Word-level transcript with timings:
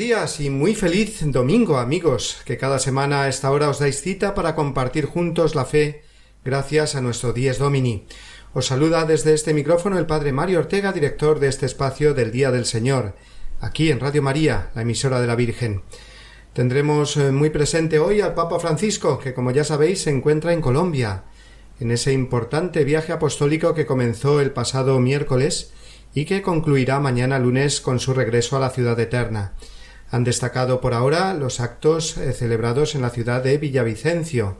Días 0.00 0.40
y 0.40 0.48
muy 0.48 0.74
feliz 0.74 1.20
domingo, 1.26 1.76
amigos, 1.76 2.38
que 2.46 2.56
cada 2.56 2.78
semana 2.78 3.24
a 3.24 3.28
esta 3.28 3.50
hora 3.50 3.68
os 3.68 3.80
dais 3.84 4.00
cita 4.00 4.32
para 4.32 4.54
compartir 4.54 5.04
juntos 5.04 5.52
la 5.54 5.66
fe 5.66 6.04
gracias 6.42 6.96
a 6.96 7.02
nuestro 7.02 7.34
Dies 7.34 7.58
Domini. 7.58 8.06
Os 8.54 8.64
saluda 8.64 9.04
desde 9.04 9.34
este 9.34 9.52
micrófono 9.52 9.98
el 9.98 10.06
Padre 10.06 10.32
Mario 10.32 10.60
Ortega, 10.60 10.94
director 10.94 11.38
de 11.38 11.48
este 11.48 11.66
espacio 11.66 12.14
del 12.14 12.32
Día 12.32 12.50
del 12.50 12.64
Señor, 12.64 13.14
aquí 13.60 13.90
en 13.90 14.00
Radio 14.00 14.22
María, 14.22 14.70
la 14.74 14.80
emisora 14.80 15.20
de 15.20 15.26
la 15.26 15.36
Virgen. 15.36 15.82
Tendremos 16.54 17.18
eh, 17.18 17.30
muy 17.30 17.50
presente 17.50 17.98
hoy 17.98 18.22
al 18.22 18.32
Papa 18.32 18.58
Francisco, 18.58 19.18
que 19.18 19.34
como 19.34 19.50
ya 19.50 19.64
sabéis 19.64 20.00
se 20.00 20.10
encuentra 20.10 20.54
en 20.54 20.62
Colombia, 20.62 21.24
en 21.78 21.90
ese 21.90 22.14
importante 22.14 22.84
viaje 22.84 23.12
apostólico 23.12 23.74
que 23.74 23.84
comenzó 23.84 24.40
el 24.40 24.52
pasado 24.52 24.98
miércoles 24.98 25.74
y 26.14 26.24
que 26.24 26.40
concluirá 26.40 27.00
mañana 27.00 27.38
lunes 27.38 27.82
con 27.82 28.00
su 28.00 28.14
regreso 28.14 28.56
a 28.56 28.60
la 28.60 28.70
ciudad 28.70 28.98
eterna. 28.98 29.52
Han 30.10 30.24
destacado 30.24 30.80
por 30.80 30.94
ahora 30.94 31.34
los 31.34 31.60
actos 31.60 32.16
eh, 32.16 32.32
celebrados 32.32 32.94
en 32.94 33.02
la 33.02 33.10
ciudad 33.10 33.42
de 33.42 33.58
Villavicencio 33.58 34.56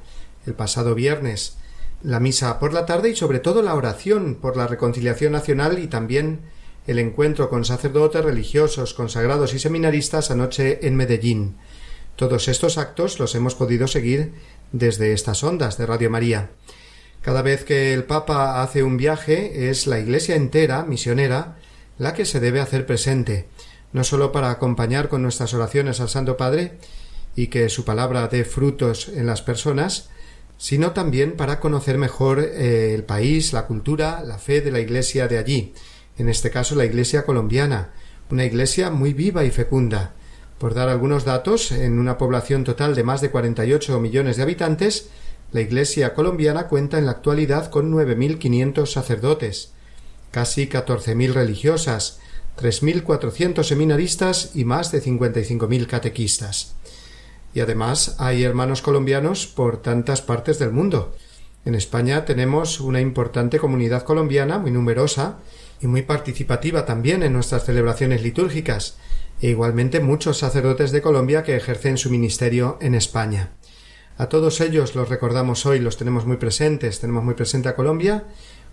el 0.47 0.55
pasado 0.55 0.95
viernes, 0.95 1.57
la 2.03 2.21
misa 2.21 2.59
por 2.59 2.73
la 2.73 2.87
tarde 2.87 3.11
y 3.11 3.17
sobre 3.17 3.41
todo 3.41 3.63
la 3.63 3.75
oración 3.75 4.37
por 4.37 4.57
la 4.57 4.67
reconciliación 4.67 5.33
nacional 5.33 5.79
y 5.79 5.87
también 5.87 6.41
el 6.87 6.99
encuentro 6.99 7.51
con 7.51 7.65
sacerdotes 7.65 8.25
religiosos, 8.25 8.95
consagrados 8.95 9.53
y 9.55 9.59
seminaristas 9.59 10.31
anoche 10.31 10.87
en 10.87 10.97
Medellín. 10.97 11.57
Todos 12.17 12.49
estos 12.49 12.79
actos 12.79 13.19
los 13.19 13.35
hemos 13.35 13.55
podido 13.55 13.87
seguir 13.87 14.33
desde 14.73 15.13
estas 15.13 15.45
ondas 15.45 15.77
de 15.79 15.87
Radio 15.87 16.11
María. 16.11 16.51
Cada 17.23 17.43
vez 17.43 17.65
que 17.65 17.93
el 17.93 18.05
Papa 18.05 18.63
hace 18.63 18.83
un 18.83 18.97
viaje 18.97 19.69
es 19.69 19.87
la 19.87 19.99
Iglesia 19.99 20.37
entera, 20.37 20.85
misionera, 20.85 21.59
la 21.99 22.15
que 22.15 22.25
se 22.25 22.41
debe 22.41 22.61
hacer 22.61 22.87
presente, 22.87 23.47
no 23.93 24.05
sólo 24.05 24.33
para 24.33 24.51
acompañar 24.51 25.09
con 25.09 25.23
nuestras 25.23 25.55
oraciones 25.55 26.01
al 26.01 26.09
Santo 26.09 26.37
Padre 26.37 26.79
y 27.35 27.49
que 27.49 27.69
su 27.69 27.85
palabra 27.85 28.29
dé 28.29 28.45
frutos 28.45 29.09
en 29.09 29.27
las 29.27 29.43
personas, 29.43 30.11
sino 30.59 30.93
también 30.93 31.37
para 31.37 31.59
conocer 31.59 31.97
mejor 31.99 32.41
eh, 32.41 32.95
el 32.95 33.05
país, 33.05 33.53
la 33.53 33.67
cultura, 33.67 34.23
la 34.25 34.39
fe 34.39 34.61
de 34.61 34.71
la 34.71 34.81
Iglesia 34.81 35.27
de 35.27 35.39
allí, 35.39 35.75
en 36.19 36.29
este 36.29 36.51
caso 36.51 36.75
la 36.75 36.85
Iglesia 36.85 37.25
colombiana, 37.25 37.91
una 38.31 38.45
Iglesia 38.45 38.91
muy 38.91 39.13
viva 39.15 39.45
y 39.45 39.51
fecunda. 39.51 40.13
Por 40.59 40.75
dar 40.75 40.91
algunos 40.91 41.25
datos, 41.25 41.73
en 41.73 41.99
una 41.99 42.19
población 42.19 42.65
total 42.65 42.95
de 42.95 43.03
más 43.03 43.23
de 43.23 43.31
48 43.31 43.99
millones 43.99 44.37
de 44.37 44.43
habitantes, 44.43 45.09
la 45.53 45.63
Iglesia 45.63 46.13
colombiana 46.15 46.69
cuenta 46.69 46.99
en 46.99 47.07
la 47.07 47.13
actualidad 47.13 47.71
con 47.71 47.91
9.500 47.91 48.87
sacerdotes, 48.87 49.73
casi 50.31 50.69
14.000 50.69 51.33
religiosas, 51.33 52.21
3.400 52.61 53.65
seminaristas 53.65 54.51
y 54.55 54.65
más 54.65 54.93
de 54.93 55.03
55.000 55.03 55.87
catequistas. 55.87 56.75
Y 57.55 57.61
además 57.61 58.17
hay 58.19 58.45
hermanos 58.45 58.83
colombianos 58.83 59.47
por 59.47 59.79
tantas 59.79 60.23
partes 60.23 60.59
del 60.59 60.71
mundo. 60.71 61.17
En 61.65 61.75
España 61.75 62.25
tenemos 62.25 62.81
una 62.81 63.01
importante 63.01 63.59
comunidad 63.59 64.03
colombiana 64.03 64.59
muy 64.59 64.71
numerosa 64.71 65.39
y 65.81 65.87
muy 65.87 66.03
participativa 66.03 66.85
también 66.85 67.23
en 67.23 67.33
nuestras 67.33 67.65
celebraciones 67.65 68.23
litúrgicas, 68.23 68.97
e 69.43 69.49
igualmente 69.49 70.01
muchos 70.01 70.39
sacerdotes 70.39 70.93
de 70.93 71.01
Colombia 71.01 71.43
que 71.43 71.57
ejercen 71.57 71.97
su 71.97 72.11
ministerio 72.11 72.77
en 72.81 72.95
España. 72.95 73.51
A 74.19 74.29
todos 74.29 74.61
ellos 74.61 74.95
los 74.95 75.09
recordamos 75.09 75.65
hoy, 75.65 75.79
los 75.79 75.97
tenemos 75.97 76.27
muy 76.27 76.37
presentes, 76.37 77.01
tenemos 77.01 77.25
muy 77.25 77.35
presente 77.35 77.71
a 77.71 77.75
Colombia, 77.75 78.25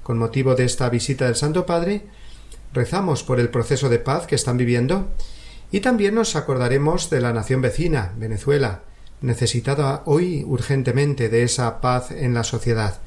con 0.04 0.18
motivo 0.18 0.56
de 0.56 0.66
esta 0.66 0.90
visita 0.90 1.26
del 1.26 1.36
Santo 1.36 1.66
Padre, 1.66 2.04
rezamos 2.74 3.24
por 3.24 3.40
el 3.40 3.50
proceso 3.50 3.90
de 3.90 4.00
paz 4.00 4.28
que 4.28 4.36
están 4.36 4.58
viviendo 4.58 5.08
y 5.72 5.82
también 5.82 6.16
nos 6.16 6.36
acordaremos 6.36 7.10
de 7.10 7.22
la 7.22 7.34
nación 7.34 7.62
vecina, 7.62 8.14
Venezuela, 8.18 8.82
necesitada 9.22 10.04
hoy 10.06 10.44
urgentemente 10.46 11.30
de 11.30 11.44
esa 11.44 11.82
paz 11.82 12.12
en 12.12 12.34
la 12.34 12.44
sociedad. 12.44 13.00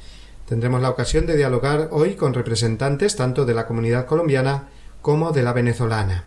Tendremos 0.48 0.82
la 0.82 0.90
ocasión 0.90 1.26
de 1.26 1.36
dialogar 1.36 1.88
hoy 1.92 2.14
con 2.14 2.34
representantes 2.34 3.16
tanto 3.16 3.44
de 3.44 3.54
la 3.54 3.66
comunidad 3.66 4.06
colombiana 4.06 4.68
como 5.00 5.32
de 5.32 5.42
la 5.42 5.52
venezolana. 5.52 6.26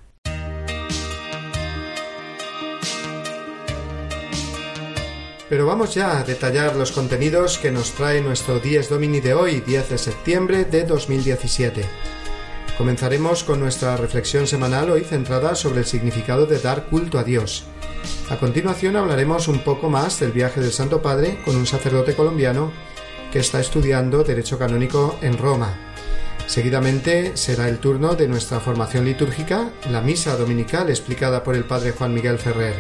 Pero 5.50 5.68
vamos 5.68 5.94
ya 5.94 6.18
a 6.18 6.24
detallar 6.24 6.76
los 6.76 6.92
contenidos 6.92 7.60
que 7.60 7.70
nos 7.70 7.92
trae 7.92 8.22
nuestro 8.22 8.60
Dies 8.60 8.90
Domini 8.90 9.20
de 9.20 9.36
hoy, 9.36 9.60
10 9.60 9.90
de 9.90 9.98
septiembre 10.00 10.66
de 10.66 10.84
2017. 10.84 11.86
Comenzaremos 12.78 13.44
con 13.44 13.60
nuestra 13.60 13.98
reflexión 13.98 14.48
semanal 14.48 14.90
hoy 14.90 15.04
centrada 15.04 15.54
sobre 15.54 15.80
el 15.80 15.86
significado 15.86 16.48
de 16.48 16.60
dar 16.60 16.86
culto 16.86 17.20
a 17.20 17.24
Dios. 17.24 17.66
A 18.32 18.38
continuación 18.38 18.96
hablaremos 18.96 19.48
un 19.48 19.60
poco 19.60 19.90
más 19.90 20.20
del 20.20 20.32
viaje 20.32 20.60
del 20.60 20.72
Santo 20.72 21.02
Padre 21.02 21.40
con 21.46 21.56
un 21.56 21.68
sacerdote 21.68 22.16
colombiano 22.16 22.72
que 23.32 23.40
está 23.40 23.60
estudiando 23.60 24.24
Derecho 24.24 24.58
Canónico 24.58 25.18
en 25.22 25.38
Roma. 25.38 25.78
Seguidamente 26.48 27.38
será 27.38 27.70
el 27.70 27.78
turno 27.78 28.16
de 28.16 28.28
nuestra 28.28 28.60
formación 28.60 29.06
litúrgica, 29.06 29.70
la 29.92 30.02
misa 30.02 30.36
dominical 30.36 30.90
explicada 30.90 31.44
por 31.44 31.56
el 31.56 31.66
Padre 31.66 31.92
Juan 31.92 32.14
Miguel 32.14 32.40
Ferrer. 32.40 32.76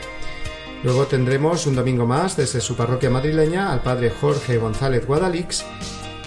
Luego 0.83 1.05
tendremos 1.05 1.67
un 1.67 1.75
domingo 1.75 2.07
más 2.07 2.35
desde 2.35 2.61
su 2.61 2.75
parroquia 2.75 3.11
madrileña 3.11 3.71
al 3.71 3.83
padre 3.83 4.09
Jorge 4.09 4.57
González 4.57 5.05
Guadalix 5.05 5.63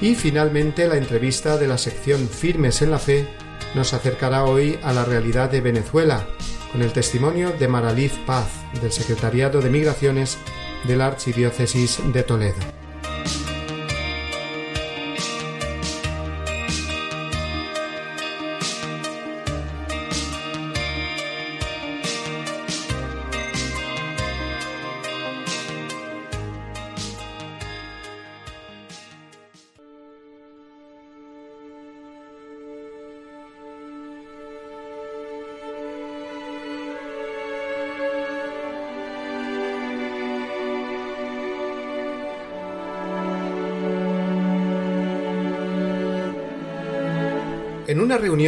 y 0.01 0.15
finalmente 0.15 0.89
la 0.89 0.97
entrevista 0.97 1.59
de 1.59 1.67
la 1.67 1.77
sección 1.77 2.29
Firmes 2.29 2.81
en 2.81 2.91
la 2.91 2.99
Fe 2.99 3.29
nos 3.77 3.93
acercará 3.93 4.45
hoy 4.45 4.79
a 4.83 4.95
la 4.95 5.05
realidad 5.05 5.51
de 5.51 5.61
Venezuela 5.61 6.27
con 6.73 6.81
el 6.81 6.93
testimonio 6.93 7.53
de 7.53 7.69
Maraliz 7.69 8.15
Paz 8.25 8.49
del 8.81 8.91
Secretariado 8.91 9.61
de 9.61 9.69
Migraciones 9.69 10.39
de 10.85 10.97
la 10.97 11.09
Archidiócesis 11.09 12.01
de 12.11 12.23
Toledo. 12.23 12.86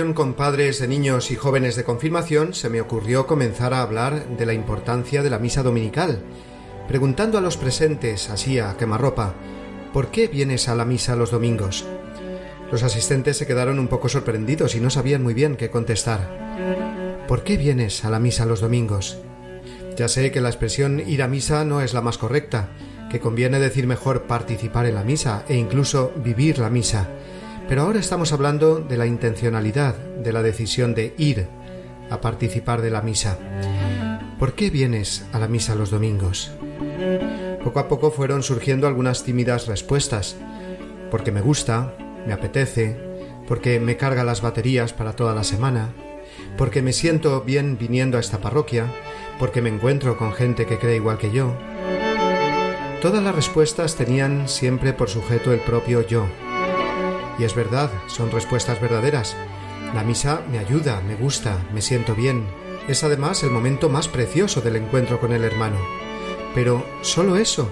Reunión 0.08 0.14
con 0.14 0.34
padres 0.34 0.78
de 0.78 0.88
niños 0.88 1.30
y 1.30 1.36
jóvenes 1.36 1.76
de 1.76 1.84
confirmación 1.84 2.54
se 2.54 2.70
me 2.70 2.80
ocurrió 2.80 3.26
comenzar 3.26 3.74
a 3.74 3.82
hablar 3.82 4.26
de 4.38 4.46
la 4.46 4.54
importancia 4.54 5.22
de 5.22 5.28
la 5.28 5.38
misa 5.38 5.62
dominical, 5.62 6.22
preguntando 6.86 7.36
a 7.36 7.40
los 7.42 7.58
presentes, 7.58 8.30
así 8.30 8.58
a 8.58 8.76
quemarropa, 8.78 9.34
¿por 9.92 10.10
qué 10.10 10.28
vienes 10.28 10.68
a 10.68 10.74
la 10.74 10.86
misa 10.86 11.14
los 11.14 11.30
domingos? 11.30 11.84
Los 12.72 12.84
asistentes 12.84 13.36
se 13.36 13.46
quedaron 13.46 13.78
un 13.78 13.88
poco 13.88 14.08
sorprendidos 14.08 14.74
y 14.74 14.80
no 14.80 14.88
sabían 14.88 15.22
muy 15.22 15.34
bien 15.34 15.56
qué 15.56 15.68
contestar. 15.68 17.26
¿Por 17.28 17.42
qué 17.42 17.58
vienes 17.58 18.04
a 18.04 18.10
la 18.10 18.18
misa 18.18 18.46
los 18.46 18.60
domingos? 18.60 19.18
Ya 19.96 20.08
sé 20.08 20.30
que 20.30 20.40
la 20.40 20.48
expresión 20.48 21.02
ir 21.06 21.22
a 21.22 21.28
misa 21.28 21.64
no 21.64 21.82
es 21.82 21.92
la 21.92 22.00
más 22.00 22.16
correcta, 22.16 22.70
que 23.10 23.20
conviene 23.20 23.58
decir 23.58 23.86
mejor 23.86 24.22
participar 24.22 24.86
en 24.86 24.94
la 24.94 25.04
misa 25.04 25.44
e 25.48 25.56
incluso 25.56 26.12
vivir 26.16 26.58
la 26.58 26.70
misa 26.70 27.08
pero 27.68 27.82
ahora 27.82 28.00
estamos 28.00 28.32
hablando 28.32 28.80
de 28.80 28.96
la 28.96 29.06
intencionalidad, 29.06 29.94
de 29.94 30.32
la 30.32 30.42
decisión 30.42 30.94
de 30.94 31.14
ir 31.18 31.46
a 32.08 32.20
participar 32.22 32.80
de 32.80 32.90
la 32.90 33.02
misa. 33.02 33.38
¿Por 34.38 34.54
qué 34.54 34.70
vienes 34.70 35.26
a 35.32 35.38
la 35.38 35.48
misa 35.48 35.74
los 35.74 35.90
domingos? 35.90 36.50
Poco 37.62 37.80
a 37.80 37.88
poco 37.88 38.10
fueron 38.10 38.42
surgiendo 38.42 38.86
algunas 38.86 39.22
tímidas 39.22 39.66
respuestas. 39.66 40.36
Porque 41.10 41.30
me 41.30 41.42
gusta, 41.42 41.94
me 42.26 42.32
apetece, 42.32 42.96
porque 43.46 43.80
me 43.80 43.98
carga 43.98 44.24
las 44.24 44.40
baterías 44.40 44.94
para 44.94 45.12
toda 45.12 45.34
la 45.34 45.44
semana, 45.44 45.92
porque 46.56 46.80
me 46.80 46.94
siento 46.94 47.42
bien 47.42 47.76
viniendo 47.78 48.16
a 48.16 48.20
esta 48.20 48.38
parroquia, 48.38 48.86
porque 49.38 49.60
me 49.60 49.68
encuentro 49.68 50.16
con 50.16 50.32
gente 50.32 50.64
que 50.64 50.78
cree 50.78 50.96
igual 50.96 51.18
que 51.18 51.32
yo. 51.32 51.54
Todas 53.02 53.22
las 53.22 53.34
respuestas 53.34 53.94
tenían 53.96 54.48
siempre 54.48 54.94
por 54.94 55.10
sujeto 55.10 55.52
el 55.52 55.60
propio 55.60 56.06
yo. 56.06 56.26
Y 57.38 57.44
es 57.44 57.54
verdad, 57.54 57.90
son 58.06 58.30
respuestas 58.30 58.80
verdaderas. 58.80 59.36
La 59.94 60.04
misa 60.04 60.42
me 60.50 60.58
ayuda, 60.58 61.00
me 61.00 61.14
gusta, 61.14 61.58
me 61.72 61.82
siento 61.82 62.14
bien. 62.14 62.46
Es 62.88 63.04
además 63.04 63.42
el 63.42 63.50
momento 63.50 63.88
más 63.88 64.08
precioso 64.08 64.60
del 64.60 64.76
encuentro 64.76 65.20
con 65.20 65.32
el 65.32 65.44
hermano. 65.44 65.78
Pero 66.54 66.84
solo 67.02 67.36
eso. 67.36 67.70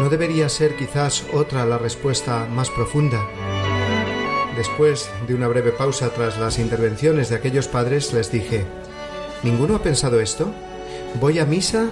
¿No 0.00 0.10
debería 0.10 0.48
ser 0.48 0.76
quizás 0.76 1.24
otra 1.32 1.64
la 1.64 1.78
respuesta 1.78 2.46
más 2.50 2.70
profunda? 2.70 3.26
Después 4.56 5.10
de 5.26 5.34
una 5.34 5.48
breve 5.48 5.70
pausa 5.72 6.10
tras 6.10 6.38
las 6.38 6.58
intervenciones 6.58 7.28
de 7.28 7.36
aquellos 7.36 7.68
padres, 7.68 8.12
les 8.12 8.32
dije, 8.32 8.64
¿Ninguno 9.42 9.76
ha 9.76 9.82
pensado 9.82 10.20
esto? 10.20 10.50
Voy 11.20 11.38
a 11.38 11.44
misa 11.44 11.90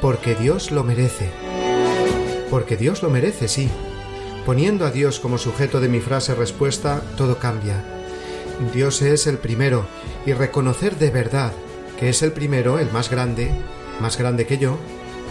porque 0.00 0.34
Dios 0.34 0.70
lo 0.70 0.84
merece. 0.84 1.28
Porque 2.50 2.76
Dios 2.76 3.02
lo 3.02 3.10
merece, 3.10 3.48
sí. 3.48 3.68
Poniendo 4.46 4.84
a 4.84 4.90
Dios 4.90 5.20
como 5.20 5.38
sujeto 5.38 5.80
de 5.80 5.88
mi 5.88 6.00
frase 6.00 6.34
respuesta, 6.34 7.02
todo 7.16 7.38
cambia. 7.38 7.82
Dios 8.74 9.00
es 9.00 9.26
el 9.26 9.38
primero, 9.38 9.86
y 10.26 10.34
reconocer 10.34 10.96
de 10.96 11.10
verdad 11.10 11.52
que 11.98 12.10
es 12.10 12.22
el 12.22 12.32
primero, 12.32 12.78
el 12.78 12.90
más 12.92 13.08
grande, 13.10 13.50
más 14.00 14.18
grande 14.18 14.46
que 14.46 14.58
yo, 14.58 14.76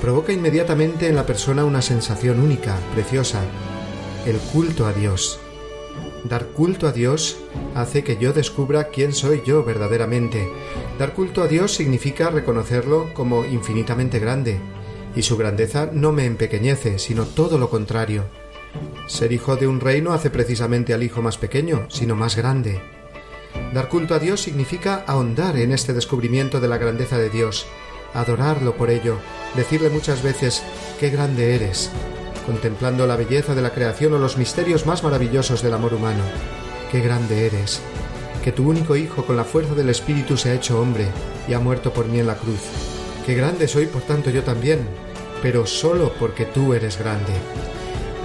provoca 0.02 0.34
inmediatamente 0.34 1.08
en 1.08 1.16
la 1.16 1.28
persona 1.28 1.64
una 1.64 1.84
sensación 1.84 2.40
única, 2.40 2.76
preciosa, 2.96 3.42
el 4.26 4.38
culto 4.38 4.88
a 4.88 4.94
Dios. 4.94 5.40
Dar 6.24 6.48
culto 6.48 6.88
a 6.88 6.92
Dios 6.92 7.38
hace 7.76 8.04
que 8.04 8.18
yo 8.18 8.34
descubra 8.34 8.86
quién 8.86 9.14
soy 9.14 9.44
yo 9.46 9.64
verdaderamente. 9.64 10.50
Dar 10.98 11.14
culto 11.14 11.44
a 11.44 11.48
Dios 11.48 11.74
significa 11.76 12.32
reconocerlo 12.32 13.14
como 13.14 13.46
infinitamente 13.46 14.18
grande, 14.18 14.60
y 15.16 15.22
su 15.22 15.38
grandeza 15.38 15.90
no 15.94 16.12
me 16.12 16.26
empequeñece, 16.26 16.98
sino 16.98 17.26
todo 17.26 17.60
lo 17.60 17.70
contrario. 17.70 18.26
Ser 19.08 19.32
hijo 19.32 19.56
de 19.56 19.68
un 19.68 19.80
reino 19.80 20.14
hace 20.14 20.30
precisamente 20.30 20.94
al 20.94 21.04
hijo 21.04 21.22
más 21.22 21.38
pequeño, 21.38 21.86
sino 21.90 22.16
más 22.16 22.36
grande. 22.36 22.82
Dar 23.74 23.90
culto 23.90 24.16
a 24.16 24.20
Dios 24.20 24.42
significa 24.42 25.04
ahondar 25.08 25.58
en 25.58 25.72
este 25.72 25.94
descubrimiento 25.94 26.60
de 26.60 26.68
la 26.68 26.78
grandeza 26.78 27.18
de 27.18 27.30
Dios, 27.30 27.66
adorarlo 28.14 28.76
por 28.76 28.90
ello, 28.90 29.18
decirle 29.56 29.90
muchas 29.90 30.24
veces, 30.24 30.64
qué 31.00 31.10
grande 31.10 31.56
eres, 31.56 31.92
contemplando 32.46 33.08
la 33.08 33.16
belleza 33.16 33.56
de 33.56 33.62
la 33.62 33.74
creación 33.74 34.14
o 34.14 34.18
los 34.18 34.38
misterios 34.38 34.86
más 34.86 35.04
maravillosos 35.04 35.62
del 35.62 35.74
amor 35.74 35.94
humano. 35.94 36.24
Qué 36.92 37.02
grande 37.02 37.48
eres, 37.48 37.82
que 38.44 38.52
tu 38.52 38.70
único 38.70 38.96
Hijo 38.96 39.26
con 39.26 39.36
la 39.36 39.44
fuerza 39.44 39.74
del 39.74 39.90
Espíritu 39.90 40.38
se 40.38 40.50
ha 40.50 40.54
hecho 40.54 40.80
hombre 40.80 41.08
y 41.48 41.54
ha 41.54 41.60
muerto 41.60 41.94
por 41.94 42.08
mí 42.08 42.20
en 42.20 42.28
la 42.28 42.36
cruz. 42.36 42.62
Qué 43.26 43.36
grande 43.36 43.68
soy, 43.68 43.86
por 43.88 44.02
tanto, 44.02 44.30
yo 44.30 44.44
también, 44.44 44.88
pero 45.42 45.66
solo 45.66 46.14
porque 46.20 46.46
tú 46.46 46.74
eres 46.74 47.00
grande. 47.00 47.34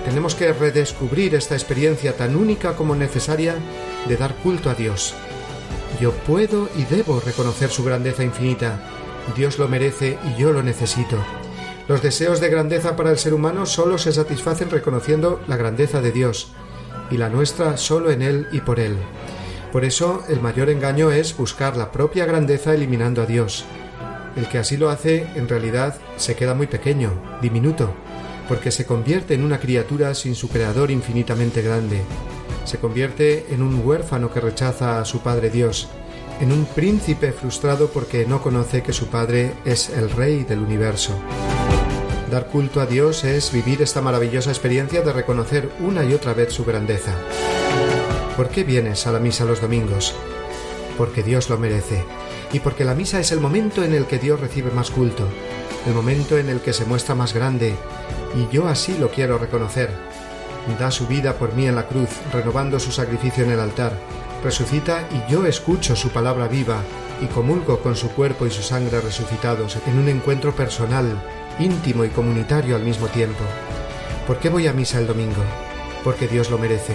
Tenemos 0.09 0.35
que 0.35 0.55
redescubrir 0.55 1.35
esta 1.35 1.55
experiencia 1.55 2.17
tan 2.17 2.35
única 2.35 2.73
como 2.77 2.97
necesaria 2.97 3.57
de 4.07 4.17
dar 4.17 4.35
culto 4.37 4.71
a 4.71 4.75
Dios. 4.75 5.13
Yo 6.01 6.13
puedo 6.13 6.71
y 6.75 6.85
debo 6.85 7.21
reconocer 7.21 7.69
su 7.69 7.85
grandeza 7.85 8.25
infinita. 8.25 8.81
Dios 9.37 9.59
lo 9.59 9.69
merece 9.69 10.17
y 10.25 10.41
yo 10.41 10.55
lo 10.55 10.63
necesito. 10.63 11.19
Los 11.89 12.01
deseos 12.01 12.41
de 12.41 12.49
grandeza 12.49 12.97
para 12.97 13.11
el 13.11 13.19
ser 13.19 13.35
humano 13.35 13.67
solo 13.67 13.99
se 13.99 14.15
satisfacen 14.15 14.71
reconociendo 14.71 15.43
la 15.47 15.59
grandeza 15.59 16.01
de 16.01 16.11
Dios, 16.11 16.53
y 17.11 17.19
la 17.19 17.29
nuestra 17.29 17.77
solo 17.77 18.11
en 18.11 18.23
Él 18.23 18.47
y 18.51 18.63
por 18.63 18.81
Él. 18.81 18.97
Por 19.73 19.85
eso 19.85 20.25
el 20.31 20.41
mayor 20.41 20.71
engaño 20.71 21.11
es 21.11 21.37
buscar 21.37 21.77
la 21.77 21.93
propia 21.93 22.25
grandeza 22.25 22.73
eliminando 22.73 23.21
a 23.21 23.27
Dios. 23.27 23.67
El 24.37 24.49
que 24.49 24.57
así 24.57 24.79
lo 24.79 24.89
hace, 24.89 25.27
en 25.35 25.51
realidad, 25.51 25.99
se 26.17 26.35
queda 26.35 26.55
muy 26.55 26.67
pequeño, 26.67 27.13
diminuto, 27.43 27.93
porque 28.49 28.71
se 28.71 28.87
convierte 28.87 29.35
en 29.35 29.45
una 29.45 29.61
criatura 29.61 30.15
sin 30.15 30.35
su 30.35 30.49
Creador 30.49 30.91
infinitamente 30.91 31.63
grande. 31.63 32.01
Se 32.65 32.79
convierte 32.79 33.47
en 33.51 33.63
un 33.63 33.87
huérfano 33.87 34.33
que 34.33 34.41
rechaza 34.41 35.01
a 35.01 35.05
su 35.05 35.21
Padre 35.21 35.51
Dios, 35.51 35.89
en 36.41 36.53
un 36.53 36.65
príncipe 36.65 37.33
frustrado 37.33 37.89
porque 37.89 38.27
no 38.27 38.43
conoce 38.43 38.83
que 38.83 38.93
su 38.93 39.07
Padre 39.07 39.53
es 39.65 39.91
el 39.91 40.11
Rey 40.11 40.45
del 40.45 40.61
universo. 40.61 41.13
Dar 42.31 42.49
culto 42.49 42.81
a 42.81 42.87
Dios 42.87 43.25
es 43.25 43.53
vivir 43.53 43.81
esta 43.81 44.03
maravillosa 44.03 44.51
experiencia 44.51 45.01
de 45.01 45.13
reconocer 45.13 45.71
una 45.81 46.05
y 46.05 46.13
otra 46.13 46.35
vez 46.35 46.53
su 46.53 46.65
grandeza. 46.65 47.15
¿Por 48.37 48.51
qué 48.51 48.65
vienes 48.65 49.07
a 49.07 49.13
la 49.13 49.19
misa 49.19 49.45
los 49.45 49.61
domingos? 49.61 50.15
Porque 50.97 51.23
Dios 51.23 51.49
lo 51.49 51.59
merece 51.59 52.05
y 52.53 52.61
porque 52.61 52.85
la 52.85 52.95
misa 52.95 53.19
es 53.19 53.33
el 53.33 53.41
momento 53.41 53.83
en 53.83 53.95
el 53.95 54.07
que 54.07 54.19
Dios 54.19 54.41
recibe 54.41 54.71
más 54.71 54.91
culto, 54.91 55.27
el 55.87 55.95
momento 55.95 56.39
en 56.39 56.49
el 56.49 56.61
que 56.61 56.73
se 56.73 56.85
muestra 56.85 57.15
más 57.15 57.35
grande, 57.35 57.75
y 58.35 58.55
yo 58.55 58.69
así 58.69 58.97
lo 58.99 59.11
quiero 59.11 59.39
reconocer. 59.39 59.91
Da 60.79 60.91
su 60.91 61.07
vida 61.07 61.35
por 61.35 61.55
mí 61.55 61.67
en 61.67 61.77
la 61.77 61.87
cruz, 61.87 62.11
renovando 62.33 62.79
su 62.79 62.93
sacrificio 62.93 63.43
en 63.45 63.53
el 63.53 63.61
altar, 63.61 63.93
resucita 64.45 65.09
y 65.11 65.33
yo 65.33 65.47
escucho 65.47 65.97
su 65.97 66.11
palabra 66.11 66.47
viva 66.47 66.83
y 67.23 67.27
comulgo 67.27 67.81
con 67.81 67.97
su 67.97 68.11
cuerpo 68.11 68.47
y 68.47 68.51
su 68.51 68.63
sangre 68.63 69.01
resucitados 69.01 69.79
en 69.87 69.99
un 69.99 70.09
encuentro 70.09 70.55
personal, 70.55 71.21
íntimo 71.59 72.05
y 72.05 72.11
comunitario 72.11 72.77
al 72.77 72.83
mismo 72.83 73.07
tiempo. 73.09 73.43
¿Por 74.27 74.39
qué 74.39 74.51
voy 74.51 74.67
a 74.67 74.73
misa 74.73 74.99
el 74.99 75.07
domingo? 75.07 75.43
Porque 76.05 76.29
Dios 76.29 76.51
lo 76.51 76.59
merece, 76.59 76.95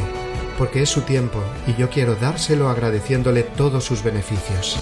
porque 0.57 0.83
es 0.83 0.89
su 0.89 1.01
tiempo 1.01 1.39
y 1.67 1.73
yo 1.75 1.89
quiero 1.89 2.15
dárselo 2.15 2.69
agradeciéndole 2.69 3.43
todos 3.43 3.83
sus 3.83 4.03
beneficios. 4.03 4.81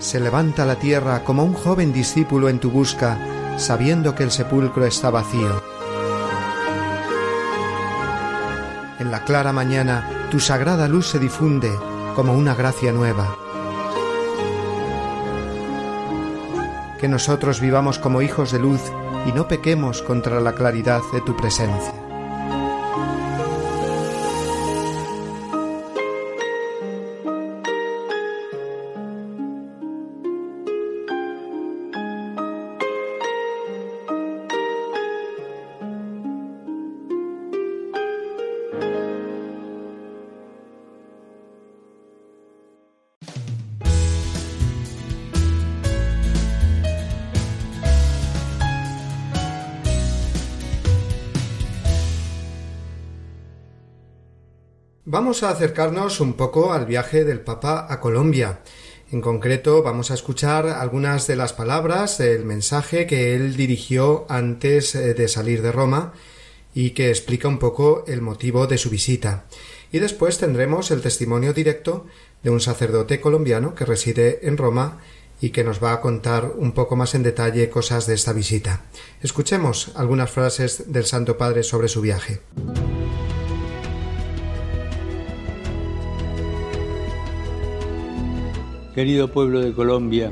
Se 0.00 0.18
levanta 0.18 0.64
la 0.64 0.76
tierra 0.76 1.22
como 1.24 1.44
un 1.44 1.52
joven 1.52 1.92
discípulo 1.92 2.48
en 2.48 2.58
tu 2.58 2.70
busca, 2.70 3.18
sabiendo 3.58 4.14
que 4.14 4.24
el 4.24 4.30
sepulcro 4.30 4.86
está 4.86 5.10
vacío. 5.10 5.62
En 8.98 9.10
la 9.10 9.24
clara 9.24 9.52
mañana 9.52 10.28
tu 10.30 10.40
sagrada 10.40 10.88
luz 10.88 11.06
se 11.06 11.18
difunde 11.18 11.70
como 12.16 12.32
una 12.32 12.54
gracia 12.54 12.92
nueva. 12.92 13.36
Que 16.98 17.08
nosotros 17.08 17.60
vivamos 17.60 17.98
como 17.98 18.22
hijos 18.22 18.52
de 18.52 18.58
luz 18.58 18.80
y 19.26 19.32
no 19.32 19.48
pequemos 19.48 20.02
contra 20.02 20.40
la 20.40 20.54
claridad 20.54 21.02
de 21.12 21.20
tu 21.20 21.36
presencia. 21.36 21.99
Vamos 55.30 55.44
a 55.44 55.50
acercarnos 55.50 56.18
un 56.18 56.32
poco 56.32 56.72
al 56.72 56.86
viaje 56.86 57.24
del 57.24 57.40
Papa 57.40 57.86
a 57.88 58.00
Colombia. 58.00 58.62
En 59.12 59.20
concreto, 59.20 59.80
vamos 59.80 60.10
a 60.10 60.14
escuchar 60.14 60.66
algunas 60.66 61.28
de 61.28 61.36
las 61.36 61.52
palabras 61.52 62.18
del 62.18 62.44
mensaje 62.44 63.06
que 63.06 63.36
él 63.36 63.56
dirigió 63.56 64.26
antes 64.28 64.96
eh, 64.96 65.14
de 65.14 65.28
salir 65.28 65.62
de 65.62 65.70
Roma 65.70 66.14
y 66.74 66.90
que 66.90 67.10
explica 67.10 67.46
un 67.46 67.60
poco 67.60 68.04
el 68.08 68.22
motivo 68.22 68.66
de 68.66 68.76
su 68.76 68.90
visita. 68.90 69.44
Y 69.92 70.00
después 70.00 70.38
tendremos 70.38 70.90
el 70.90 71.00
testimonio 71.00 71.52
directo 71.52 72.06
de 72.42 72.50
un 72.50 72.60
sacerdote 72.60 73.20
colombiano 73.20 73.76
que 73.76 73.84
reside 73.84 74.48
en 74.48 74.56
Roma 74.56 74.98
y 75.40 75.50
que 75.50 75.62
nos 75.62 75.80
va 75.80 75.92
a 75.92 76.00
contar 76.00 76.54
un 76.56 76.72
poco 76.72 76.96
más 76.96 77.14
en 77.14 77.22
detalle 77.22 77.70
cosas 77.70 78.08
de 78.08 78.14
esta 78.14 78.32
visita. 78.32 78.82
Escuchemos 79.22 79.92
algunas 79.94 80.32
frases 80.32 80.92
del 80.92 81.06
Santo 81.06 81.38
Padre 81.38 81.62
sobre 81.62 81.86
su 81.86 82.00
viaje. 82.00 82.40
Querido 89.00 89.28
pueblo 89.28 89.62
de 89.62 89.72
Colombia, 89.72 90.30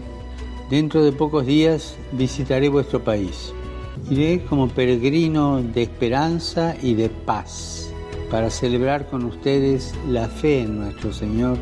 dentro 0.69 1.03
de 1.03 1.11
pocos 1.11 1.47
días 1.47 1.97
visitaré 2.13 2.69
vuestro 2.69 3.03
país. 3.03 3.55
Iré 4.11 4.45
como 4.45 4.69
peregrino 4.69 5.63
de 5.63 5.85
esperanza 5.85 6.77
y 6.83 6.93
de 6.93 7.09
paz 7.09 7.91
para 8.31 8.51
celebrar 8.51 9.09
con 9.09 9.25
ustedes 9.25 9.95
la 10.07 10.29
fe 10.29 10.61
en 10.61 10.81
nuestro 10.81 11.15
Señor 11.15 11.57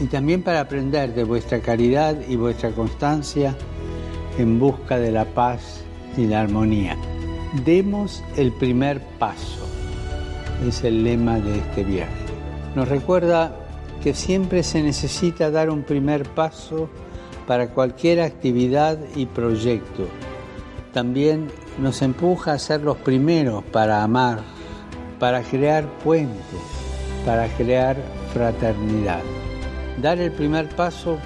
y 0.00 0.06
también 0.06 0.42
para 0.42 0.60
aprender 0.60 1.14
de 1.14 1.24
vuestra 1.24 1.60
caridad 1.60 2.16
y 2.26 2.36
vuestra 2.36 2.70
constancia 2.70 3.54
en 4.38 4.58
busca 4.58 4.98
de 4.98 5.12
la 5.12 5.26
paz 5.26 5.84
y 6.16 6.24
la 6.24 6.40
armonía. 6.40 6.96
Demos 7.66 8.24
el 8.38 8.50
primer 8.52 9.02
paso, 9.18 9.66
es 10.66 10.82
el 10.84 11.04
lema 11.04 11.38
de 11.38 11.58
este 11.58 11.84
viaje. 11.84 12.24
Nos 12.74 12.88
recuerda 12.88 13.65
que 14.02 14.14
siempre 14.14 14.62
se 14.62 14.82
necesita 14.82 15.50
dar 15.50 15.70
un 15.70 15.82
primer 15.82 16.28
paso 16.30 16.88
para 17.46 17.68
cualquier 17.68 18.20
actividad 18.20 18.98
y 19.14 19.26
proyecto. 19.26 20.06
También 20.92 21.48
nos 21.78 22.02
empuja 22.02 22.52
a 22.52 22.58
ser 22.58 22.82
los 22.82 22.96
primeros 22.96 23.62
para 23.64 24.02
amar, 24.02 24.40
para 25.18 25.42
crear 25.42 25.86
puentes, 25.98 26.60
para 27.24 27.48
crear 27.56 27.96
fraternidad. 28.32 29.20
Dar 30.00 30.18
el 30.18 30.32
primer 30.32 30.68
paso 30.70 31.18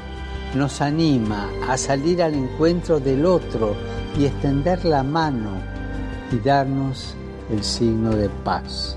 nos 0.55 0.81
anima 0.81 1.49
a 1.69 1.77
salir 1.77 2.23
al 2.23 2.35
encuentro 2.35 2.99
del 2.99 3.25
otro 3.25 3.77
y 4.19 4.27
extender 4.27 4.85
la 4.85 5.03
mano 5.03 5.53
y 6.33 6.39
darnos 6.39 7.15
el 7.51 7.63
signo 7.63 8.11
de 8.11 8.29
paz. 8.45 8.97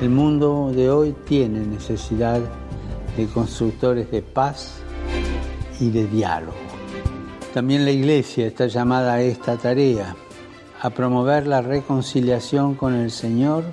El 0.00 0.10
mundo 0.10 0.72
de 0.74 0.90
hoy 0.90 1.14
tiene 1.26 1.60
necesidad 1.60 2.40
de 3.16 3.26
constructores 3.26 4.10
de 4.10 4.22
paz 4.22 4.80
y 5.80 5.90
de 5.90 6.06
diálogo. 6.06 6.56
También 7.54 7.84
la 7.84 7.90
Iglesia 7.90 8.46
está 8.46 8.66
llamada 8.66 9.14
a 9.14 9.22
esta 9.22 9.56
tarea, 9.56 10.14
a 10.80 10.90
promover 10.90 11.46
la 11.46 11.62
reconciliación 11.62 12.74
con 12.74 12.94
el 12.94 13.10
Señor 13.10 13.64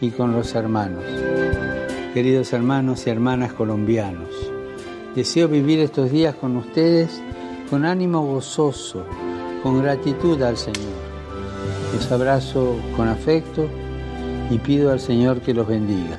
y 0.00 0.10
con 0.10 0.32
los 0.32 0.54
hermanos. 0.54 1.04
Queridos 2.14 2.52
hermanos 2.52 3.06
y 3.06 3.10
hermanas 3.10 3.52
colombianos, 3.52 4.30
Deseo 5.16 5.48
vivir 5.48 5.80
estos 5.80 6.10
días 6.10 6.34
con 6.34 6.58
ustedes 6.58 7.22
con 7.70 7.86
ánimo 7.86 8.22
gozoso, 8.22 9.04
con 9.62 9.82
gratitud 9.82 10.40
al 10.42 10.58
Señor. 10.58 10.92
Los 11.94 12.12
abrazo 12.12 12.76
con 12.96 13.08
afecto 13.08 13.66
y 14.50 14.58
pido 14.58 14.92
al 14.92 15.00
Señor 15.00 15.40
que 15.40 15.54
los 15.54 15.66
bendiga. 15.66 16.18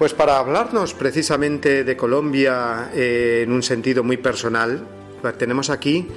Pues 0.00 0.14
para 0.14 0.38
hablarnos 0.38 0.94
precisamente 0.94 1.84
de 1.84 1.94
Colombia 1.94 2.90
eh, 2.94 3.42
en 3.44 3.52
un 3.52 3.62
sentido 3.62 4.02
muy 4.02 4.16
personal, 4.16 4.82
tenemos 5.36 5.68
aquí 5.68 6.08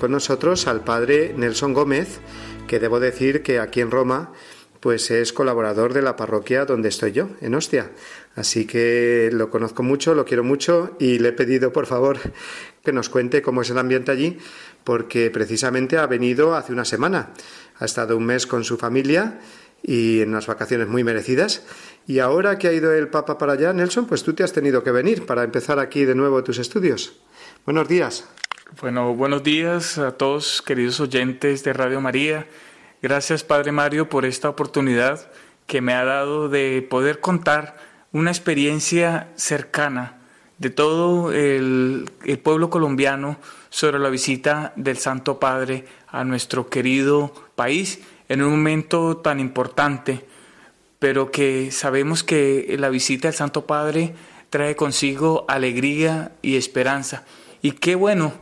con 0.00 0.10
nosotros 0.10 0.66
al 0.66 0.82
padre 0.82 1.34
Nelson 1.36 1.72
Gómez, 1.72 2.18
que 2.66 2.80
debo 2.80 2.98
decir 2.98 3.44
que 3.44 3.60
aquí 3.60 3.80
en 3.80 3.92
Roma 3.92 4.32
pues 4.80 5.12
es 5.12 5.32
colaborador 5.32 5.94
de 5.94 6.02
la 6.02 6.16
parroquia 6.16 6.64
donde 6.64 6.88
estoy 6.88 7.12
yo, 7.12 7.28
en 7.40 7.54
Ostia. 7.54 7.92
Así 8.34 8.66
que 8.66 9.30
lo 9.32 9.50
conozco 9.50 9.84
mucho, 9.84 10.16
lo 10.16 10.24
quiero 10.24 10.42
mucho 10.42 10.96
y 10.98 11.20
le 11.20 11.28
he 11.28 11.32
pedido 11.32 11.72
por 11.72 11.86
favor 11.86 12.18
que 12.82 12.92
nos 12.92 13.08
cuente 13.08 13.40
cómo 13.40 13.62
es 13.62 13.70
el 13.70 13.78
ambiente 13.78 14.10
allí, 14.10 14.36
porque 14.82 15.30
precisamente 15.30 15.96
ha 15.96 16.08
venido 16.08 16.56
hace 16.56 16.72
una 16.72 16.84
semana. 16.84 17.30
Ha 17.78 17.84
estado 17.84 18.16
un 18.16 18.26
mes 18.26 18.48
con 18.48 18.64
su 18.64 18.78
familia 18.78 19.38
y 19.82 20.20
en 20.20 20.30
unas 20.30 20.46
vacaciones 20.46 20.88
muy 20.88 21.04
merecidas. 21.04 21.64
Y 22.06 22.18
ahora 22.18 22.58
que 22.58 22.68
ha 22.68 22.72
ido 22.72 22.92
el 22.92 23.08
Papa 23.08 23.38
para 23.38 23.52
allá, 23.52 23.72
Nelson, 23.72 24.06
pues 24.06 24.22
tú 24.22 24.34
te 24.34 24.42
has 24.42 24.52
tenido 24.52 24.82
que 24.82 24.90
venir 24.90 25.26
para 25.26 25.44
empezar 25.44 25.78
aquí 25.78 26.04
de 26.04 26.14
nuevo 26.14 26.42
tus 26.42 26.58
estudios. 26.58 27.14
Buenos 27.64 27.88
días. 27.88 28.24
Bueno, 28.80 29.14
buenos 29.14 29.42
días 29.42 29.98
a 29.98 30.12
todos 30.12 30.62
queridos 30.62 31.00
oyentes 31.00 31.64
de 31.64 31.72
Radio 31.72 32.00
María. 32.00 32.46
Gracias 33.00 33.44
Padre 33.44 33.72
Mario 33.72 34.08
por 34.08 34.24
esta 34.24 34.48
oportunidad 34.48 35.30
que 35.66 35.80
me 35.80 35.94
ha 35.94 36.04
dado 36.04 36.48
de 36.48 36.86
poder 36.88 37.20
contar 37.20 37.76
una 38.12 38.30
experiencia 38.30 39.28
cercana 39.36 40.18
de 40.58 40.70
todo 40.70 41.32
el, 41.32 42.10
pueblo 42.42 42.70
colombiano 42.70 43.38
sobre 43.70 43.98
la 43.98 44.10
visita 44.10 44.72
del 44.76 44.98
Santo 44.98 45.38
Padre 45.38 45.84
a 46.08 46.24
nuestro 46.24 46.68
querido 46.68 47.32
país 47.54 48.00
en 48.28 48.42
un 48.42 48.50
momento 48.50 49.16
tan 49.16 49.40
importante, 49.40 50.24
pero 50.98 51.30
que 51.30 51.70
sabemos 51.70 52.22
que 52.22 52.76
la 52.78 52.88
visita 52.88 53.28
del 53.28 53.34
Santo 53.34 53.66
Padre 53.66 54.14
trae 54.50 54.76
consigo 54.76 55.44
alegría 55.48 56.32
y 56.42 56.56
esperanza. 56.56 57.24
Y 57.62 57.72
qué 57.72 57.94
bueno 57.94 58.32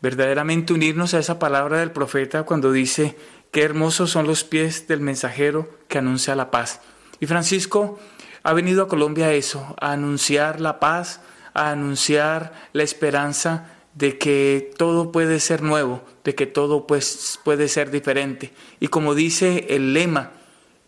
verdaderamente 0.00 0.72
unirnos 0.72 1.14
a 1.14 1.18
esa 1.18 1.38
palabra 1.38 1.78
del 1.78 1.92
profeta 1.92 2.42
cuando 2.42 2.72
dice, 2.72 3.16
qué 3.50 3.62
hermosos 3.62 4.10
son 4.10 4.26
los 4.26 4.44
pies 4.44 4.88
del 4.88 5.00
mensajero 5.00 5.68
que 5.88 5.98
anuncia 5.98 6.34
la 6.34 6.50
paz. 6.50 6.80
Y 7.20 7.26
Francisco 7.26 7.98
ha 8.42 8.52
venido 8.52 8.82
a 8.82 8.88
Colombia 8.88 9.26
a 9.26 9.32
eso, 9.32 9.76
a 9.80 9.92
anunciar 9.92 10.60
la 10.60 10.80
paz, 10.80 11.20
a 11.54 11.70
anunciar 11.70 12.52
la 12.72 12.82
esperanza 12.82 13.70
de 13.94 14.18
que 14.18 14.72
todo 14.76 15.12
puede 15.12 15.40
ser 15.40 15.62
nuevo, 15.62 16.02
de 16.24 16.34
que 16.34 16.46
todo 16.46 16.86
pues, 16.86 17.38
puede 17.44 17.68
ser 17.68 17.90
diferente. 17.90 18.52
Y 18.80 18.88
como 18.88 19.14
dice 19.14 19.66
el 19.70 19.92
lema, 19.92 20.32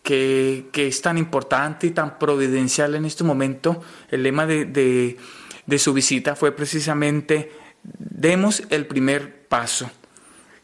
que, 0.02 0.68
es 0.74 1.02
tan 1.02 1.18
importante 1.18 1.86
y 1.86 1.90
tan 1.90 2.18
providencial 2.18 2.94
en 2.94 3.04
este 3.04 3.24
momento, 3.24 3.82
el 4.10 4.22
lema 4.22 4.46
de 4.46 5.16
su 5.78 5.92
visita 5.94 6.36
fue 6.36 6.52
precisamente 6.52 7.50
demos 7.84 8.62
el 8.70 8.86
primer 8.86 9.46
paso. 9.48 9.90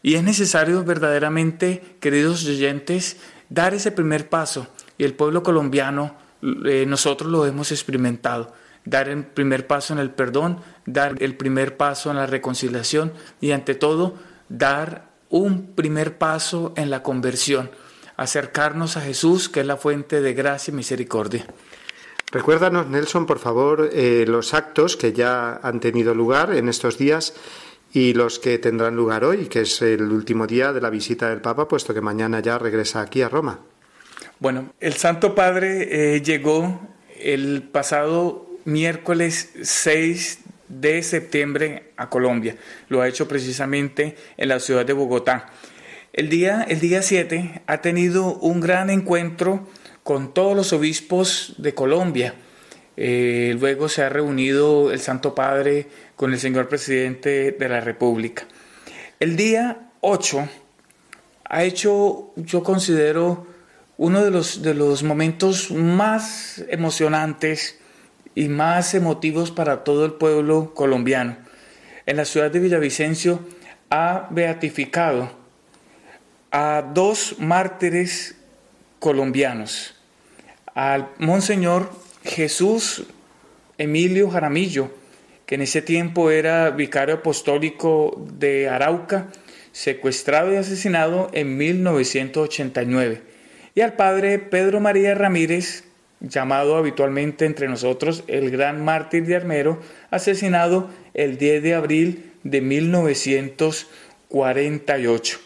Y 0.03 0.15
es 0.15 0.23
necesario 0.23 0.83
verdaderamente, 0.83 1.95
queridos 1.99 2.45
oyentes, 2.45 3.17
dar 3.49 3.73
ese 3.73 3.91
primer 3.91 4.29
paso. 4.29 4.67
Y 4.97 5.03
el 5.03 5.13
pueblo 5.13 5.43
colombiano, 5.43 6.15
eh, 6.41 6.85
nosotros 6.87 7.31
lo 7.31 7.45
hemos 7.45 7.71
experimentado. 7.71 8.53
Dar 8.83 9.09
el 9.09 9.23
primer 9.23 9.67
paso 9.67 9.93
en 9.93 9.99
el 9.99 10.09
perdón, 10.09 10.59
dar 10.85 11.15
el 11.19 11.35
primer 11.35 11.77
paso 11.77 12.09
en 12.11 12.17
la 12.17 12.25
reconciliación 12.25 13.13
y 13.39 13.51
ante 13.51 13.75
todo, 13.75 14.15
dar 14.49 15.11
un 15.29 15.73
primer 15.73 16.17
paso 16.17 16.73
en 16.75 16.89
la 16.89 17.03
conversión. 17.03 17.71
Acercarnos 18.17 18.97
a 18.97 19.01
Jesús, 19.01 19.49
que 19.49 19.61
es 19.61 19.65
la 19.65 19.77
fuente 19.77 20.21
de 20.21 20.33
gracia 20.33 20.71
y 20.71 20.75
misericordia. 20.75 21.45
Recuérdanos, 22.31 22.87
Nelson, 22.87 23.25
por 23.25 23.39
favor, 23.39 23.89
eh, 23.91 24.25
los 24.27 24.53
actos 24.53 24.95
que 24.95 25.11
ya 25.11 25.59
han 25.63 25.79
tenido 25.79 26.13
lugar 26.13 26.53
en 26.53 26.69
estos 26.69 26.97
días 26.97 27.33
y 27.93 28.13
los 28.13 28.39
que 28.39 28.57
tendrán 28.57 28.95
lugar 28.95 29.25
hoy, 29.25 29.47
que 29.47 29.61
es 29.61 29.81
el 29.81 30.03
último 30.03 30.47
día 30.47 30.71
de 30.71 30.79
la 30.79 30.89
visita 30.89 31.29
del 31.29 31.41
Papa, 31.41 31.67
puesto 31.67 31.93
que 31.93 31.99
mañana 31.99 32.39
ya 32.39 32.57
regresa 32.57 33.01
aquí 33.01 33.21
a 33.21 33.27
Roma. 33.27 33.59
Bueno, 34.39 34.73
el 34.79 34.93
Santo 34.93 35.35
Padre 35.35 36.15
eh, 36.15 36.21
llegó 36.21 36.79
el 37.19 37.63
pasado 37.63 38.47
miércoles 38.65 39.51
6 39.61 40.39
de 40.79 41.03
septiembre 41.03 41.91
a 41.97 42.09
Colombia. 42.09 42.55
Lo 42.87 43.01
ha 43.01 43.07
hecho 43.07 43.27
precisamente 43.27 44.15
en 44.37 44.49
la 44.49 44.59
ciudad 44.59 44.85
de 44.85 44.93
Bogotá. 44.93 45.47
El 46.13 46.29
día, 46.29 46.65
el 46.67 46.79
día 46.79 47.01
7 47.01 47.63
ha 47.65 47.81
tenido 47.81 48.35
un 48.35 48.59
gran 48.59 48.89
encuentro 48.89 49.67
con 50.03 50.33
todos 50.33 50.55
los 50.55 50.73
obispos 50.73 51.55
de 51.57 51.73
Colombia. 51.73 52.35
Eh, 52.97 53.55
luego 53.59 53.87
se 53.89 54.03
ha 54.03 54.09
reunido 54.09 54.91
el 54.91 54.99
Santo 54.99 55.33
Padre 55.33 55.87
con 56.15 56.33
el 56.33 56.39
señor 56.39 56.67
presidente 56.67 57.51
de 57.51 57.69
la 57.69 57.81
República. 57.81 58.45
El 59.19 59.35
día 59.35 59.91
8 60.01 60.49
ha 61.45 61.63
hecho, 61.63 62.31
yo 62.35 62.63
considero, 62.63 63.47
uno 63.97 64.23
de 64.23 64.31
los, 64.31 64.61
de 64.61 64.73
los 64.73 65.03
momentos 65.03 65.71
más 65.71 66.63
emocionantes 66.69 67.80
y 68.35 68.47
más 68.47 68.93
emotivos 68.93 69.51
para 69.51 69.83
todo 69.83 70.05
el 70.05 70.13
pueblo 70.13 70.73
colombiano. 70.73 71.37
En 72.05 72.17
la 72.17 72.25
ciudad 72.25 72.51
de 72.51 72.59
Villavicencio 72.59 73.39
ha 73.89 74.27
beatificado 74.31 75.31
a 76.51 76.83
dos 76.93 77.35
mártires 77.39 78.35
colombianos, 78.99 79.95
al 80.73 81.09
Monseñor 81.17 81.91
Jesús 82.23 83.05
Emilio 83.77 84.29
Jaramillo, 84.29 84.91
que 85.45 85.55
en 85.55 85.61
ese 85.61 85.81
tiempo 85.81 86.29
era 86.31 86.69
vicario 86.69 87.15
apostólico 87.15 88.23
de 88.37 88.69
Arauca, 88.69 89.27
secuestrado 89.71 90.53
y 90.53 90.57
asesinado 90.57 91.29
en 91.33 91.57
1989, 91.57 93.21
y 93.73 93.81
al 93.81 93.93
padre 93.93 94.39
Pedro 94.39 94.79
María 94.79 95.15
Ramírez, 95.15 95.85
llamado 96.21 96.77
habitualmente 96.77 97.45
entre 97.45 97.67
nosotros 97.67 98.23
el 98.27 98.51
gran 98.51 98.85
mártir 98.85 99.25
de 99.25 99.35
Armero, 99.35 99.81
asesinado 100.09 100.89
el 101.13 101.37
10 101.37 101.61
de 101.63 101.73
abril 101.73 102.31
de 102.43 102.61
1948. 102.61 105.39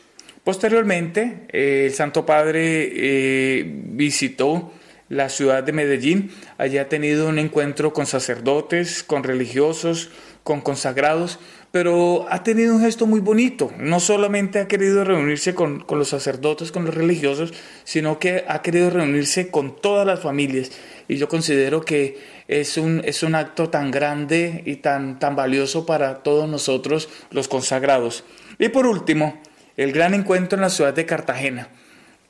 Posteriormente, 0.44 1.48
el 1.50 1.92
Santo 1.94 2.26
Padre 2.26 2.92
eh, 2.94 3.64
visitó 3.66 4.72
la 5.10 5.30
ciudad 5.30 5.64
de 5.64 5.72
Medellín. 5.72 6.32
Allí 6.58 6.78
ha 6.78 6.90
tenido 6.90 7.28
un 7.28 7.40
encuentro 7.40 7.94
con 7.94 8.06
sacerdotes, 8.06 9.04
con 9.04 9.24
religiosos, 9.24 10.12
con 10.44 10.62
consagrados, 10.62 11.40
pero 11.76 12.26
ha 12.30 12.42
tenido 12.42 12.74
un 12.74 12.80
gesto 12.80 13.06
muy 13.06 13.20
bonito. 13.20 13.70
No 13.78 14.00
solamente 14.00 14.60
ha 14.60 14.68
querido 14.70 15.04
reunirse 15.04 15.54
con, 15.54 15.84
los 15.90 16.08
sacerdotes, 16.08 16.72
con 16.72 16.86
los 16.86 16.96
religiosos, 16.96 17.54
sino 17.84 18.18
que 18.18 18.46
ha 18.48 18.62
querido 18.62 18.90
reunirse 18.90 19.50
con 19.52 19.76
todas 19.76 20.08
las 20.08 20.22
familias. 20.22 20.72
Y 21.10 21.18
yo 21.18 21.28
considero 21.28 21.84
que 21.84 22.18
es 22.48 22.78
un, 22.78 23.02
es 23.04 23.24
un 23.24 23.36
acto 23.36 23.70
tan 23.70 23.92
grande 23.92 24.64
y 24.66 24.78
tan, 24.78 25.20
tan 25.20 25.36
valioso 25.36 25.86
para 25.86 26.24
todos 26.24 26.48
nosotros 26.48 27.10
los 27.30 27.50
consagrados. 27.50 28.24
Y 28.58 28.70
por 28.70 28.88
último, 28.88 29.42
el 29.76 29.92
gran 29.92 30.14
encuentro 30.14 30.56
en 30.56 30.62
la 30.62 30.70
ciudad 30.70 30.94
de 30.94 31.06
Cartagena, 31.06 31.68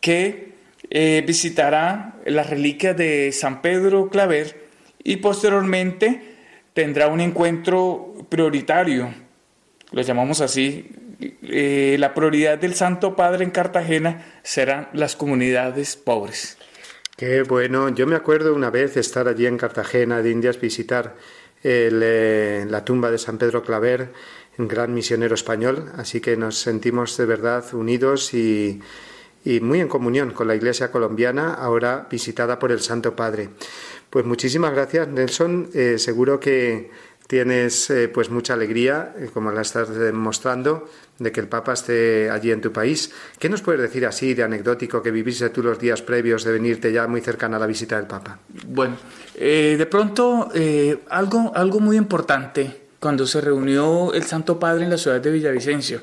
que 0.01 0.53
eh, 0.89 1.23
visitará 1.23 2.15
las 2.25 2.49
reliquias 2.49 2.97
de 2.97 3.31
San 3.31 3.61
Pedro 3.61 4.09
Claver 4.09 4.65
y 5.03 5.17
posteriormente 5.17 6.33
tendrá 6.73 7.09
un 7.09 7.21
encuentro 7.21 8.15
prioritario, 8.27 9.24
lo 9.91 10.01
llamamos 10.01 10.41
así, 10.41 10.89
eh, 11.43 11.95
la 11.99 12.13
prioridad 12.13 12.57
del 12.57 12.75
Santo 12.75 13.15
Padre 13.15 13.43
en 13.43 13.51
Cartagena 13.51 14.39
serán 14.43 14.89
las 14.93 15.15
comunidades 15.15 15.95
pobres. 15.95 16.57
Qué 17.15 17.43
bueno, 17.43 17.89
yo 17.89 18.07
me 18.07 18.15
acuerdo 18.15 18.53
una 18.53 18.69
vez 18.69 18.97
estar 18.97 19.27
allí 19.27 19.45
en 19.45 19.57
Cartagena 19.57 20.21
de 20.21 20.31
Indias, 20.31 20.59
visitar 20.59 21.15
eh, 21.63 22.65
la 22.69 22.83
tumba 22.83 23.09
de 23.09 23.17
San 23.17 23.37
Pedro 23.37 23.63
Claver, 23.63 24.11
gran 24.57 24.93
misionero 24.93 25.35
español, 25.35 25.91
así 25.97 26.19
que 26.19 26.35
nos 26.35 26.57
sentimos 26.57 27.15
de 27.17 27.25
verdad 27.25 27.63
unidos 27.73 28.33
y, 28.33 28.81
y 29.45 29.59
muy 29.61 29.79
en 29.79 29.87
comunión 29.87 30.31
con 30.31 30.47
la 30.47 30.55
Iglesia 30.55 30.91
colombiana, 30.91 31.53
ahora 31.53 32.07
visitada 32.09 32.59
por 32.59 32.71
el 32.71 32.81
Santo 32.81 33.15
Padre. 33.15 33.49
Pues 34.09 34.25
muchísimas 34.25 34.73
gracias, 34.73 35.07
Nelson. 35.07 35.69
Eh, 35.73 35.97
seguro 35.99 36.39
que 36.39 36.89
tienes 37.27 37.89
eh, 37.89 38.07
pues 38.07 38.29
mucha 38.29 38.53
alegría, 38.53 39.15
eh, 39.17 39.29
como 39.33 39.51
la 39.51 39.61
estás 39.61 39.89
demostrando, 39.89 40.89
de 41.17 41.31
que 41.31 41.39
el 41.39 41.47
Papa 41.47 41.73
esté 41.73 42.29
allí 42.29 42.51
en 42.51 42.61
tu 42.61 42.71
país. 42.71 43.11
¿Qué 43.39 43.49
nos 43.49 43.61
puedes 43.61 43.81
decir 43.81 44.05
así 44.05 44.33
de 44.33 44.43
anecdótico 44.43 45.01
que 45.01 45.11
viviste 45.11 45.49
tú 45.49 45.63
los 45.63 45.79
días 45.79 46.01
previos 46.01 46.43
de 46.43 46.51
venirte 46.51 46.91
ya 46.91 47.07
muy 47.07 47.21
cercana 47.21 47.57
a 47.57 47.59
la 47.59 47.67
visita 47.67 47.95
del 47.95 48.05
Papa? 48.05 48.39
Bueno, 48.67 48.97
de 49.35 49.87
pronto 49.89 50.49
algo, 51.09 51.51
algo 51.55 51.79
muy 51.79 51.97
importante 51.97 52.81
cuando 52.99 53.25
se 53.25 53.39
reunió 53.41 54.13
el 54.13 54.23
Santo 54.23 54.59
Padre 54.59 54.83
en 54.83 54.89
la 54.89 54.97
ciudad 54.97 55.21
de 55.21 55.31
Villavicencio. 55.31 56.01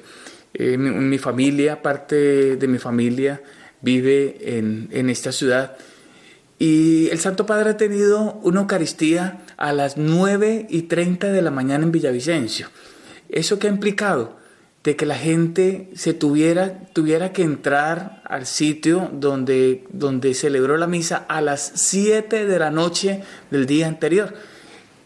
mi, 0.59 0.77
mi, 0.77 1.19
familia, 1.19 1.83
parte 1.83 2.57
de 2.57 2.69
mi 2.69 2.79
familia, 2.79 3.43
vive 3.83 4.37
en, 4.41 4.89
en 4.91 5.11
esta 5.11 5.31
ciudad 5.31 5.77
y 6.63 7.09
el 7.11 7.19
Santo 7.19 7.45
Padre 7.45 7.71
ha 7.71 7.77
tenido 7.77 8.39
una 8.45 8.61
Eucaristía 8.61 9.41
a 9.63 9.73
las 9.73 9.97
9 9.97 10.67
y 10.69 10.83
30 10.83 11.31
de 11.31 11.41
la 11.41 11.53
mañana 11.53 11.85
en 11.85 11.93
Villavicencio. 11.93 12.67
¿Eso 13.29 13.61
qué 13.61 13.69
ha 13.69 13.71
implicado? 13.71 14.37
De 14.83 14.97
que 14.97 15.07
la 15.07 15.15
gente 15.15 15.89
se 15.95 16.15
tuviera, 16.15 16.81
tuviera 16.93 17.33
que 17.33 17.45
entrar 17.45 18.23
al 18.25 18.47
sitio 18.47 19.09
donde, 19.13 19.85
donde 19.93 20.35
celebró 20.35 20.77
la 20.79 20.89
misa 20.89 21.25
a 21.29 21.41
las 21.41 21.71
7 21.77 22.45
de 22.45 22.59
la 22.59 22.73
noche 22.73 23.23
del 23.53 23.67
día 23.67 23.87
anterior. 23.87 24.35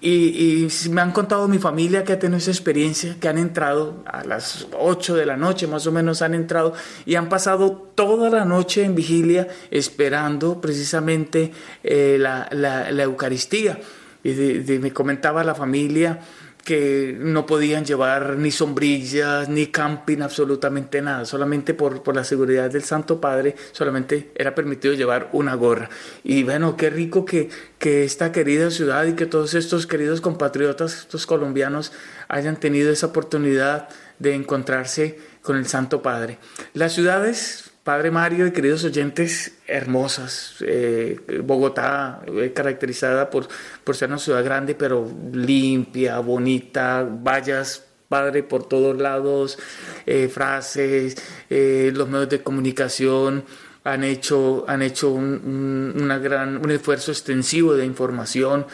Y, 0.00 0.68
me 0.88 1.02
han 1.02 1.12
contado 1.12 1.48
mi 1.48 1.58
familia 1.58 2.04
que 2.04 2.14
ha 2.14 2.18
tenido 2.18 2.38
esa 2.38 2.50
experiencia, 2.50 3.16
que 3.20 3.28
han 3.28 3.36
entrado 3.36 4.04
a 4.06 4.24
las 4.24 4.68
8 4.72 5.16
de 5.16 5.26
la 5.26 5.36
noche 5.36 5.66
más 5.66 5.86
o 5.86 5.92
menos 5.92 6.22
han 6.22 6.32
entrado 6.32 6.72
y 7.04 7.16
han 7.16 7.28
pasado 7.28 7.90
toda 7.94 8.30
la 8.30 8.46
noche 8.46 8.84
en 8.84 8.94
vigilia 8.94 9.48
esperando 9.70 10.62
precisamente 10.62 11.52
eh, 11.82 12.16
la, 12.18 12.48
la, 12.52 13.02
Eucaristía. 13.02 13.78
Y 14.26 14.78
me 14.78 14.92
comentaba 14.92 15.44
la 15.44 15.54
familia 15.54 16.20
que 16.66 17.16
no 17.16 17.46
podían 17.46 17.84
llevar 17.84 18.36
ni 18.38 18.50
sombrillas, 18.50 19.48
ni 19.48 19.68
camping, 19.68 20.20
absolutamente 20.20 21.00
nada. 21.00 21.24
Solamente 21.24 21.74
por, 21.74 22.02
por, 22.02 22.16
la 22.16 22.24
seguridad 22.24 22.68
del 22.68 22.82
Santo 22.82 23.20
Padre, 23.20 23.54
solamente 23.70 24.32
era 24.34 24.52
permitido 24.52 24.92
llevar 24.92 25.28
una 25.32 25.54
gorra. 25.54 25.88
Y 26.24 26.42
bueno, 26.42 26.76
qué 26.76 26.90
rico 26.90 27.24
que, 27.24 27.50
que 27.78 28.02
esta 28.02 28.32
querida 28.32 28.72
ciudad 28.72 29.04
y 29.04 29.12
que 29.12 29.26
todos 29.26 29.54
estos 29.54 29.86
queridos 29.86 30.20
compatriotas, 30.20 30.98
estos 30.98 31.24
colombianos, 31.24 31.92
hayan 32.26 32.58
tenido 32.58 32.90
esa 32.90 33.06
oportunidad 33.06 33.88
de 34.18 34.34
encontrarse 34.34 35.20
con 35.42 35.56
el 35.56 35.68
Santo 35.68 36.02
Padre. 36.02 36.38
Las 36.74 36.94
ciudades 36.94 37.65
Padre 37.86 38.10
Mario 38.10 38.48
y 38.48 38.50
queridos 38.50 38.82
oyentes, 38.82 39.58
hermosas. 39.68 40.56
Eh, 40.60 41.20
Bogotá, 41.44 42.20
eh, 42.26 42.52
caracterizada 42.52 43.30
por, 43.30 43.46
por 43.84 43.94
ser 43.94 44.08
una 44.08 44.18
ciudad 44.18 44.42
grande, 44.42 44.74
pero 44.74 45.08
limpia, 45.32 46.18
bonita, 46.18 47.08
vallas 47.08 47.84
Padre 48.08 48.42
por 48.42 48.68
todos 48.68 49.00
lados, 49.00 49.56
eh, 50.04 50.26
frases, 50.26 51.14
los 51.48 52.08
medios 52.08 52.28
de 52.28 52.42
comunicación 52.42 53.44
han 53.84 54.02
hecho, 54.02 54.64
han 54.66 54.82
hecho 54.82 55.10
un, 55.10 55.94
una 55.96 56.18
gran, 56.18 56.56
un 56.56 56.70
esfuerzo 56.72 57.12
extensivo 57.12 57.74
de 57.74 57.86
información. 57.86 58.66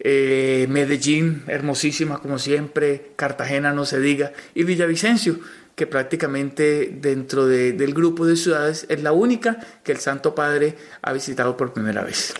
Medellín, 0.00 1.44
hermosísima 1.46 2.18
como 2.18 2.40
siempre, 2.40 3.12
Cartagena 3.14 3.72
no 3.72 3.84
se 3.84 4.00
diga, 4.00 4.32
y 4.54 4.62
Villavicencio, 4.62 5.38
que 5.78 5.86
prácticamente 5.86 6.90
dentro 6.92 7.46
del 7.46 7.94
grupo 7.94 8.26
de 8.26 8.34
ciudades 8.34 8.84
es 8.88 9.00
la 9.00 9.12
única 9.12 9.58
que 9.84 9.92
el 9.92 9.98
Santo 9.98 10.34
Padre 10.34 10.74
ha 11.00 11.12
visitado 11.12 11.56
por 11.56 11.72
primera 11.72 12.02
vez. 12.02 12.34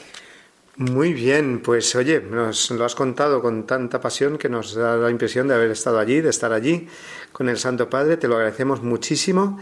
Muy 0.76 1.12
bien, 1.12 1.60
pues 1.60 1.94
oye, 1.94 2.20
nos 2.20 2.70
lo 2.72 2.84
has 2.84 2.96
contado 2.96 3.40
con 3.40 3.64
tanta 3.64 4.00
pasión 4.00 4.38
que 4.38 4.48
nos 4.48 4.74
da 4.74 4.96
la 4.96 5.10
impresión 5.10 5.46
de 5.46 5.54
haber 5.54 5.70
estado 5.70 6.00
allí, 6.00 6.20
de 6.20 6.30
estar 6.30 6.52
allí 6.52 6.88
con 7.30 7.48
el 7.48 7.58
Santo 7.58 7.88
Padre. 7.88 8.16
Te 8.16 8.26
lo 8.26 8.34
agradecemos 8.34 8.82
muchísimo, 8.82 9.58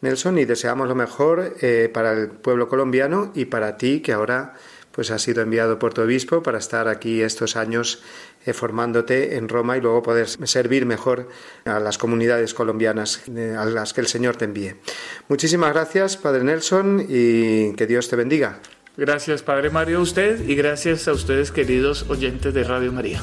Nelson, 0.00 0.38
y 0.38 0.44
deseamos 0.44 0.88
lo 0.88 0.96
mejor 0.96 1.54
eh, 1.60 1.88
para 1.92 2.12
el 2.12 2.30
pueblo 2.30 2.68
colombiano 2.68 3.30
y 3.34 3.44
para 3.44 3.76
ti, 3.76 4.00
que 4.00 4.12
ahora 4.12 4.54
pues 4.92 5.10
has 5.12 5.22
sido 5.22 5.42
enviado 5.42 5.78
por 5.78 5.94
tu 5.94 6.02
obispo 6.02 6.42
para 6.42 6.58
estar 6.58 6.88
aquí 6.88 7.22
estos 7.22 7.56
años 7.56 8.02
formándote 8.52 9.36
en 9.36 9.48
Roma 9.48 9.76
y 9.76 9.80
luego 9.80 10.02
poder 10.02 10.28
servir 10.28 10.86
mejor 10.86 11.28
a 11.64 11.78
las 11.78 11.98
comunidades 11.98 12.54
colombianas 12.54 13.22
eh, 13.28 13.54
a 13.58 13.64
las 13.64 13.92
que 13.92 14.00
el 14.00 14.06
Señor 14.06 14.36
te 14.36 14.46
envíe. 14.46 14.76
Muchísimas 15.28 15.72
gracias, 15.72 16.16
Padre 16.16 16.44
Nelson, 16.44 17.04
y 17.08 17.74
que 17.74 17.86
Dios 17.86 18.08
te 18.08 18.16
bendiga. 18.16 18.60
Gracias, 18.96 19.42
Padre 19.42 19.70
Mario, 19.70 19.98
a 19.98 20.02
usted 20.02 20.46
y 20.46 20.54
gracias 20.54 21.06
a 21.08 21.12
ustedes, 21.12 21.52
queridos 21.52 22.06
oyentes 22.08 22.52
de 22.52 22.64
Radio 22.64 22.92
María. 22.92 23.22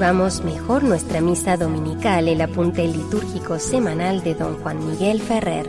Vivamos 0.00 0.42
mejor 0.42 0.82
nuestra 0.82 1.20
misa 1.20 1.58
dominical, 1.58 2.26
el 2.26 2.40
apunte 2.40 2.86
litúrgico 2.86 3.58
semanal 3.58 4.22
de 4.22 4.32
don 4.32 4.54
Juan 4.54 4.78
Miguel 4.78 5.20
Ferrer. 5.20 5.66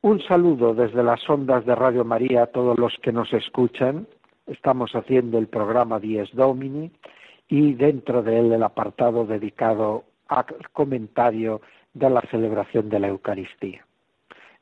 Un 0.00 0.22
saludo 0.26 0.72
desde 0.72 1.02
las 1.02 1.28
ondas 1.28 1.66
de 1.66 1.74
Radio 1.74 2.06
María 2.06 2.44
a 2.44 2.46
todos 2.46 2.78
los 2.78 2.94
que 3.02 3.12
nos 3.12 3.30
escuchan. 3.34 4.06
Estamos 4.46 4.92
haciendo 4.92 5.36
el 5.36 5.48
programa 5.48 6.00
Dies 6.00 6.30
Domini 6.32 6.90
y 7.48 7.74
dentro 7.74 8.22
de 8.22 8.38
él 8.38 8.52
el 8.54 8.62
apartado 8.62 9.26
dedicado 9.26 10.04
al 10.28 10.46
comentario 10.72 11.60
de 11.92 12.08
la 12.08 12.22
celebración 12.30 12.88
de 12.88 12.98
la 12.98 13.08
Eucaristía. 13.08 13.87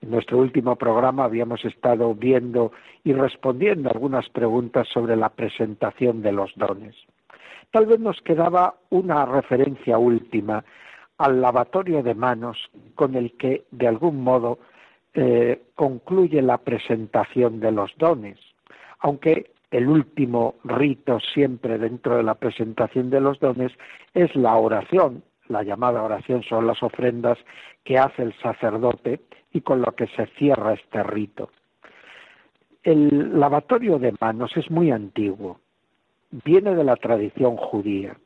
En 0.00 0.10
nuestro 0.10 0.38
último 0.38 0.76
programa 0.76 1.24
habíamos 1.24 1.64
estado 1.64 2.14
viendo 2.14 2.72
y 3.04 3.12
respondiendo 3.12 3.90
algunas 3.90 4.28
preguntas 4.28 4.86
sobre 4.92 5.16
la 5.16 5.30
presentación 5.30 6.22
de 6.22 6.32
los 6.32 6.52
dones. 6.56 6.94
Tal 7.70 7.86
vez 7.86 7.98
nos 7.98 8.20
quedaba 8.22 8.74
una 8.90 9.24
referencia 9.26 9.98
última 9.98 10.64
al 11.18 11.40
lavatorio 11.40 12.02
de 12.02 12.14
manos 12.14 12.58
con 12.94 13.14
el 13.14 13.32
que, 13.36 13.64
de 13.70 13.88
algún 13.88 14.22
modo, 14.22 14.58
eh, 15.14 15.62
concluye 15.74 16.42
la 16.42 16.58
presentación 16.58 17.58
de 17.60 17.72
los 17.72 17.90
dones, 17.96 18.38
aunque 19.00 19.50
el 19.70 19.88
último 19.88 20.56
rito 20.64 21.18
siempre 21.20 21.78
dentro 21.78 22.16
de 22.16 22.22
la 22.22 22.34
presentación 22.34 23.10
de 23.10 23.20
los 23.20 23.40
dones 23.40 23.72
es 24.14 24.34
la 24.36 24.56
oración, 24.56 25.22
la 25.48 25.62
llamada 25.62 26.02
oración 26.02 26.42
son 26.42 26.66
las 26.66 26.82
ofrendas 26.82 27.38
que 27.84 27.98
hace 27.98 28.22
el 28.22 28.34
sacerdote 28.40 29.20
y 29.52 29.60
con 29.60 29.80
lo 29.80 29.92
que 29.92 30.06
se 30.08 30.26
cierra 30.38 30.74
este 30.74 31.02
rito. 31.02 31.50
El 32.82 33.38
lavatorio 33.40 33.98
de 33.98 34.14
manos 34.20 34.56
es 34.56 34.70
muy 34.70 34.90
antiguo, 34.90 35.60
viene 36.44 36.74
de 36.74 36.84
la 36.84 36.96
tradición 36.96 37.56
judía 37.56 38.16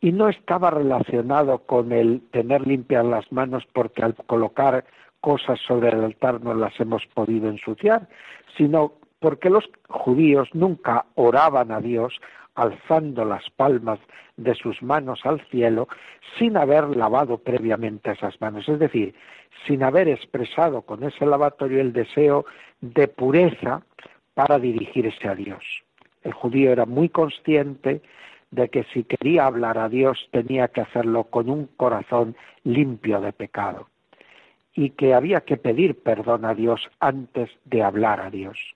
y 0.00 0.12
no 0.12 0.28
estaba 0.28 0.70
relacionado 0.70 1.58
con 1.58 1.92
el 1.92 2.22
tener 2.30 2.66
limpias 2.66 3.04
las 3.04 3.30
manos 3.30 3.64
porque 3.72 4.02
al 4.02 4.14
colocar 4.14 4.84
cosas 5.20 5.60
sobre 5.66 5.90
el 5.90 6.04
altar 6.04 6.42
no 6.42 6.54
las 6.54 6.78
hemos 6.80 7.06
podido 7.14 7.48
ensuciar, 7.48 8.08
sino 8.56 8.94
porque 9.20 9.48
los 9.48 9.70
judíos 9.88 10.48
nunca 10.52 11.06
oraban 11.14 11.70
a 11.70 11.80
Dios 11.80 12.12
alzando 12.54 13.24
las 13.24 13.48
palmas 13.50 13.98
de 14.36 14.54
sus 14.54 14.82
manos 14.82 15.20
al 15.24 15.40
cielo 15.48 15.88
sin 16.38 16.56
haber 16.56 16.96
lavado 16.96 17.38
previamente 17.38 18.12
esas 18.12 18.40
manos, 18.40 18.68
es 18.68 18.78
decir, 18.78 19.14
sin 19.66 19.82
haber 19.82 20.08
expresado 20.08 20.82
con 20.82 21.02
ese 21.04 21.26
lavatorio 21.26 21.80
el 21.80 21.92
deseo 21.92 22.44
de 22.80 23.08
pureza 23.08 23.82
para 24.34 24.58
dirigirse 24.58 25.28
a 25.28 25.34
Dios. 25.34 25.64
El 26.22 26.32
judío 26.32 26.72
era 26.72 26.86
muy 26.86 27.08
consciente 27.08 28.02
de 28.50 28.68
que 28.68 28.84
si 28.92 29.04
quería 29.04 29.46
hablar 29.46 29.78
a 29.78 29.88
Dios 29.88 30.28
tenía 30.30 30.68
que 30.68 30.82
hacerlo 30.82 31.24
con 31.24 31.48
un 31.48 31.66
corazón 31.76 32.36
limpio 32.64 33.20
de 33.20 33.32
pecado 33.32 33.88
y 34.74 34.90
que 34.90 35.14
había 35.14 35.42
que 35.42 35.56
pedir 35.56 36.02
perdón 36.02 36.44
a 36.44 36.54
Dios 36.54 36.88
antes 37.00 37.50
de 37.64 37.82
hablar 37.82 38.20
a 38.20 38.30
Dios 38.30 38.74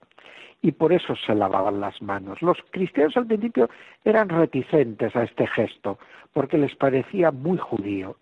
y 0.67 0.73
por 0.73 0.91
eso 0.91 1.15
se 1.15 1.33
lavaban 1.33 1.79
las 1.79 2.01
manos. 2.01 2.41
Los 2.41 2.57
cristianos 2.71 3.15
al 3.15 3.25
principio 3.25 3.69
eran 4.03 4.27
reticentes 4.27 5.15
a 5.15 5.23
este 5.23 5.47
gesto 5.47 5.97
porque 6.33 6.57
les 6.57 6.75
parecía 6.75 7.31
muy 7.31 7.57
judío, 7.57 8.17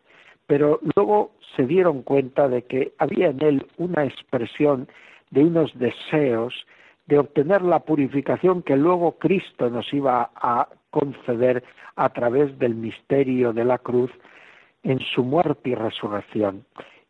pero 0.45 0.79
luego 0.95 1.31
se 1.55 1.65
dieron 1.65 2.03
cuenta 2.03 2.47
de 2.47 2.61
que 2.61 2.93
había 2.99 3.29
en 3.29 3.41
él 3.41 3.65
una 3.79 4.05
expresión 4.05 4.87
de 5.31 5.43
unos 5.43 5.73
deseos 5.79 6.53
de 7.07 7.17
obtener 7.17 7.63
la 7.63 7.79
purificación 7.79 8.61
que 8.61 8.77
luego 8.77 9.13
Cristo 9.13 9.71
nos 9.71 9.91
iba 9.91 10.29
a 10.35 10.69
conceder 10.91 11.63
a 11.95 12.09
través 12.09 12.59
del 12.59 12.75
misterio 12.75 13.53
de 13.53 13.65
la 13.65 13.79
cruz 13.79 14.11
en 14.83 14.99
su 14.99 15.23
muerte 15.23 15.71
y 15.71 15.75
resurrección 15.75 16.63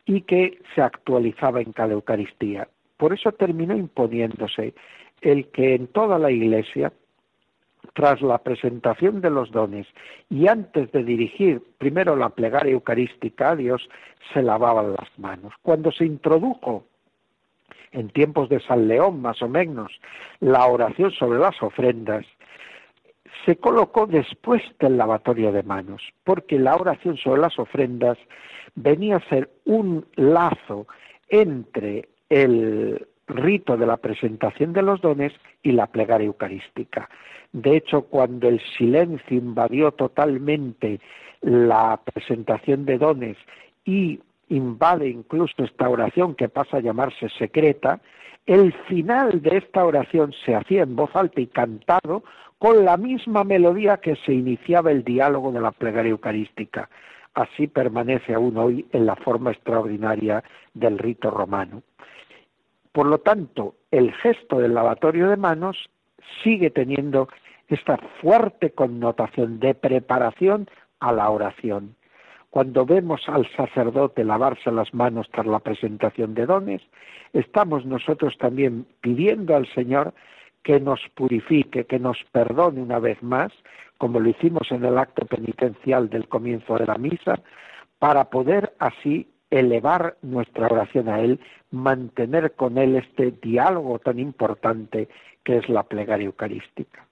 y 0.05 0.21
que 0.21 0.61
se 0.73 0.81
actualizaba 0.81 1.59
en 1.59 1.73
cada 1.73 1.91
Eucaristía. 1.91 2.69
Por 2.95 3.11
eso 3.11 3.33
terminó 3.33 3.75
imponiéndose 3.75 4.73
el 5.21 5.47
que 5.49 5.75
en 5.75 5.87
toda 5.87 6.19
la 6.19 6.31
Iglesia, 6.31 6.93
tras 7.93 8.21
la 8.21 8.39
presentación 8.39 9.21
de 9.21 9.29
los 9.29 9.51
dones 9.51 9.87
y 10.29 10.47
antes 10.47 10.91
de 10.91 11.03
dirigir 11.03 11.61
primero 11.77 12.15
la 12.15 12.29
plegaria 12.29 12.73
eucarística 12.73 13.51
a 13.51 13.55
Dios, 13.55 13.87
se 14.33 14.41
lavaban 14.41 14.91
las 14.91 15.09
manos. 15.17 15.53
Cuando 15.61 15.91
se 15.91 16.05
introdujo 16.05 16.85
en 17.91 18.09
tiempos 18.09 18.49
de 18.49 18.59
San 18.59 18.87
León, 18.87 19.21
más 19.21 19.41
o 19.41 19.47
menos, 19.47 19.91
la 20.39 20.65
oración 20.65 21.11
sobre 21.11 21.39
las 21.39 21.61
ofrendas, 21.63 22.25
se 23.45 23.55
colocó 23.57 24.07
después 24.07 24.61
del 24.79 24.97
lavatorio 24.97 25.51
de 25.51 25.63
manos, 25.63 26.01
porque 26.23 26.59
la 26.59 26.75
oración 26.75 27.17
sobre 27.17 27.41
las 27.41 27.57
ofrendas 27.59 28.17
venía 28.75 29.17
a 29.17 29.29
ser 29.29 29.49
un 29.65 30.05
lazo 30.15 30.87
entre 31.29 32.09
el 32.29 33.07
rito 33.27 33.77
de 33.77 33.85
la 33.85 33.97
presentación 33.97 34.73
de 34.73 34.81
los 34.81 35.01
dones 35.01 35.33
y 35.63 35.71
la 35.71 35.87
plegaria 35.87 36.27
eucarística. 36.27 37.09
De 37.51 37.77
hecho, 37.77 38.03
cuando 38.03 38.47
el 38.47 38.61
silencio 38.77 39.37
invadió 39.37 39.91
totalmente 39.91 40.99
la 41.41 41.99
presentación 42.03 42.85
de 42.85 42.97
dones 42.97 43.37
y 43.85 44.19
invade 44.49 45.09
incluso 45.09 45.63
esta 45.63 45.89
oración 45.89 46.35
que 46.35 46.49
pasa 46.49 46.77
a 46.77 46.81
llamarse 46.81 47.29
secreta, 47.37 47.99
el 48.45 48.73
final 48.87 49.41
de 49.41 49.57
esta 49.57 49.85
oración 49.85 50.33
se 50.45 50.53
hacía 50.53 50.83
en 50.83 50.95
voz 50.95 51.15
alta 51.15 51.41
y 51.41 51.47
cantado 51.47 52.23
con 52.59 52.85
la 52.85 52.97
misma 52.97 53.43
melodía 53.43 53.97
que 53.97 54.15
se 54.25 54.33
iniciaba 54.33 54.91
el 54.91 55.03
diálogo 55.03 55.51
de 55.51 55.61
la 55.61 55.71
plegaria 55.71 56.11
eucarística. 56.11 56.89
Así 57.33 57.67
permanece 57.67 58.33
aún 58.33 58.57
hoy 58.57 58.85
en 58.91 59.05
la 59.05 59.15
forma 59.15 59.51
extraordinaria 59.51 60.43
del 60.73 60.97
rito 60.97 61.31
romano. 61.31 61.81
Por 62.95 63.07
lo 63.07 63.17
tanto, 63.17 63.75
el 63.91 64.13
gesto 64.13 64.57
del 64.57 64.73
lavatorio 64.73 65.29
de 65.29 65.35
manos 65.35 65.89
sigue 66.41 66.69
teniendo 66.69 67.27
esta 67.67 67.97
fuerte 68.21 68.69
connotación 68.71 69.59
de 69.59 69.75
preparación 69.75 70.69
a 71.01 71.11
la 71.11 71.29
oración. 71.29 71.97
Cuando 72.51 72.85
vemos 72.85 73.27
al 73.27 73.51
sacerdote 73.51 74.23
lavarse 74.23 74.71
las 74.71 74.93
manos 74.93 75.27
tras 75.29 75.45
la 75.45 75.59
presentación 75.59 76.35
de 76.35 76.45
dones, 76.45 76.81
estamos 77.33 77.85
nosotros 77.85 78.37
también 78.37 78.87
pidiendo 79.01 79.57
al 79.57 79.67
Señor 79.73 80.13
que 80.63 80.79
nos 80.79 81.01
purifique, 81.15 81.83
que 81.83 81.99
nos 81.99 82.17
perdone 82.31 82.81
una 82.81 82.99
vez 82.99 83.21
más, 83.21 83.51
como 83.97 84.21
lo 84.21 84.29
hicimos 84.29 84.71
en 84.71 84.85
el 84.85 84.97
acto 84.97 85.25
penitencial 85.25 86.09
del 86.09 86.29
comienzo 86.29 86.77
de 86.77 86.85
la 86.85 86.95
misa, 86.95 87.41
para 87.99 88.29
poder 88.29 88.73
así 88.79 89.27
elevar 89.59 90.17
nuestra 90.21 90.67
oración 90.67 91.09
a 91.09 91.19
Él, 91.19 91.39
mantener 91.71 92.53
con 92.53 92.77
Él 92.77 92.95
este 92.95 93.31
diálogo 93.31 93.99
tan 93.99 94.19
importante 94.19 95.07
que 95.43 95.57
es 95.57 95.69
la 95.69 95.83
plegaria 95.83 96.25
eucarística. 96.25 97.05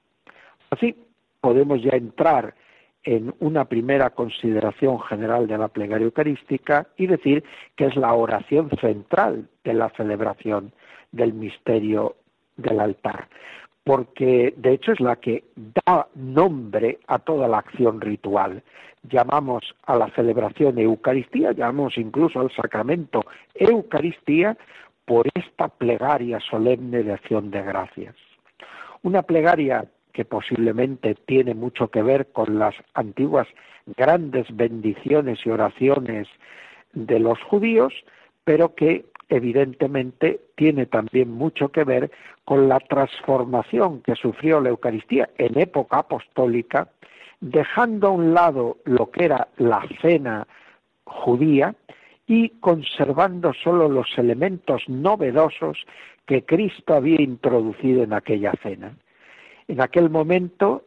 Así 0.69 0.95
podemos 1.39 1.81
ya 1.81 1.91
entrar 1.91 2.55
en 3.03 3.33
una 3.39 3.65
primera 3.65 4.11
consideración 4.11 4.99
general 5.01 5.47
de 5.47 5.57
la 5.57 5.67
plegaria 5.67 6.05
eucarística 6.05 6.87
y 6.97 7.07
decir 7.07 7.43
que 7.75 7.85
es 7.85 7.95
la 7.95 8.13
oración 8.13 8.69
central 8.79 9.49
de 9.63 9.73
la 9.73 9.89
celebración 9.89 10.71
del 11.11 11.33
misterio 11.33 12.15
del 12.55 12.79
altar 12.79 13.27
porque 13.83 14.53
de 14.57 14.73
hecho 14.73 14.93
es 14.93 14.99
la 14.99 15.17
que 15.17 15.43
da 15.55 16.07
nombre 16.15 16.99
a 17.07 17.19
toda 17.19 17.47
la 17.47 17.57
acción 17.59 17.99
ritual. 17.99 18.63
Llamamos 19.03 19.75
a 19.85 19.97
la 19.97 20.09
celebración 20.11 20.79
Eucaristía, 20.79 21.51
llamamos 21.51 21.97
incluso 21.97 22.39
al 22.39 22.51
sacramento 22.55 23.25
Eucaristía 23.53 24.57
por 25.05 25.27
esta 25.35 25.67
plegaria 25.67 26.39
solemne 26.39 27.03
de 27.03 27.13
acción 27.13 27.51
de 27.51 27.61
gracias. 27.61 28.15
Una 29.01 29.21
plegaria 29.23 29.85
que 30.13 30.23
posiblemente 30.23 31.15
tiene 31.15 31.53
mucho 31.53 31.89
que 31.89 32.01
ver 32.01 32.27
con 32.31 32.59
las 32.59 32.75
antiguas 32.93 33.47
grandes 33.97 34.45
bendiciones 34.55 35.39
y 35.45 35.49
oraciones 35.49 36.27
de 36.93 37.19
los 37.19 37.41
judíos, 37.41 37.93
pero 38.45 38.75
que 38.75 39.05
evidentemente 39.29 40.41
tiene 40.55 40.85
también 40.85 41.31
mucho 41.31 41.69
que 41.69 41.83
ver 41.83 42.11
con 42.45 42.67
la 42.67 42.79
transformación 42.79 44.01
que 44.01 44.15
sufrió 44.15 44.59
la 44.59 44.69
Eucaristía 44.69 45.29
en 45.37 45.59
época 45.59 45.99
apostólica, 45.99 46.89
dejando 47.39 48.07
a 48.07 48.11
un 48.11 48.33
lado 48.33 48.77
lo 48.85 49.11
que 49.11 49.25
era 49.25 49.47
la 49.57 49.85
cena 50.01 50.47
judía 51.05 51.75
y 52.27 52.49
conservando 52.59 53.53
solo 53.53 53.89
los 53.89 54.07
elementos 54.17 54.83
novedosos 54.87 55.85
que 56.25 56.45
Cristo 56.45 56.93
había 56.93 57.21
introducido 57.21 58.03
en 58.03 58.13
aquella 58.13 58.53
cena. 58.61 58.95
En 59.67 59.81
aquel 59.81 60.09
momento 60.09 60.83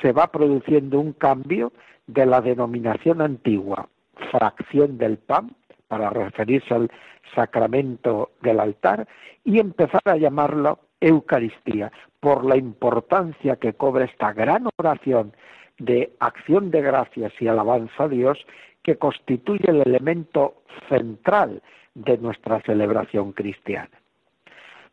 se 0.00 0.12
va 0.12 0.28
produciendo 0.28 0.98
un 1.00 1.12
cambio 1.12 1.72
de 2.06 2.26
la 2.26 2.40
denominación 2.40 3.20
antigua, 3.20 3.88
fracción 4.30 4.98
del 4.98 5.18
pan, 5.18 5.54
para 5.90 6.08
referirse 6.08 6.72
al 6.72 6.88
sacramento 7.34 8.30
del 8.42 8.60
altar 8.60 9.08
y 9.44 9.58
empezar 9.58 10.02
a 10.04 10.16
llamarlo 10.16 10.78
Eucaristía, 11.00 11.90
por 12.20 12.44
la 12.44 12.56
importancia 12.56 13.56
que 13.56 13.72
cobra 13.72 14.04
esta 14.04 14.32
gran 14.32 14.68
oración 14.76 15.32
de 15.78 16.12
acción 16.20 16.70
de 16.70 16.80
gracias 16.80 17.32
y 17.40 17.48
alabanza 17.48 18.04
a 18.04 18.08
Dios, 18.08 18.38
que 18.84 18.96
constituye 18.96 19.68
el 19.68 19.80
elemento 19.80 20.62
central 20.88 21.60
de 21.94 22.18
nuestra 22.18 22.60
celebración 22.60 23.32
cristiana. 23.32 23.90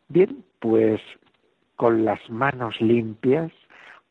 Bien, 0.08 0.44
pues 0.58 1.00
con 1.76 2.04
las 2.04 2.28
manos 2.28 2.80
limpias, 2.80 3.52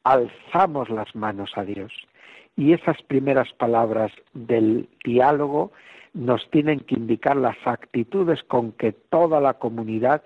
alzamos 0.05 0.89
las 0.89 1.13
manos 1.15 1.51
a 1.55 1.65
Dios. 1.65 1.91
Y 2.55 2.71
esas 2.71 3.01
primeras 3.03 3.51
palabras 3.53 4.13
del 4.33 4.87
diálogo 5.03 5.73
nos 6.17 6.49
tienen 6.49 6.79
que 6.79 6.95
indicar 6.95 7.37
las 7.37 7.57
actitudes 7.65 8.41
con 8.43 8.71
que 8.71 8.91
toda 8.91 9.39
la 9.39 9.53
comunidad 9.53 10.23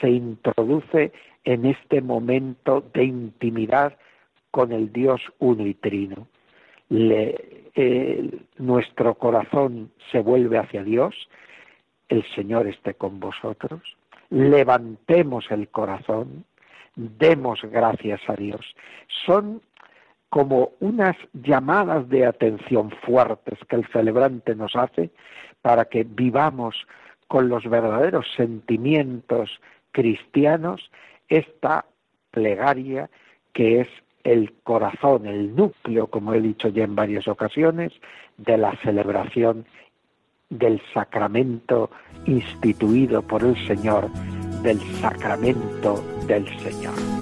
se 0.00 0.08
introduce 0.08 1.12
en 1.44 1.66
este 1.66 2.00
momento 2.00 2.84
de 2.94 3.04
intimidad 3.04 3.98
con 4.52 4.70
el 4.70 4.92
Dios 4.92 5.20
uno 5.40 5.66
y 5.66 5.74
trino. 5.74 6.28
nuestro 8.58 9.14
corazón 9.14 9.90
se 10.12 10.20
vuelve 10.20 10.58
hacia 10.58 10.84
Dios, 10.84 11.14
el 12.08 12.24
Señor 12.34 12.68
esté 12.68 12.94
con 12.94 13.18
vosotros, 13.18 13.80
levantemos 14.30 15.50
el 15.50 15.68
corazón, 15.68 16.44
demos 16.94 17.60
gracias 17.62 18.20
a 18.28 18.34
Dios. 18.34 18.64
Son 19.26 19.60
como 20.32 20.72
unas 20.80 21.14
llamadas 21.34 22.08
de 22.08 22.24
atención 22.24 22.90
fuertes 23.04 23.58
que 23.68 23.76
el 23.76 23.86
celebrante 23.88 24.54
nos 24.54 24.74
hace 24.76 25.10
para 25.60 25.84
que 25.84 26.04
vivamos 26.04 26.86
con 27.28 27.50
los 27.50 27.68
verdaderos 27.68 28.24
sentimientos 28.34 29.60
cristianos 29.90 30.90
esta 31.28 31.84
plegaria 32.30 33.10
que 33.52 33.82
es 33.82 33.88
el 34.24 34.54
corazón, 34.62 35.26
el 35.26 35.54
núcleo, 35.54 36.06
como 36.06 36.32
he 36.32 36.40
dicho 36.40 36.68
ya 36.68 36.84
en 36.84 36.94
varias 36.94 37.28
ocasiones, 37.28 37.92
de 38.38 38.56
la 38.56 38.74
celebración 38.82 39.66
del 40.48 40.80
sacramento 40.94 41.90
instituido 42.24 43.20
por 43.20 43.44
el 43.44 43.66
Señor, 43.66 44.10
del 44.62 44.80
sacramento 45.02 46.02
del 46.26 46.48
Señor. 46.60 47.21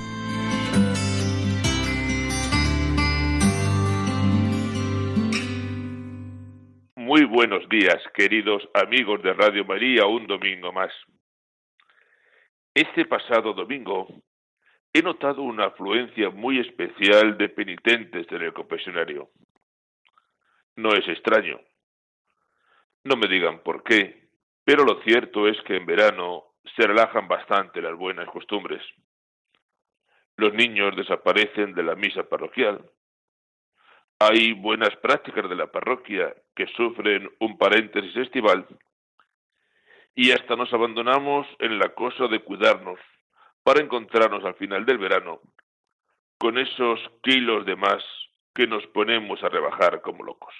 Muy 7.13 7.25
buenos 7.25 7.67
días, 7.67 8.01
queridos 8.13 8.63
amigos 8.73 9.21
de 9.21 9.33
Radio 9.33 9.65
María, 9.65 10.05
un 10.05 10.27
domingo 10.27 10.71
más. 10.71 10.93
Este 12.73 13.03
pasado 13.03 13.51
domingo 13.51 14.07
he 14.93 15.01
notado 15.01 15.41
una 15.41 15.65
afluencia 15.65 16.29
muy 16.29 16.61
especial 16.61 17.37
de 17.37 17.49
penitentes 17.49 18.25
en 18.31 18.41
el 18.43 18.53
confesionario. 18.53 19.29
No 20.77 20.93
es 20.93 21.05
extraño. 21.09 21.59
No 23.03 23.17
me 23.17 23.27
digan 23.27 23.59
por 23.59 23.83
qué, 23.83 24.29
pero 24.63 24.85
lo 24.85 25.01
cierto 25.03 25.49
es 25.49 25.61
que 25.63 25.75
en 25.75 25.85
verano 25.85 26.45
se 26.77 26.87
relajan 26.87 27.27
bastante 27.27 27.81
las 27.81 27.97
buenas 27.97 28.29
costumbres. 28.29 28.81
Los 30.37 30.53
niños 30.53 30.95
desaparecen 30.95 31.73
de 31.73 31.83
la 31.83 31.95
misa 31.95 32.23
parroquial, 32.23 32.89
hay 34.27 34.53
buenas 34.53 34.95
prácticas 34.97 35.49
de 35.49 35.55
la 35.55 35.71
parroquia 35.71 36.35
que 36.55 36.67
sufren 36.67 37.27
un 37.39 37.57
paréntesis 37.57 38.15
estival 38.15 38.67
y 40.13 40.31
hasta 40.31 40.55
nos 40.55 40.71
abandonamos 40.73 41.47
en 41.57 41.79
la 41.79 41.89
cosa 41.95 42.27
de 42.27 42.39
cuidarnos 42.43 42.99
para 43.63 43.81
encontrarnos 43.81 44.43
al 44.45 44.53
final 44.55 44.85
del 44.85 44.99
verano 44.99 45.39
con 46.37 46.59
esos 46.59 46.99
kilos 47.23 47.65
de 47.65 47.75
más 47.75 48.03
que 48.53 48.67
nos 48.67 48.85
ponemos 48.87 49.43
a 49.43 49.49
rebajar 49.49 50.01
como 50.01 50.23
locos. 50.23 50.53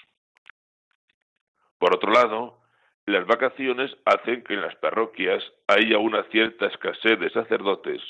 Por 1.78 1.94
otro 1.94 2.10
lado, 2.10 2.58
las 3.06 3.26
vacaciones 3.26 3.96
hacen 4.04 4.42
que 4.42 4.54
en 4.54 4.62
las 4.62 4.74
parroquias 4.76 5.44
haya 5.68 5.98
una 5.98 6.24
cierta 6.30 6.66
escasez 6.66 7.18
de 7.20 7.30
sacerdotes 7.30 8.02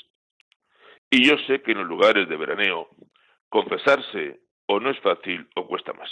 y 1.11 1.27
yo 1.27 1.37
sé 1.45 1.61
que 1.61 1.73
en 1.73 1.79
los 1.79 1.87
lugares 1.87 2.27
de 2.27 2.37
veraneo 2.37 2.89
confesarse 3.49 4.42
o 4.73 4.79
no 4.79 4.89
es 4.89 4.99
fácil 4.99 5.47
o 5.55 5.67
cuesta 5.67 5.93
más. 5.93 6.09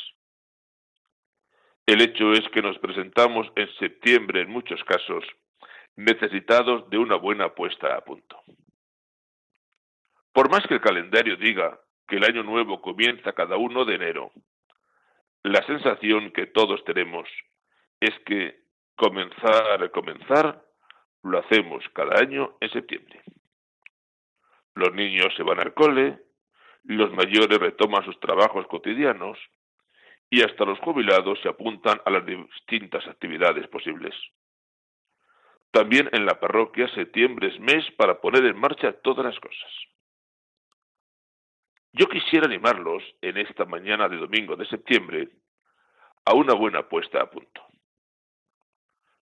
El 1.86 2.02
hecho 2.02 2.32
es 2.34 2.48
que 2.50 2.62
nos 2.62 2.78
presentamos 2.80 3.52
en 3.56 3.68
septiembre 3.76 4.42
en 4.42 4.50
muchos 4.50 4.84
casos 4.84 5.26
necesitados 5.96 6.90
de 6.90 6.98
una 6.98 7.16
buena 7.16 7.54
puesta 7.54 7.96
a 7.96 8.02
punto. 8.02 8.42
Por 10.32 10.50
más 10.50 10.66
que 10.68 10.76
el 10.76 10.82
calendario 10.82 11.36
diga 11.36 11.80
que 12.08 12.18
el 12.18 12.24
año 12.24 12.44
nuevo 12.44 12.82
comienza 12.82 13.34
cada 13.34 13.58
uno 13.58 13.84
de 13.84 13.96
enero, 13.96 14.32
la 15.44 15.66
sensación 15.66 16.32
que 16.32 16.46
todos 16.46 16.84
tenemos 16.86 17.28
es 18.00 18.18
que 18.26 18.62
comenzar 18.96 19.84
a 19.84 19.90
comenzar 19.90 20.64
lo 21.24 21.40
hacemos 21.40 21.84
cada 21.94 22.20
año 22.20 22.58
en 22.62 22.70
septiembre. 22.72 23.22
Los 24.76 24.94
niños 24.94 25.34
se 25.36 25.44
van 25.44 25.60
al 25.60 25.74
cole, 25.74 26.20
los 26.84 27.12
mayores 27.14 27.60
retoman 27.60 28.04
sus 28.06 28.20
trabajos 28.20 28.68
cotidianos 28.68 29.38
y 30.30 30.42
hasta 30.42 30.66
los 30.66 30.80
jubilados 30.80 31.40
se 31.42 31.50
apuntan 31.50 32.02
a 32.06 32.10
las 32.10 32.26
distintas 32.26 33.06
actividades 33.08 33.68
posibles. 33.68 34.16
También 35.72 36.10
en 36.12 36.26
la 36.26 36.40
parroquia 36.40 36.88
septiembre 36.94 37.50
es 37.50 37.60
mes 37.60 37.86
para 37.98 38.20
poner 38.20 38.46
en 38.46 38.60
marcha 38.60 38.94
todas 39.02 39.26
las 39.26 39.40
cosas. 39.40 39.72
Yo 41.94 42.08
quisiera 42.08 42.46
animarlos 42.46 43.04
en 43.22 43.38
esta 43.38 43.66
mañana 43.66 44.08
de 44.08 44.18
domingo 44.18 44.56
de 44.56 44.66
septiembre 44.66 45.30
a 46.26 46.34
una 46.34 46.54
buena 46.54 46.88
puesta 46.88 47.22
a 47.22 47.30
punto. 47.30 47.62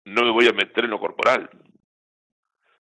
No 0.06 0.24
me 0.24 0.32
voy 0.32 0.48
a 0.48 0.54
meter 0.54 0.84
en 0.84 0.92
lo 0.92 1.00
corporal, 1.00 1.50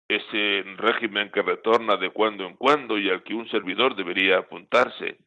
ese 0.09 0.63
régimen 0.77 1.31
que 1.31 1.43
retorna 1.43 1.97
de 1.97 2.11
cuando 2.11 2.47
en 2.47 2.57
cuando 2.57 2.99
y 2.99 3.11
al 3.11 3.23
que 3.23 3.35
un 3.35 3.49
servidor 3.49 3.97
debería 3.97 4.39
apuntarse. 4.39 5.19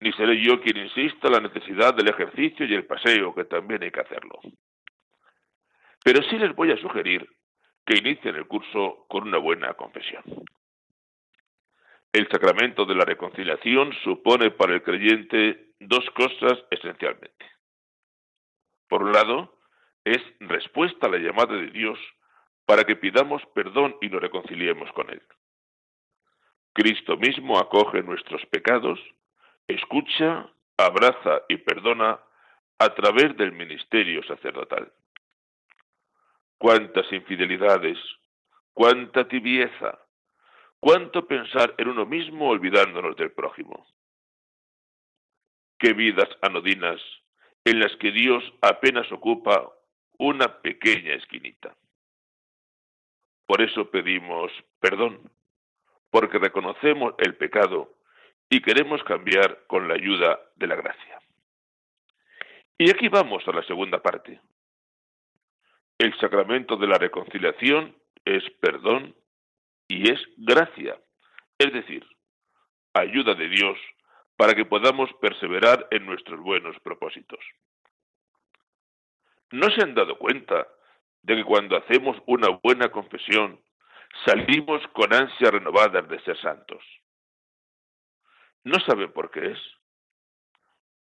Ni 0.00 0.12
seré 0.12 0.40
yo 0.40 0.60
quien 0.60 0.76
insista 0.76 1.26
en 1.26 1.32
la 1.32 1.40
necesidad 1.40 1.94
del 1.94 2.08
ejercicio 2.08 2.64
y 2.66 2.74
el 2.74 2.86
paseo, 2.86 3.34
que 3.34 3.44
también 3.44 3.82
hay 3.82 3.90
que 3.90 4.00
hacerlo. 4.00 4.38
Pero 6.04 6.22
sí 6.22 6.38
les 6.38 6.54
voy 6.54 6.70
a 6.70 6.76
sugerir 6.76 7.28
que 7.84 7.98
inicien 7.98 8.36
el 8.36 8.46
curso 8.46 9.06
con 9.08 9.26
una 9.26 9.38
buena 9.38 9.74
confesión. 9.74 10.22
El 12.12 12.28
sacramento 12.28 12.84
de 12.84 12.94
la 12.94 13.04
reconciliación 13.04 13.92
supone 14.04 14.50
para 14.52 14.74
el 14.74 14.82
creyente 14.82 15.72
dos 15.80 16.08
cosas 16.10 16.58
esencialmente. 16.70 17.46
Por 18.88 19.02
un 19.02 19.12
lado, 19.12 19.58
es 20.04 20.18
respuesta 20.40 21.06
a 21.06 21.10
la 21.10 21.18
llamada 21.18 21.56
de 21.56 21.70
Dios 21.70 21.98
para 22.68 22.84
que 22.84 22.96
pidamos 22.96 23.42
perdón 23.54 23.96
y 24.02 24.10
nos 24.10 24.20
reconciliemos 24.20 24.92
con 24.92 25.08
Él. 25.08 25.22
Cristo 26.74 27.16
mismo 27.16 27.58
acoge 27.58 28.02
nuestros 28.02 28.44
pecados, 28.44 29.00
escucha, 29.66 30.52
abraza 30.76 31.44
y 31.48 31.56
perdona 31.56 32.20
a 32.78 32.94
través 32.94 33.34
del 33.38 33.52
ministerio 33.52 34.22
sacerdotal. 34.24 34.92
Cuántas 36.58 37.10
infidelidades, 37.10 37.96
cuánta 38.74 39.26
tibieza, 39.26 39.98
cuánto 40.78 41.26
pensar 41.26 41.74
en 41.78 41.88
uno 41.88 42.04
mismo 42.04 42.50
olvidándonos 42.50 43.16
del 43.16 43.32
prójimo. 43.32 43.86
Qué 45.78 45.94
vidas 45.94 46.28
anodinas 46.42 47.00
en 47.64 47.80
las 47.80 47.96
que 47.96 48.12
Dios 48.12 48.44
apenas 48.60 49.10
ocupa 49.10 49.72
una 50.18 50.60
pequeña 50.60 51.14
esquinita. 51.14 51.74
Por 53.48 53.62
eso 53.62 53.90
pedimos 53.90 54.52
perdón, 54.78 55.32
porque 56.10 56.38
reconocemos 56.38 57.14
el 57.16 57.34
pecado 57.36 57.94
y 58.50 58.60
queremos 58.60 59.02
cambiar 59.04 59.64
con 59.66 59.88
la 59.88 59.94
ayuda 59.94 60.38
de 60.56 60.66
la 60.66 60.76
gracia. 60.76 61.18
Y 62.76 62.90
aquí 62.90 63.08
vamos 63.08 63.42
a 63.48 63.52
la 63.52 63.62
segunda 63.62 64.02
parte. 64.02 64.38
El 65.96 66.14
sacramento 66.20 66.76
de 66.76 66.88
la 66.88 66.98
reconciliación 66.98 67.96
es 68.26 68.44
perdón 68.60 69.16
y 69.88 70.10
es 70.10 70.20
gracia, 70.36 71.00
es 71.56 71.72
decir, 71.72 72.06
ayuda 72.92 73.34
de 73.34 73.48
Dios 73.48 73.78
para 74.36 74.54
que 74.54 74.66
podamos 74.66 75.10
perseverar 75.22 75.88
en 75.90 76.04
nuestros 76.04 76.38
buenos 76.38 76.78
propósitos. 76.80 77.40
¿No 79.52 79.70
se 79.70 79.82
han 79.82 79.94
dado 79.94 80.18
cuenta 80.18 80.68
de 81.22 81.36
que 81.36 81.44
cuando 81.44 81.76
hacemos 81.76 82.16
una 82.26 82.48
buena 82.62 82.90
confesión 82.90 83.60
salimos 84.24 84.86
con 84.88 85.12
ansias 85.12 85.50
renovadas 85.50 86.08
de 86.08 86.20
ser 86.20 86.40
santos? 86.40 86.82
¿No 88.64 88.78
saben 88.80 89.12
por 89.12 89.30
qué 89.30 89.52
es? 89.52 89.58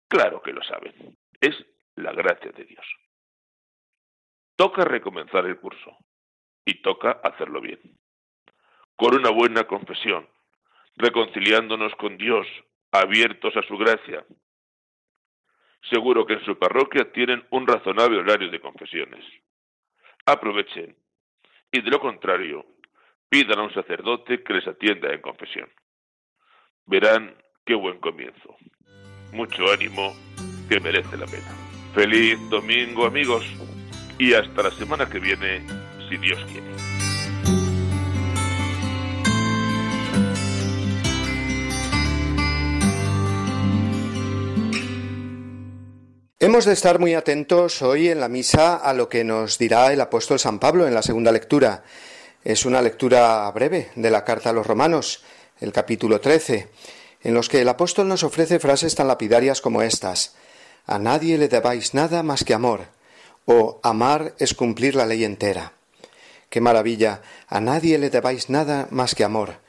Claro 0.08 0.42
que 0.42 0.52
lo 0.52 0.62
saben. 0.62 1.16
Es 1.40 1.54
la 1.96 2.12
gracia 2.12 2.50
de 2.52 2.64
Dios. 2.64 2.86
Toca 4.56 4.84
recomenzar 4.84 5.46
el 5.46 5.58
curso 5.58 5.96
y 6.64 6.82
toca 6.82 7.20
hacerlo 7.22 7.60
bien. 7.60 7.80
Con 8.96 9.14
una 9.14 9.30
buena 9.30 9.64
confesión, 9.64 10.28
reconciliándonos 10.96 11.94
con 11.94 12.16
Dios, 12.18 12.46
abiertos 12.90 13.56
a 13.56 13.62
su 13.62 13.76
gracia. 13.76 14.24
Seguro 15.90 16.26
que 16.26 16.34
en 16.34 16.44
su 16.44 16.58
parroquia 16.58 17.12
tienen 17.12 17.46
un 17.50 17.66
razonable 17.66 18.18
horario 18.18 18.50
de 18.50 18.60
confesiones. 18.60 19.24
Aprovechen 20.28 20.94
y 21.72 21.80
de 21.80 21.90
lo 21.90 22.00
contrario, 22.00 22.66
pidan 23.30 23.60
a 23.60 23.62
un 23.62 23.72
sacerdote 23.72 24.42
que 24.42 24.52
les 24.52 24.68
atienda 24.68 25.10
en 25.10 25.22
confesión. 25.22 25.70
Verán 26.84 27.34
qué 27.64 27.74
buen 27.74 27.98
comienzo. 27.98 28.54
Mucho 29.32 29.72
ánimo 29.72 30.14
que 30.68 30.80
merece 30.80 31.16
la 31.16 31.24
pena. 31.24 31.48
Feliz 31.94 32.38
domingo 32.50 33.06
amigos 33.06 33.46
y 34.18 34.34
hasta 34.34 34.64
la 34.64 34.70
semana 34.70 35.08
que 35.08 35.18
viene, 35.18 35.66
si 36.10 36.18
Dios 36.18 36.44
quiere. 36.44 36.97
De 46.58 46.72
estar 46.72 46.98
muy 46.98 47.14
atentos 47.14 47.82
hoy 47.82 48.08
en 48.08 48.18
la 48.18 48.28
misa 48.28 48.74
a 48.74 48.92
lo 48.92 49.08
que 49.08 49.22
nos 49.22 49.58
dirá 49.58 49.92
el 49.92 50.00
apóstol 50.00 50.40
San 50.40 50.58
Pablo 50.58 50.88
en 50.88 50.92
la 50.92 51.02
segunda 51.02 51.30
lectura. 51.30 51.84
Es 52.42 52.66
una 52.66 52.82
lectura 52.82 53.48
breve 53.52 53.90
de 53.94 54.10
la 54.10 54.24
carta 54.24 54.50
a 54.50 54.52
los 54.52 54.66
romanos, 54.66 55.22
el 55.60 55.72
capítulo 55.72 56.20
13, 56.20 56.68
en 57.22 57.32
los 57.32 57.48
que 57.48 57.60
el 57.60 57.68
apóstol 57.68 58.08
nos 58.08 58.24
ofrece 58.24 58.58
frases 58.58 58.96
tan 58.96 59.06
lapidarias 59.06 59.60
como 59.60 59.82
estas. 59.82 60.34
A 60.84 60.98
nadie 60.98 61.38
le 61.38 61.46
debáis 61.46 61.94
nada 61.94 62.24
más 62.24 62.42
que 62.42 62.54
amor, 62.54 62.86
o 63.46 63.78
amar 63.84 64.34
es 64.40 64.52
cumplir 64.52 64.96
la 64.96 65.06
ley 65.06 65.22
entera. 65.22 65.74
Qué 66.50 66.60
maravilla, 66.60 67.22
a 67.46 67.60
nadie 67.60 67.98
le 67.98 68.10
debáis 68.10 68.50
nada 68.50 68.88
más 68.90 69.14
que 69.14 69.22
amor. 69.22 69.60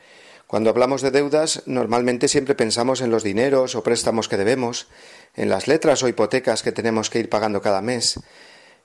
Cuando 0.50 0.72
hablamos 0.72 1.04
de 1.04 1.12
deudas, 1.12 1.62
normalmente 1.68 2.28
siempre 2.28 2.56
pensamos 2.56 3.02
en 3.02 3.12
los 3.12 3.22
dineros 3.22 3.76
o 3.76 3.84
préstamos 3.84 4.28
que 4.28 4.36
debemos, 4.36 4.88
en 5.36 5.50
las 5.50 5.68
letras 5.68 6.04
o 6.04 6.08
hipotecas 6.08 6.64
que 6.64 6.72
tenemos 6.72 7.10
que 7.10 7.20
ir 7.20 7.30
pagando 7.30 7.62
cada 7.62 7.82
mes. 7.82 8.20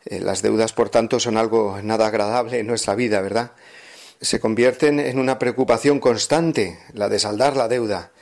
Eh, 0.04 0.20
las 0.20 0.42
deudas, 0.42 0.72
por 0.72 0.90
tanto, 0.90 1.18
son 1.20 1.36
algo 1.36 1.78
nada 1.82 2.06
agradable 2.06 2.58
en 2.58 2.66
nuestra 2.66 2.94
vida, 2.94 3.20
¿verdad? 3.20 3.52
Se 4.20 4.40
convierten 4.40 5.00
en 5.00 5.18
una 5.18 5.38
preocupación 5.38 6.00
constante, 6.00 6.78
la 6.92 7.08
de 7.08 7.18
saldar 7.18 7.56
la 7.56 7.68
deuda. 7.68 8.12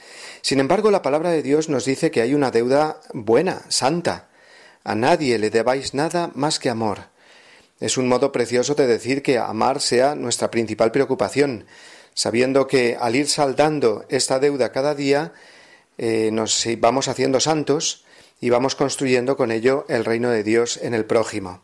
Sin 0.40 0.61
embargo, 0.61 0.90
la 0.90 1.02
palabra 1.02 1.30
de 1.30 1.42
Dios 1.42 1.68
nos 1.68 1.85
dice 1.85 2.11
que 2.11 2.20
hay 2.20 2.35
una 2.35 2.50
deuda 2.50 3.00
buena, 3.12 3.62
santa. 3.68 4.28
A 4.85 4.94
nadie 4.94 5.38
le 5.38 5.50
debáis 5.50 5.94
nada 5.94 6.30
más 6.35 6.58
que 6.58 6.70
amor. 6.70 7.12
Es 7.78 7.96
un 7.96 8.08
modo 8.08 8.32
precioso 8.32 8.74
de 8.74 8.87
decir 8.87 9.22
que 9.22 9.38
amar 9.38 9.80
sea 9.80 10.14
nuestra 10.14 10.50
principal 10.50 10.92
preocupación, 10.92 11.66
sabiendo 12.14 12.66
que 12.66 12.96
al 12.98 13.16
ir 13.16 13.28
saldando 13.28 14.04
esta 14.08 14.38
deuda 14.38 14.72
cada 14.72 14.94
día, 14.94 15.32
eh, 15.98 16.30
nos 16.32 16.64
vamos 16.78 17.08
haciendo 17.08 17.40
santos 17.40 18.04
y 18.42 18.50
vamos 18.50 18.74
construyendo 18.74 19.37
con 19.37 19.52
ello 19.52 19.87
el 19.88 20.05
reino 20.05 20.28
de 20.28 20.42
Dios 20.42 20.78
en 20.83 20.94
el 20.94 21.05
prójimo. 21.05 21.62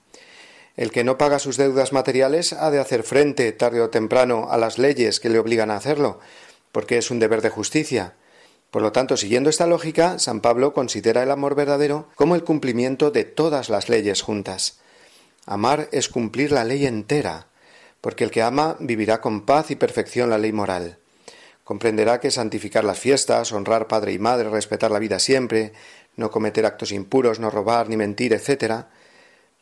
El 0.77 0.93
que 0.93 1.03
no 1.03 1.19
paga 1.19 1.41
sus 1.41 1.57
deudas 1.57 1.93
materiales 1.93 2.53
ha 2.53 2.71
de 2.71 2.79
hacer 2.79 3.03
frente 3.03 3.51
tarde 3.51 3.81
o 3.81 3.91
temprano 3.91 4.47
a 4.49 4.57
las 4.59 4.79
leyes 4.79 5.19
que 5.19 5.29
le 5.29 5.41
obligan 5.41 5.73
a 5.73 5.77
hacerlo, 5.77 6.21
porque 6.71 6.97
es 6.97 7.11
un 7.11 7.19
deber 7.19 7.43
de 7.43 7.51
justicia. 7.51 8.15
Por 8.71 8.83
lo 8.83 8.93
tanto, 8.93 9.17
siguiendo 9.17 9.51
esta 9.51 9.67
lógica, 9.67 10.21
San 10.21 10.41
Pablo 10.41 10.73
considera 10.73 11.25
el 11.25 11.33
amor 11.33 11.57
verdadero 11.57 12.09
como 12.15 12.37
el 12.37 12.45
cumplimiento 12.45 13.11
de 13.11 13.25
todas 13.25 13.71
las 13.71 13.89
leyes 13.89 14.23
juntas. 14.23 14.79
Amar 15.47 15.89
es 15.91 16.09
cumplir 16.09 16.53
la 16.53 16.63
ley 16.63 16.87
entera, 16.87 17.49
porque 18.01 18.23
el 18.23 18.31
que 18.31 18.43
ama 18.43 18.77
vivirá 18.79 19.21
con 19.21 19.45
paz 19.47 19.73
y 19.73 19.75
perfección 19.75 20.31
la 20.31 20.39
ley 20.39 20.53
moral. 20.53 20.99
Comprenderá 21.65 22.19
que 22.19 22.31
santificar 22.31 22.85
las 22.85 22.99
fiestas, 22.99 23.53
honrar 23.53 23.89
padre 23.89 24.13
y 24.13 24.19
madre, 24.19 24.49
respetar 24.49 24.91
la 24.91 24.99
vida 24.99 25.19
siempre, 25.19 25.73
no 26.19 26.31
cometer 26.31 26.67
actos 26.67 26.93
impuros, 26.93 27.39
no 27.39 27.49
robar 27.49 27.89
ni 27.89 27.97
mentir, 27.97 28.35
etc., 28.35 28.85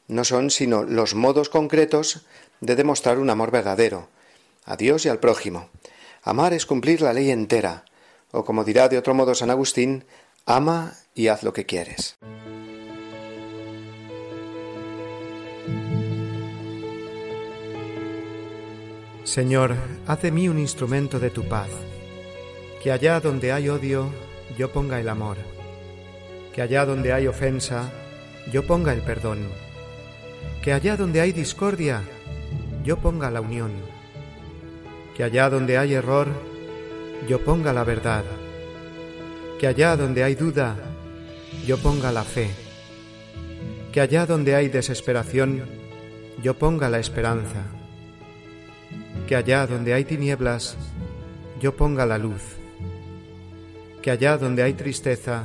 no 0.08 0.24
son 0.24 0.50
sino 0.50 0.84
los 0.84 1.14
modos 1.14 1.48
concretos 1.48 2.26
de 2.60 2.76
demostrar 2.76 3.18
un 3.18 3.28
amor 3.28 3.50
verdadero, 3.50 4.08
a 4.64 4.76
Dios 4.76 5.04
y 5.04 5.10
al 5.10 5.20
prójimo. 5.20 5.68
Amar 6.22 6.54
es 6.54 6.64
cumplir 6.64 7.02
la 7.02 7.12
ley 7.12 7.30
entera, 7.30 7.84
o 8.32 8.44
como 8.44 8.64
dirá 8.64 8.88
de 8.88 8.98
otro 8.98 9.14
modo 9.14 9.34
San 9.34 9.50
Agustín, 9.50 10.04
ama 10.46 10.94
y 11.14 11.28
haz 11.28 11.42
lo 11.42 11.52
que 11.52 11.66
quieres. 11.66 12.16
Señor, 19.24 19.76
haz 20.06 20.22
de 20.22 20.30
mí 20.30 20.48
un 20.48 20.58
instrumento 20.58 21.18
de 21.18 21.28
tu 21.28 21.46
paz, 21.46 21.68
que 22.82 22.92
allá 22.92 23.20
donde 23.20 23.52
hay 23.52 23.68
odio, 23.68 24.08
yo 24.56 24.72
ponga 24.72 25.00
el 25.00 25.08
amor, 25.10 25.36
que 26.56 26.62
allá 26.62 26.86
donde 26.86 27.12
hay 27.12 27.26
ofensa, 27.26 27.92
yo 28.50 28.66
ponga 28.66 28.94
el 28.94 29.02
perdón, 29.02 29.40
que 30.62 30.72
allá 30.72 30.96
donde 30.96 31.20
hay 31.20 31.32
discordia, 31.32 32.02
yo 32.82 32.96
ponga 32.96 33.30
la 33.30 33.42
unión, 33.42 33.72
que 35.14 35.22
allá 35.22 35.50
donde 35.50 35.76
hay 35.76 35.92
error, 35.92 36.28
yo 37.28 37.44
ponga 37.44 37.74
la 37.74 37.84
verdad, 37.84 38.24
que 39.60 39.66
allá 39.66 39.96
donde 39.96 40.24
hay 40.24 40.34
duda, 40.34 40.76
yo 41.66 41.76
ponga 41.76 42.10
la 42.10 42.24
fe, 42.24 42.48
que 43.92 44.00
allá 44.00 44.24
donde 44.24 44.54
hay 44.54 44.70
desesperación, 44.70 45.62
yo 46.42 46.54
ponga 46.54 46.88
la 46.88 46.98
esperanza. 46.98 47.64
Que 49.26 49.36
allá 49.36 49.66
donde 49.66 49.92
hay 49.92 50.04
tinieblas, 50.04 50.76
yo 51.60 51.76
ponga 51.76 52.06
la 52.06 52.16
luz, 52.16 52.42
que 54.00 54.10
allá 54.10 54.38
donde 54.38 54.62
hay 54.62 54.74
tristeza, 54.74 55.44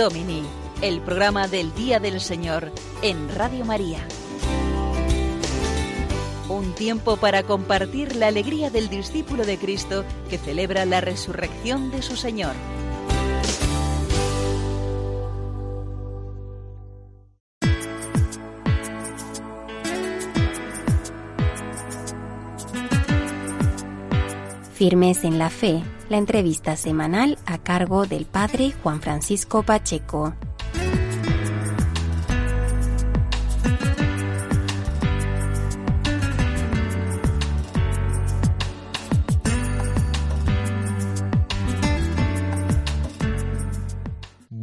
Domini, 0.00 0.42
el 0.80 1.02
programa 1.02 1.46
del 1.46 1.74
Día 1.74 2.00
del 2.00 2.22
Señor 2.22 2.72
en 3.02 3.28
Radio 3.34 3.66
María 3.66 3.98
un 6.60 6.74
tiempo 6.74 7.16
para 7.16 7.42
compartir 7.42 8.14
la 8.16 8.28
alegría 8.28 8.70
del 8.70 8.88
discípulo 8.88 9.44
de 9.44 9.56
Cristo 9.56 10.04
que 10.28 10.38
celebra 10.38 10.84
la 10.84 11.00
resurrección 11.00 11.90
de 11.90 12.02
su 12.02 12.16
Señor. 12.16 12.54
Firmes 24.74 25.24
en 25.24 25.38
la 25.38 25.50
Fe, 25.50 25.82
la 26.08 26.16
entrevista 26.16 26.74
semanal 26.76 27.38
a 27.44 27.58
cargo 27.58 28.06
del 28.06 28.24
Padre 28.24 28.72
Juan 28.82 29.02
Francisco 29.02 29.62
Pacheco. 29.62 30.34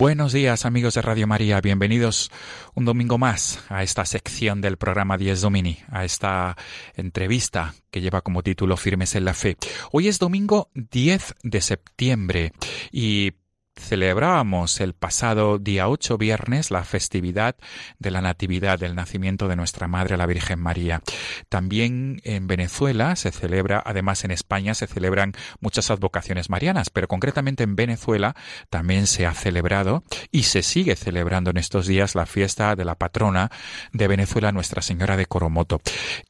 Buenos 0.08 0.32
días 0.32 0.66
amigos 0.66 0.93
de 0.93 1.01
Radio 1.01 1.28
María, 1.28 1.60
bienvenidos 1.60 2.32
un 2.76 2.86
domingo 2.86 3.18
más 3.18 3.60
a 3.68 3.84
esta 3.84 4.05
sección 4.05 4.62
del 4.62 4.78
programa 4.78 5.18
10 5.18 5.41
Domini, 5.41 5.80
a 5.91 6.05
esta 6.05 6.55
entrevista 6.95 7.76
que 7.91 7.99
lleva 7.99 8.22
como 8.22 8.41
título 8.41 8.78
Firmes 8.78 9.16
en 9.16 9.26
la 9.26 9.34
Fe. 9.34 9.58
Hoy 9.91 10.08
es 10.08 10.18
domingo 10.18 10.70
10 10.76 11.36
de 11.43 11.60
septiembre 11.60 12.53
y 12.89 13.34
celebrábamos 13.80 14.80
el 14.82 14.94
pasado 14.94 15.60
día 15.60 15.88
8 15.88 16.18
viernes 16.18 16.72
la 16.72 16.84
festividad 16.84 17.56
de 18.00 18.12
la 18.12 18.22
Natividad, 18.22 18.80
del 18.80 18.96
nacimiento 18.96 19.48
de 19.48 19.56
nuestra 19.56 19.88
Madre 19.88 20.18
la 20.18 20.26
Virgen 20.26 20.60
María. 20.60 21.02
También 21.50 22.22
en 22.24 22.48
Venezuela 22.48 23.16
se 23.16 23.32
celebra, 23.32 23.82
además 23.86 24.24
en 24.24 24.32
España 24.32 24.74
se 24.74 24.88
celebran 24.88 25.34
muchas 25.60 25.92
advocaciones 25.92 26.50
marianas, 26.50 26.90
pero 26.90 27.08
concretamente 27.08 27.64
en 27.64 27.76
Venezuela 27.76 28.36
también 28.70 29.08
se 29.08 29.26
ha 29.26 29.34
celebrado 29.34 30.04
y 30.32 30.44
se 30.44 30.64
sigue 30.64 30.96
celebrando 30.96 31.52
en 31.52 31.58
estos 31.58 31.88
días 31.88 32.16
la 32.16 32.26
fiesta 32.26 32.76
de 32.76 32.86
la 32.86 32.96
patrona 32.96 33.52
de 33.94 34.08
Venezuela, 34.08 34.52
Nuestra 34.52 34.82
Señora 34.82 35.18
de 35.18 35.26
Coromoto. 35.26 35.82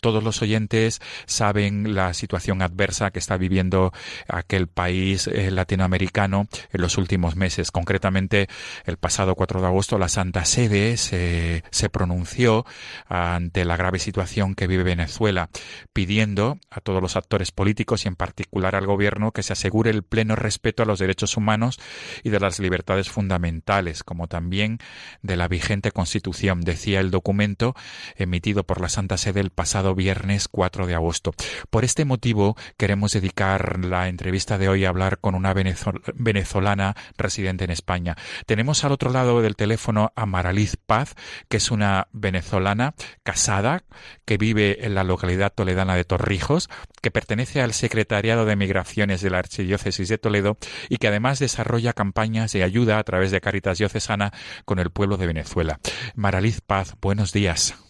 Todos 0.01 0.23
los 0.23 0.41
oyentes 0.41 1.01
saben 1.25 1.95
la 1.95 2.13
situación 2.13 2.61
adversa 2.61 3.11
que 3.11 3.19
está 3.19 3.37
viviendo 3.37 3.93
aquel 4.27 4.67
país 4.67 5.27
eh, 5.27 5.51
latinoamericano 5.51 6.47
en 6.71 6.81
los 6.81 6.97
últimos 6.97 7.35
meses. 7.37 7.71
Concretamente, 7.71 8.47
el 8.85 8.97
pasado 8.97 9.35
4 9.35 9.61
de 9.61 9.67
agosto, 9.67 9.97
la 9.97 10.09
Santa 10.09 10.45
Sede 10.45 10.97
se, 10.97 11.63
se 11.71 11.89
pronunció 11.89 12.65
ante 13.07 13.65
la 13.65 13.77
grave 13.77 13.99
situación 13.99 14.55
que 14.55 14.67
vive 14.67 14.83
Venezuela, 14.83 15.49
pidiendo 15.93 16.59
a 16.69 16.81
todos 16.81 17.01
los 17.01 17.15
actores 17.15 17.51
políticos 17.51 18.05
y 18.05 18.07
en 18.07 18.15
particular 18.15 18.75
al 18.75 18.85
gobierno 18.85 19.31
que 19.31 19.43
se 19.43 19.53
asegure 19.53 19.91
el 19.91 20.03
pleno 20.03 20.35
respeto 20.35 20.83
a 20.83 20.85
los 20.85 20.99
derechos 20.99 21.37
humanos 21.37 21.79
y 22.23 22.29
de 22.29 22.39
las 22.39 22.59
libertades 22.59 23.09
fundamentales, 23.09 24.03
como 24.03 24.27
también 24.27 24.79
de 25.21 25.37
la 25.37 25.47
vigente 25.47 25.91
Constitución, 25.91 26.61
decía 26.61 26.99
el 26.99 27.11
documento 27.11 27.75
emitido 28.15 28.63
por 28.63 28.81
la 28.81 28.89
Santa 28.89 29.17
Sede 29.17 29.39
el 29.39 29.51
pasado 29.51 29.95
viernes 29.95 30.47
4 30.47 30.87
de 30.87 30.95
agosto. 30.95 31.33
Por 31.69 31.83
este 31.83 32.05
motivo, 32.05 32.55
queremos 32.77 33.11
dedicar 33.11 33.83
la 33.83 34.07
entrevista 34.07 34.57
de 34.57 34.69
hoy 34.69 34.85
a 34.85 34.89
hablar 34.89 35.19
con 35.19 35.35
una 35.35 35.53
venezolana 35.53 36.95
residente 37.27 37.65
en 37.65 37.71
España. 37.71 38.15
Tenemos 38.45 38.83
al 38.83 38.93
otro 38.93 39.11
lado 39.11 39.41
del 39.41 39.55
teléfono 39.57 40.11
a 40.15 40.25
Maraliz 40.25 40.77
Paz, 40.77 41.15
que 41.49 41.57
es 41.57 41.71
una 41.71 42.07
venezolana 42.13 42.93
casada 43.23 43.83
que 44.25 44.37
vive 44.37 44.85
en 44.85 44.95
la 44.95 45.03
localidad 45.03 45.53
toledana 45.53 45.95
de 45.95 46.05
Torrijos, 46.05 46.69
que 47.01 47.11
pertenece 47.11 47.61
al 47.61 47.73
Secretariado 47.73 48.45
de 48.45 48.55
Migraciones 48.55 49.21
de 49.21 49.29
la 49.29 49.39
Archidiócesis 49.39 50.07
de 50.09 50.17
Toledo 50.17 50.57
y 50.89 50.97
que 50.97 51.07
además 51.07 51.39
desarrolla 51.39 51.93
campañas 51.93 52.53
de 52.53 52.63
ayuda 52.63 52.97
a 52.97 53.03
través 53.03 53.31
de 53.31 53.41
Caritas 53.41 53.77
Diocesana 53.77 54.31
con 54.65 54.79
el 54.79 54.89
pueblo 54.89 55.17
de 55.17 55.27
Venezuela. 55.27 55.79
Maraliz 56.15 56.61
Paz, 56.61 56.95
buenos 57.01 57.33
días. 57.33 57.86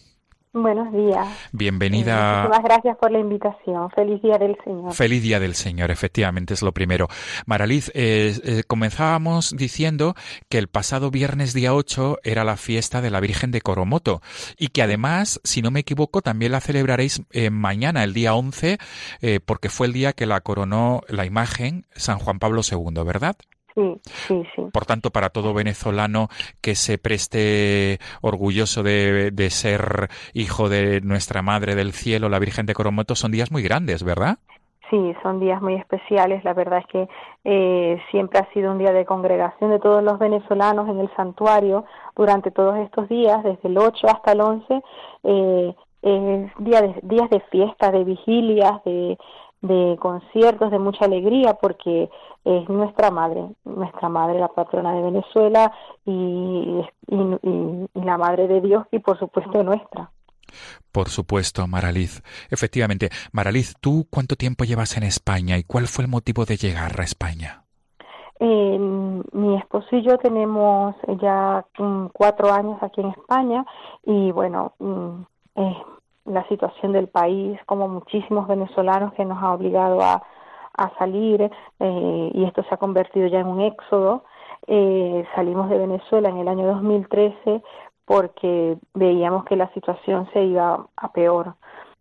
Buenos 0.52 0.92
días. 0.92 1.28
Bienvenida. 1.52 2.44
muchas 2.48 2.64
gracias 2.64 2.96
por 2.96 3.10
la 3.10 3.18
invitación. 3.18 3.90
Feliz 3.90 4.22
Día 4.22 4.38
del 4.38 4.56
Señor. 4.64 4.94
Feliz 4.94 5.22
Día 5.22 5.40
del 5.40 5.54
Señor, 5.54 5.90
efectivamente, 5.90 6.54
es 6.54 6.62
lo 6.62 6.72
primero. 6.72 7.08
Maraliz, 7.44 7.90
eh, 7.94 8.34
eh, 8.42 8.62
comenzábamos 8.66 9.54
diciendo 9.56 10.14
que 10.48 10.58
el 10.58 10.68
pasado 10.68 11.10
viernes 11.10 11.52
día 11.52 11.74
8 11.74 12.18
era 12.22 12.44
la 12.44 12.56
fiesta 12.56 13.02
de 13.02 13.10
la 13.10 13.20
Virgen 13.20 13.50
de 13.50 13.60
Coromoto 13.60 14.22
y 14.56 14.68
que 14.68 14.82
además, 14.82 15.40
si 15.44 15.60
no 15.60 15.70
me 15.70 15.80
equivoco, 15.80 16.22
también 16.22 16.52
la 16.52 16.60
celebraréis 16.60 17.22
eh, 17.30 17.50
mañana, 17.50 18.02
el 18.02 18.14
día 18.14 18.34
11, 18.34 18.78
porque 19.44 19.68
fue 19.68 19.86
el 19.86 19.92
día 19.92 20.12
que 20.12 20.26
la 20.26 20.40
coronó 20.40 21.02
la 21.08 21.26
imagen 21.26 21.86
San 21.94 22.18
Juan 22.18 22.38
Pablo 22.38 22.62
II, 22.68 23.04
¿verdad? 23.04 23.36
Sí, 24.04 24.42
sí, 24.54 24.62
Por 24.72 24.86
tanto, 24.86 25.10
para 25.10 25.30
todo 25.30 25.54
venezolano 25.54 26.28
que 26.60 26.74
se 26.74 26.98
preste 26.98 27.98
orgulloso 28.22 28.82
de, 28.82 29.50
ser 29.50 30.08
hijo 30.34 30.68
de 30.68 31.00
nuestra 31.02 31.42
Madre 31.42 31.76
del 31.76 31.92
Cielo, 31.92 32.28
la 32.28 32.40
Virgen 32.40 32.66
de 32.66 32.74
Coromoto, 32.74 33.14
son 33.14 33.30
días 33.30 33.52
muy 33.52 33.62
grandes, 33.62 34.02
¿verdad? 34.02 34.38
Sí, 34.90 35.14
son 35.22 35.38
días 35.38 35.62
muy 35.62 35.74
especiales. 35.74 36.42
La 36.44 36.54
verdad 36.54 36.80
es 36.80 36.86
que 36.86 37.08
eh, 37.44 38.02
siempre 38.10 38.40
ha 38.40 38.52
sido 38.52 38.72
un 38.72 38.78
día 38.78 38.92
de 38.92 39.04
congregación 39.04 39.70
de 39.70 39.78
todos 39.78 40.02
los 40.02 40.18
venezolanos 40.18 40.88
en 40.88 40.98
el 40.98 41.10
santuario 41.14 41.84
durante 42.16 42.50
todos 42.50 42.78
estos 42.78 43.08
días, 43.08 43.44
desde 43.44 43.68
el 43.68 43.78
8 43.78 44.06
hasta 44.08 44.32
el 44.32 44.40
11. 44.40 44.82
Eh, 45.24 45.74
día 46.02 46.80
de, 46.80 46.94
días 47.02 47.28
de 47.28 47.40
fiesta, 47.50 47.90
de 47.90 48.04
vigilias, 48.04 48.82
de, 48.84 49.18
de 49.60 49.96
conciertos, 50.00 50.70
de 50.70 50.78
mucha 50.78 51.04
alegría, 51.04 51.54
porque 51.54 52.08
es 52.44 52.68
nuestra 52.68 53.10
madre, 53.10 53.44
nuestra 53.64 54.08
madre, 54.08 54.38
la 54.38 54.48
patrona 54.48 54.94
de 54.94 55.02
Venezuela 55.02 55.72
y, 56.04 56.80
y, 57.08 57.88
la 57.94 58.18
madre 58.18 58.46
de 58.46 58.60
Dios 58.60 58.86
y 58.92 59.00
por 59.00 59.18
supuesto 59.18 59.62
nuestra. 59.62 60.10
Por 60.92 61.08
supuesto, 61.08 61.66
Maraliz. 61.66 62.22
Efectivamente, 62.50 63.10
Maraliz, 63.32 63.74
¿tú 63.80 64.06
cuánto 64.10 64.36
tiempo 64.36 64.64
llevas 64.64 64.96
en 64.96 65.02
España 65.02 65.58
y 65.58 65.64
cuál 65.64 65.86
fue 65.86 66.04
el 66.04 66.10
motivo 66.10 66.44
de 66.44 66.56
llegar 66.56 66.98
a 66.98 67.04
España? 67.04 67.64
Eh, 68.40 68.78
mi 69.32 69.56
esposo 69.56 69.96
y 69.96 70.02
yo 70.02 70.16
tenemos 70.18 70.94
ya 71.20 71.66
mm, 71.76 72.06
cuatro 72.12 72.52
años 72.52 72.78
aquí 72.82 73.00
en 73.00 73.08
España 73.08 73.66
y 74.04 74.30
bueno, 74.30 74.74
mm, 74.78 75.22
la 76.28 76.46
situación 76.48 76.92
del 76.92 77.08
país, 77.08 77.58
como 77.66 77.88
muchísimos 77.88 78.46
venezolanos 78.46 79.12
que 79.14 79.24
nos 79.24 79.42
ha 79.42 79.52
obligado 79.52 80.00
a, 80.00 80.22
a 80.78 80.90
salir 80.98 81.50
eh, 81.80 82.30
y 82.32 82.44
esto 82.44 82.62
se 82.62 82.74
ha 82.74 82.78
convertido 82.78 83.26
ya 83.26 83.40
en 83.40 83.48
un 83.48 83.60
éxodo. 83.60 84.24
Eh, 84.66 85.24
salimos 85.34 85.68
de 85.68 85.78
Venezuela 85.78 86.28
en 86.28 86.38
el 86.38 86.48
año 86.48 86.66
2013 86.66 87.62
porque 88.04 88.78
veíamos 88.94 89.44
que 89.44 89.56
la 89.56 89.70
situación 89.74 90.28
se 90.32 90.42
iba 90.44 90.86
a 90.96 91.12
peor. 91.12 91.54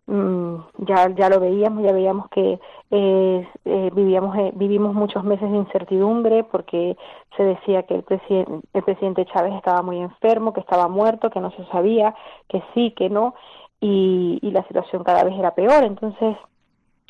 Mm, 0.05 0.55
ya, 0.77 1.09
ya 1.09 1.27
lo 1.27 1.41
veíamos, 1.41 1.83
ya 1.83 1.91
veíamos 1.91 2.29
que 2.29 2.59
eh, 2.91 3.47
eh 3.65 3.91
vivíamos, 3.93 4.37
vivimos 4.53 4.93
muchos 4.93 5.25
meses 5.25 5.51
de 5.51 5.57
incertidumbre 5.57 6.45
porque 6.45 6.95
se 7.35 7.43
decía 7.43 7.83
que 7.83 7.95
el, 7.95 8.03
presidente 8.03 8.61
el 8.73 8.83
presidente 8.83 9.25
Chávez 9.25 9.53
estaba 9.55 9.81
muy 9.81 9.99
enfermo, 9.99 10.53
que 10.53 10.61
estaba 10.61 10.87
muerto, 10.87 11.29
que 11.29 11.41
no 11.41 11.51
se 11.51 11.65
sabía, 11.65 12.15
que 12.47 12.63
sí, 12.73 12.91
que 12.91 13.09
no, 13.09 13.35
y, 13.79 14.39
y 14.41 14.51
la 14.51 14.63
situación 14.67 15.03
cada 15.03 15.23
vez 15.23 15.37
era 15.37 15.53
peor. 15.53 15.83
Entonces, 15.83 16.35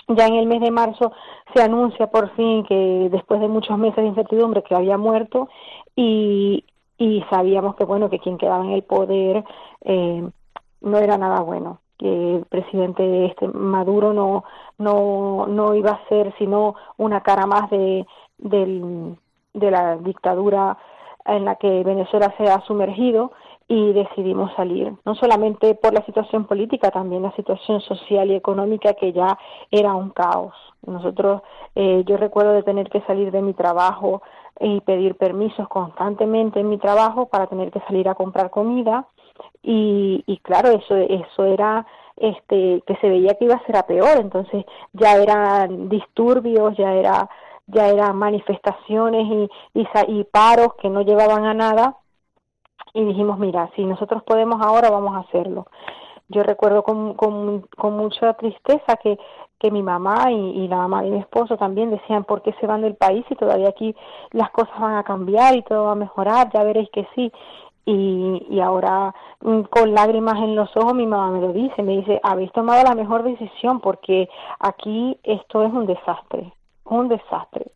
ya 0.07 0.27
en 0.27 0.35
el 0.35 0.47
mes 0.47 0.61
de 0.61 0.71
marzo 0.71 1.11
se 1.53 1.61
anuncia 1.61 2.07
por 2.07 2.29
fin 2.35 2.63
que 2.63 3.09
después 3.11 3.41
de 3.41 3.47
muchos 3.47 3.77
meses 3.77 3.97
de 3.97 4.07
incertidumbre 4.07 4.63
que 4.63 4.75
había 4.75 4.97
muerto 4.97 5.49
y, 5.95 6.63
y 6.97 7.23
sabíamos 7.29 7.75
que 7.75 7.83
bueno 7.83 8.09
que 8.09 8.19
quien 8.19 8.37
quedaba 8.37 8.63
en 8.63 8.71
el 8.71 8.83
poder 8.83 9.43
eh, 9.83 10.27
no 10.81 10.97
era 10.97 11.17
nada 11.17 11.41
bueno 11.41 11.81
que 11.97 12.37
el 12.37 12.45
presidente 12.45 13.25
este 13.25 13.47
Maduro 13.47 14.13
no 14.13 14.45
no 14.77 15.45
no 15.47 15.75
iba 15.75 15.91
a 15.91 16.07
ser 16.07 16.33
sino 16.37 16.75
una 16.97 17.21
cara 17.21 17.45
más 17.45 17.69
de 17.69 18.05
del, 18.37 19.17
de 19.53 19.71
la 19.71 19.97
dictadura 19.97 20.77
en 21.25 21.43
la 21.43 21.55
que 21.55 21.83
Venezuela 21.83 22.33
se 22.37 22.43
ha 22.45 22.61
sumergido 22.61 23.31
y 23.69 23.91
decidimos 23.91 24.53
salir, 24.55 24.93
no 25.03 25.15
solamente 25.15 25.75
por 25.75 25.93
la 25.93 26.05
situación 26.05 26.45
política, 26.45 26.89
también 26.89 27.23
la 27.23 27.35
situación 27.35 27.81
social 27.81 28.31
y 28.31 28.35
económica 28.35 28.93
que 28.93 29.11
ya 29.11 29.37
era 29.69 29.93
un 29.93 30.11
caos. 30.11 30.53
Nosotros, 30.85 31.41
eh, 31.75 32.03
yo 32.05 32.15
recuerdo 32.15 32.53
de 32.53 32.63
tener 32.63 32.89
que 32.89 33.01
salir 33.01 33.29
de 33.31 33.41
mi 33.41 33.53
trabajo 33.53 34.21
y 34.59 34.79
pedir 34.81 35.15
permisos 35.15 35.67
constantemente 35.67 36.61
en 36.61 36.69
mi 36.69 36.77
trabajo 36.77 37.27
para 37.27 37.47
tener 37.47 37.71
que 37.71 37.81
salir 37.81 38.07
a 38.07 38.15
comprar 38.15 38.49
comida 38.51 39.05
y, 39.61 40.23
y 40.25 40.37
claro, 40.37 40.69
eso, 40.69 40.95
eso 40.95 41.43
era 41.43 41.85
este 42.15 42.81
que 42.87 42.95
se 42.95 43.09
veía 43.09 43.35
que 43.35 43.45
iba 43.45 43.55
a 43.55 43.65
ser 43.65 43.75
a 43.75 43.85
peor, 43.85 44.17
entonces 44.17 44.65
ya 44.93 45.17
eran 45.17 45.89
disturbios, 45.89 46.75
ya 46.77 46.93
era 46.93 47.29
ya 47.67 47.89
eran 47.89 48.15
manifestaciones 48.15 49.49
y, 49.73 49.81
y, 49.81 49.87
y 50.07 50.23
paros 50.23 50.75
que 50.81 50.89
no 50.89 51.01
llevaban 51.01 51.43
a 51.43 51.53
nada 51.53 51.97
y 52.93 53.03
dijimos, 53.03 53.39
mira, 53.39 53.69
si 53.75 53.85
nosotros 53.85 54.23
podemos 54.23 54.61
ahora, 54.61 54.89
vamos 54.89 55.15
a 55.15 55.27
hacerlo. 55.27 55.67
Yo 56.29 56.43
recuerdo 56.43 56.83
con, 56.83 57.13
con, 57.13 57.61
con 57.77 57.95
mucha 57.95 58.33
tristeza 58.33 58.97
que, 59.01 59.17
que 59.59 59.71
mi 59.71 59.81
mamá 59.81 60.31
y, 60.31 60.63
y, 60.63 60.67
la 60.67 60.77
mamá 60.77 61.01
de 61.03 61.11
mi 61.11 61.19
esposo 61.19 61.57
también 61.57 61.89
decían, 61.89 62.25
¿por 62.25 62.41
qué 62.41 62.53
se 62.59 62.67
van 62.67 62.81
del 62.81 62.95
país 62.95 63.25
y 63.29 63.35
todavía 63.35 63.69
aquí 63.69 63.95
las 64.31 64.51
cosas 64.51 64.77
van 64.79 64.97
a 64.97 65.03
cambiar 65.03 65.55
y 65.55 65.63
todo 65.63 65.85
va 65.85 65.93
a 65.93 65.95
mejorar? 65.95 66.49
Ya 66.53 66.63
veréis 66.63 66.89
que 66.91 67.07
sí. 67.15 67.31
Y, 67.85 68.45
y 68.49 68.59
ahora 68.59 69.15
mm, 69.39 69.61
con 69.69 69.93
lágrimas 69.93 70.35
en 70.35 70.57
los 70.57 70.75
ojos 70.75 70.93
mi 70.93 71.07
mamá 71.07 71.31
me 71.31 71.39
lo 71.39 71.53
dice, 71.53 71.81
me 71.81 71.95
dice, 71.97 72.19
habéis 72.21 72.51
tomado 72.51 72.83
la 72.83 72.95
mejor 72.95 73.23
decisión 73.23 73.79
porque 73.79 74.27
aquí 74.59 75.17
esto 75.23 75.63
es 75.63 75.71
un 75.71 75.85
desastre 75.85 76.51
un 76.89 77.07
desastre. 77.07 77.71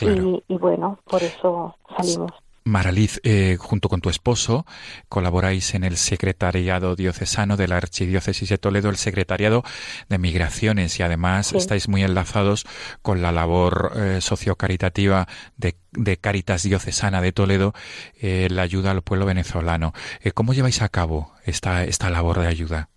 Y, 0.00 0.42
y, 0.48 0.58
bueno, 0.58 0.98
por 1.04 1.22
eso 1.22 1.76
salimos. 1.96 2.32
Maraliz, 2.66 3.20
eh, 3.24 3.58
junto 3.60 3.90
con 3.90 4.00
tu 4.00 4.08
esposo, 4.08 4.64
colaboráis 5.10 5.74
en 5.74 5.84
el 5.84 5.96
Secretariado 5.96 6.96
Diocesano 6.96 7.58
de 7.58 7.68
la 7.68 7.76
Archidiócesis 7.76 8.48
de 8.48 8.56
Toledo, 8.56 8.88
el 8.88 8.96
Secretariado 8.96 9.64
de 10.08 10.16
Migraciones, 10.16 10.98
y 10.98 11.02
además 11.02 11.52
estáis 11.52 11.90
muy 11.90 12.02
enlazados 12.02 12.64
con 13.02 13.20
la 13.20 13.32
labor 13.32 13.92
eh, 13.96 14.22
sociocaritativa 14.22 15.26
de, 15.58 15.74
de, 15.92 16.16
Caritas 16.16 16.62
Diocesana 16.62 17.20
de 17.20 17.32
Toledo, 17.32 17.74
eh, 18.22 18.48
la 18.50 18.62
ayuda 18.62 18.92
al 18.92 19.02
pueblo 19.02 19.26
venezolano. 19.26 19.92
Eh, 20.22 20.32
¿Cómo 20.32 20.54
lleváis 20.54 20.80
a 20.80 20.88
cabo 20.88 21.32
esta, 21.44 21.84
esta 21.84 22.08
labor 22.08 22.38
de 22.38 22.46
ayuda? 22.46 22.88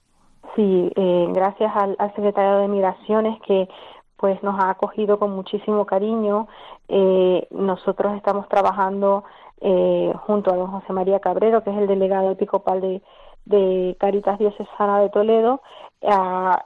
Sí, 0.56 0.92
gracias 1.34 1.72
al, 1.76 1.98
al 2.00 2.16
Secretariado 2.16 2.62
de 2.62 2.70
Migraciones 2.70 3.38
que 3.46 3.68
pues 4.16 4.42
nos 4.42 4.60
ha 4.60 4.72
acogido 4.72 5.20
con 5.20 5.32
muchísimo 5.32 5.86
cariño. 5.86 6.48
nosotros 7.52 8.16
estamos 8.16 8.48
trabajando 8.48 9.26
eh, 9.62 10.14
junto 10.26 10.54
a 10.54 10.58
don 10.58 10.72
José 10.72 10.94
María 10.94 11.20
Cabrero, 11.20 11.64
que 11.64 11.72
es 11.72 11.78
el 11.78 11.88
delegado 11.88 12.32
episcopal 12.32 12.82
de, 12.82 13.02
de 13.46 13.96
Caritas 14.00 14.40
Diocesana 14.40 15.00
de 15.02 15.10
Toledo, 15.10 15.62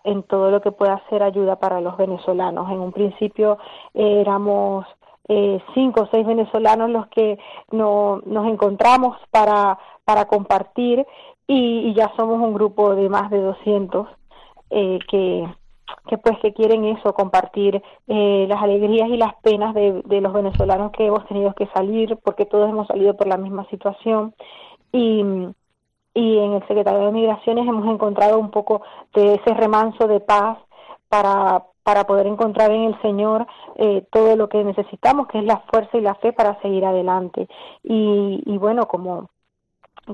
en 0.04 0.24
todo 0.24 0.52
lo 0.52 0.62
que 0.62 0.72
pueda 0.72 1.02
ser 1.10 1.24
ayuda 1.24 1.56
para 1.58 1.82
los 1.82 1.98
venezolanos. 1.98 2.70
En 2.70 2.80
un 2.80 2.92
principio 2.92 3.58
eh, 3.94 4.22
éramos 4.22 4.86
eh, 5.28 5.60
cinco 5.74 6.02
o 6.02 6.08
seis 6.12 6.26
venezolanos 6.26 6.90
los 6.90 7.08
que 7.08 7.40
no, 7.72 8.22
nos 8.26 8.48
encontramos 8.48 9.18
para, 9.32 9.78
para 10.04 10.26
compartir 10.26 11.06
y, 11.48 11.94
ya 11.94 12.12
somos 12.16 12.40
un 12.40 12.54
grupo 12.54 12.96
de 12.96 13.10
más 13.10 13.30
de 13.30 13.42
200 13.42 14.08
eh, 14.70 15.00
que, 15.08 15.48
que 16.08 16.18
pues 16.18 16.38
que 16.40 16.54
quieren 16.54 16.86
eso, 16.86 17.14
compartir 17.14 17.82
eh, 18.08 18.46
las 18.48 18.62
alegrías 18.62 19.10
y 19.10 19.18
las 19.18 19.36
penas 19.42 19.74
de, 19.74 20.02
de, 20.06 20.22
los 20.22 20.34
venezolanos 20.34 20.92
que 20.92 21.06
hemos 21.06 21.26
tenido 21.28 21.54
que 21.54 21.68
salir, 21.68 22.18
porque 22.24 22.46
todos 22.46 22.70
hemos 22.70 22.88
salido 22.88 23.16
por 23.16 23.28
la 23.28 23.38
misma 23.38 23.66
situación. 23.70 24.34
Y, 24.92 25.24
y 26.14 26.38
en 26.38 26.54
el 26.54 26.68
Secretario 26.68 27.06
de 27.06 27.12
Migraciones 27.12 27.68
hemos 27.68 27.88
encontrado 27.88 28.38
un 28.40 28.52
poco 28.52 28.82
de 29.14 29.36
ese 29.36 29.54
remanso 29.54 30.08
de 30.08 30.20
paz 30.20 30.58
para, 31.08 31.64
para 31.84 32.06
poder 32.06 32.28
encontrar 32.28 32.72
en 32.72 32.84
el 32.84 33.02
Señor 33.02 33.48
eh, 33.76 34.06
todo 34.12 34.36
lo 34.36 34.50
que 34.50 34.64
necesitamos, 34.64 35.28
que 35.28 35.40
es 35.40 35.46
la 35.46 35.64
fuerza 35.72 35.98
y 35.98 36.02
la 36.02 36.16
fe 36.16 36.34
para 36.34 36.60
seguir 36.62 36.86
adelante. 36.86 37.48
Y, 37.84 38.42
y 38.46 38.58
bueno, 38.58 38.88
como, 38.88 39.30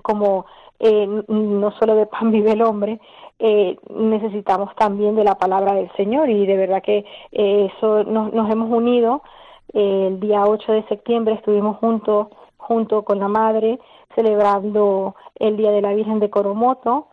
como 0.02 0.46
eh, 0.80 1.08
no 1.28 1.72
solo 1.80 1.96
de 1.96 2.06
pan 2.06 2.32
vive 2.32 2.52
el 2.52 2.62
hombre, 2.62 3.00
eh, 3.40 3.78
necesitamos 3.94 4.76
también 4.76 5.16
de 5.16 5.24
la 5.24 5.36
palabra 5.36 5.74
del 5.74 5.92
Señor 5.96 6.30
y 6.30 6.46
de 6.46 6.58
verdad 6.58 6.82
que 6.82 7.06
eh, 7.32 7.70
eso 7.72 8.04
nos, 8.04 8.34
nos, 8.34 8.50
hemos 8.50 8.70
unido. 8.72 9.22
El 9.74 10.20
día 10.20 10.46
8 10.46 10.72
de 10.72 10.88
septiembre 10.88 11.36
estuvimos 11.36 11.78
juntos 11.78 12.28
junto 12.58 13.04
con 13.04 13.20
la 13.20 13.28
madre 13.28 13.80
celebrando 14.16 15.16
el 15.36 15.58
Día 15.58 15.72
de 15.72 15.82
la 15.82 15.94
Virgen 15.94 16.20
de 16.20 16.30
Coromoto 16.30 17.08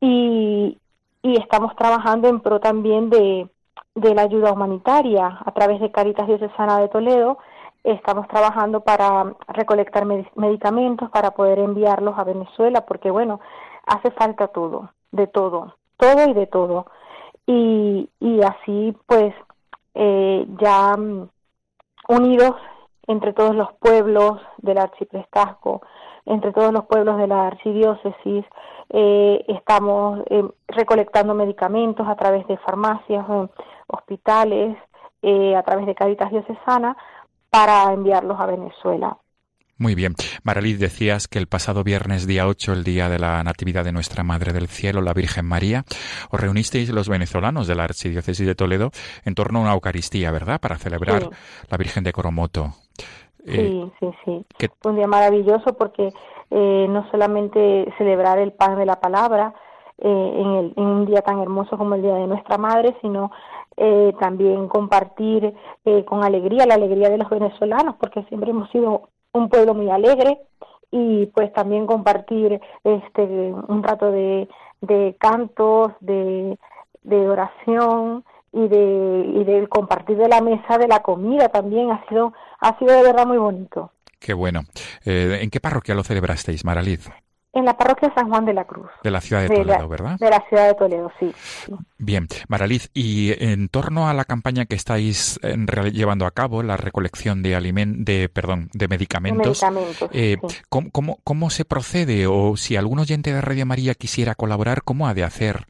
y, 0.00 0.78
y 1.22 1.40
estamos 1.40 1.74
trabajando 1.74 2.28
en 2.28 2.40
pro 2.40 2.60
también 2.60 3.10
de, 3.10 3.48
de 3.94 4.14
la 4.14 4.22
ayuda 4.22 4.52
humanitaria 4.52 5.38
a 5.44 5.52
través 5.52 5.80
de 5.80 5.90
Caritas 5.90 6.28
Diocesana 6.28 6.78
de 6.78 6.88
Toledo. 6.88 7.38
Estamos 7.82 8.28
trabajando 8.28 8.80
para 8.80 9.34
recolectar 9.48 10.06
medicamentos 10.36 11.10
para 11.10 11.32
poder 11.32 11.58
enviarlos 11.58 12.16
a 12.18 12.24
Venezuela 12.24 12.84
porque 12.86 13.10
bueno, 13.10 13.40
hace 13.86 14.10
falta 14.12 14.48
todo 14.48 14.90
de 15.12 15.26
todo, 15.26 15.76
todo 15.96 16.28
y 16.28 16.34
de 16.34 16.46
todo. 16.46 16.86
Y, 17.46 18.08
y 18.20 18.42
así 18.42 18.96
pues 19.06 19.34
eh, 19.94 20.46
ya 20.60 20.96
mm, 20.96 21.28
unidos 22.08 22.56
entre 23.06 23.32
todos 23.32 23.54
los 23.56 23.72
pueblos 23.74 24.40
del 24.58 24.78
arciprestazgo, 24.78 25.82
entre 26.26 26.52
todos 26.52 26.72
los 26.72 26.84
pueblos 26.84 27.18
de 27.18 27.26
la 27.26 27.48
archidiócesis, 27.48 28.44
eh, 28.90 29.44
estamos 29.48 30.20
eh, 30.30 30.44
recolectando 30.68 31.34
medicamentos 31.34 32.06
a 32.06 32.14
través 32.14 32.46
de 32.46 32.56
farmacias, 32.58 33.26
hospitales, 33.88 34.76
a 35.22 35.62
través 35.64 35.86
de 35.86 35.94
Caritas 35.94 36.30
Diocesana, 36.30 36.96
para 37.50 37.92
enviarlos 37.92 38.40
a 38.40 38.46
Venezuela. 38.46 39.18
Muy 39.80 39.94
bien. 39.94 40.12
Maraliz, 40.44 40.78
decías 40.78 41.26
que 41.26 41.38
el 41.38 41.46
pasado 41.46 41.82
viernes 41.82 42.26
día 42.26 42.46
8, 42.46 42.74
el 42.74 42.84
día 42.84 43.08
de 43.08 43.18
la 43.18 43.42
Natividad 43.42 43.82
de 43.82 43.92
Nuestra 43.92 44.22
Madre 44.22 44.52
del 44.52 44.68
Cielo, 44.68 45.00
la 45.00 45.14
Virgen 45.14 45.46
María, 45.46 45.84
os 46.30 46.38
reunisteis 46.38 46.90
los 46.90 47.08
venezolanos 47.08 47.66
de 47.66 47.74
la 47.74 47.84
Archidiócesis 47.84 48.46
de 48.46 48.54
Toledo 48.54 48.90
en 49.24 49.34
torno 49.34 49.60
a 49.60 49.62
una 49.62 49.72
Eucaristía, 49.72 50.30
¿verdad? 50.32 50.60
Para 50.60 50.76
celebrar 50.76 51.30
la 51.70 51.78
Virgen 51.78 52.04
de 52.04 52.12
Coromoto. 52.12 52.74
Sí, 53.46 53.52
eh, 53.56 53.90
sí, 53.98 54.06
sí. 54.26 54.46
Fue 54.82 54.92
un 54.92 54.98
día 54.98 55.06
maravilloso 55.06 55.72
porque 55.78 56.12
eh, 56.50 56.86
no 56.86 57.10
solamente 57.10 57.90
celebrar 57.96 58.38
el 58.38 58.52
pan 58.52 58.76
de 58.76 58.84
la 58.84 59.00
palabra 59.00 59.54
eh, 59.96 60.32
en, 60.36 60.46
el, 60.46 60.74
en, 60.76 60.84
un 60.84 61.06
día 61.06 61.22
tan 61.22 61.40
hermoso 61.40 61.78
como 61.78 61.94
el 61.94 62.02
Día 62.02 62.16
de 62.16 62.26
Nuestra 62.26 62.58
Madre, 62.58 62.94
sino 63.00 63.30
eh, 63.78 64.12
también 64.20 64.68
compartir 64.68 65.54
eh, 65.86 66.04
con 66.04 66.22
alegría 66.22 66.66
la 66.66 66.74
alegría 66.74 67.08
de 67.08 67.16
los 67.16 67.30
venezolanos, 67.30 67.96
porque 67.98 68.22
siempre 68.24 68.50
hemos 68.50 68.70
sido 68.70 69.08
un 69.32 69.48
pueblo 69.48 69.74
muy 69.74 69.90
alegre 69.90 70.38
y 70.90 71.26
pues 71.26 71.52
también 71.52 71.86
compartir 71.86 72.60
este 72.84 73.22
un 73.22 73.82
rato 73.82 74.10
de, 74.10 74.48
de 74.80 75.16
cantos, 75.18 75.92
de, 76.00 76.58
de 77.02 77.28
oración 77.28 78.24
y 78.52 78.66
de, 78.66 79.32
y 79.34 79.44
de 79.44 79.68
compartir 79.68 80.16
de 80.16 80.28
la 80.28 80.40
mesa 80.40 80.78
de 80.78 80.88
la 80.88 81.00
comida 81.00 81.48
también 81.48 81.90
ha 81.92 82.04
sido 82.08 82.32
ha 82.60 82.78
sido 82.78 82.94
de 82.94 83.02
verdad 83.02 83.26
muy 83.26 83.38
bonito. 83.38 83.92
Qué 84.18 84.34
bueno. 84.34 84.60
Eh, 85.06 85.38
¿En 85.40 85.50
qué 85.50 85.60
parroquia 85.60 85.94
lo 85.94 86.04
celebrasteis, 86.04 86.64
Maraliz? 86.64 87.10
En 87.52 87.64
la 87.64 87.76
parroquia 87.76 88.12
San 88.14 88.28
Juan 88.28 88.44
de 88.44 88.54
la 88.54 88.64
Cruz. 88.64 88.88
De 89.02 89.10
la 89.10 89.20
ciudad 89.20 89.42
de, 89.42 89.48
Toledo, 89.48 89.88
¿verdad? 89.88 90.16
De 90.20 90.30
la 90.30 90.40
ciudad 90.48 90.68
de 90.68 90.74
Toledo, 90.74 91.10
sí. 91.18 91.34
Bien, 91.98 92.28
Maraliz, 92.48 92.90
y 92.94 93.32
en 93.42 93.68
torno 93.68 94.08
a 94.08 94.14
la 94.14 94.24
campaña 94.24 94.66
que 94.66 94.76
estáis 94.76 95.40
eh, 95.42 95.56
llevando 95.92 96.26
a 96.26 96.30
cabo, 96.30 96.62
la 96.62 96.76
recolección 96.76 97.42
de 97.42 97.50
de, 97.50 98.28
perdón, 98.28 98.68
de 98.72 98.86
medicamentos, 98.86 99.64
eh, 100.12 100.36
¿cómo, 100.68 101.18
cómo, 101.24 101.50
se 101.50 101.64
procede? 101.64 102.28
O 102.28 102.56
si 102.56 102.76
algún 102.76 103.00
oyente 103.00 103.32
de 103.32 103.40
Radio 103.40 103.66
María 103.66 103.94
quisiera 103.94 104.36
colaborar, 104.36 104.82
¿cómo 104.82 105.08
ha 105.08 105.14
de 105.14 105.24
hacer? 105.24 105.66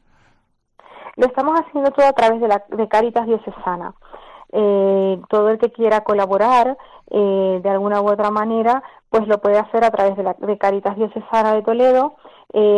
Lo 1.15 1.27
estamos 1.27 1.59
haciendo 1.59 1.91
todo 1.91 2.05
a 2.05 2.13
través 2.13 2.39
de, 2.41 2.47
la, 2.47 2.63
de 2.69 2.87
Caritas 2.87 3.25
Diocesana. 3.25 3.93
Eh, 4.51 5.21
todo 5.29 5.49
el 5.49 5.57
que 5.59 5.71
quiera 5.71 6.01
colaborar 6.01 6.77
eh, 7.09 7.59
de 7.63 7.69
alguna 7.69 8.01
u 8.01 8.09
otra 8.09 8.31
manera, 8.31 8.83
pues 9.09 9.27
lo 9.27 9.39
puede 9.39 9.57
hacer 9.57 9.83
a 9.83 9.91
través 9.91 10.15
de, 10.17 10.23
la, 10.23 10.35
de 10.39 10.57
Caritas 10.57 10.95
Diocesana 10.95 11.53
de 11.53 11.61
Toledo, 11.61 12.15
eh, 12.53 12.77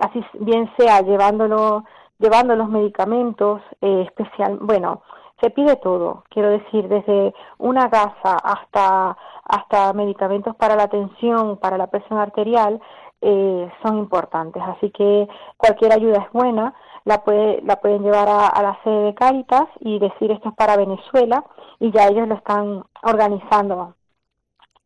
así 0.00 0.24
bien 0.40 0.70
sea 0.76 1.00
llevándolo, 1.02 1.84
llevando 2.18 2.56
los 2.56 2.68
medicamentos, 2.68 3.60
eh, 3.80 4.02
especial, 4.06 4.58
bueno, 4.60 5.02
se 5.40 5.50
pide 5.50 5.76
todo, 5.76 6.24
quiero 6.30 6.50
decir, 6.50 6.88
desde 6.88 7.34
una 7.58 7.88
gasa 7.88 8.36
hasta, 8.42 9.16
hasta 9.44 9.92
medicamentos 9.92 10.54
para 10.56 10.76
la 10.76 10.88
tensión, 10.88 11.58
para 11.58 11.76
la 11.76 11.88
presión 11.88 12.18
arterial, 12.18 12.80
eh, 13.20 13.70
son 13.82 13.98
importantes. 13.98 14.62
Así 14.62 14.90
que 14.90 15.28
cualquier 15.56 15.92
ayuda 15.92 16.18
es 16.26 16.32
buena, 16.32 16.74
la, 17.04 17.22
puede, 17.24 17.60
la 17.62 17.76
pueden 17.76 18.02
llevar 18.02 18.28
a, 18.28 18.46
a 18.46 18.62
la 18.62 18.78
sede 18.82 19.04
de 19.06 19.14
Caritas 19.14 19.66
y 19.80 19.98
decir 19.98 20.30
esto 20.30 20.48
es 20.48 20.54
para 20.54 20.76
Venezuela 20.76 21.44
y 21.80 21.90
ya 21.92 22.08
ellos 22.08 22.28
lo 22.28 22.34
están 22.34 22.84
organizando. 23.02 23.94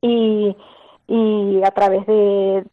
Y, 0.00 0.56
y 1.06 1.62
a 1.64 1.70
través 1.70 2.06
de, 2.06 2.64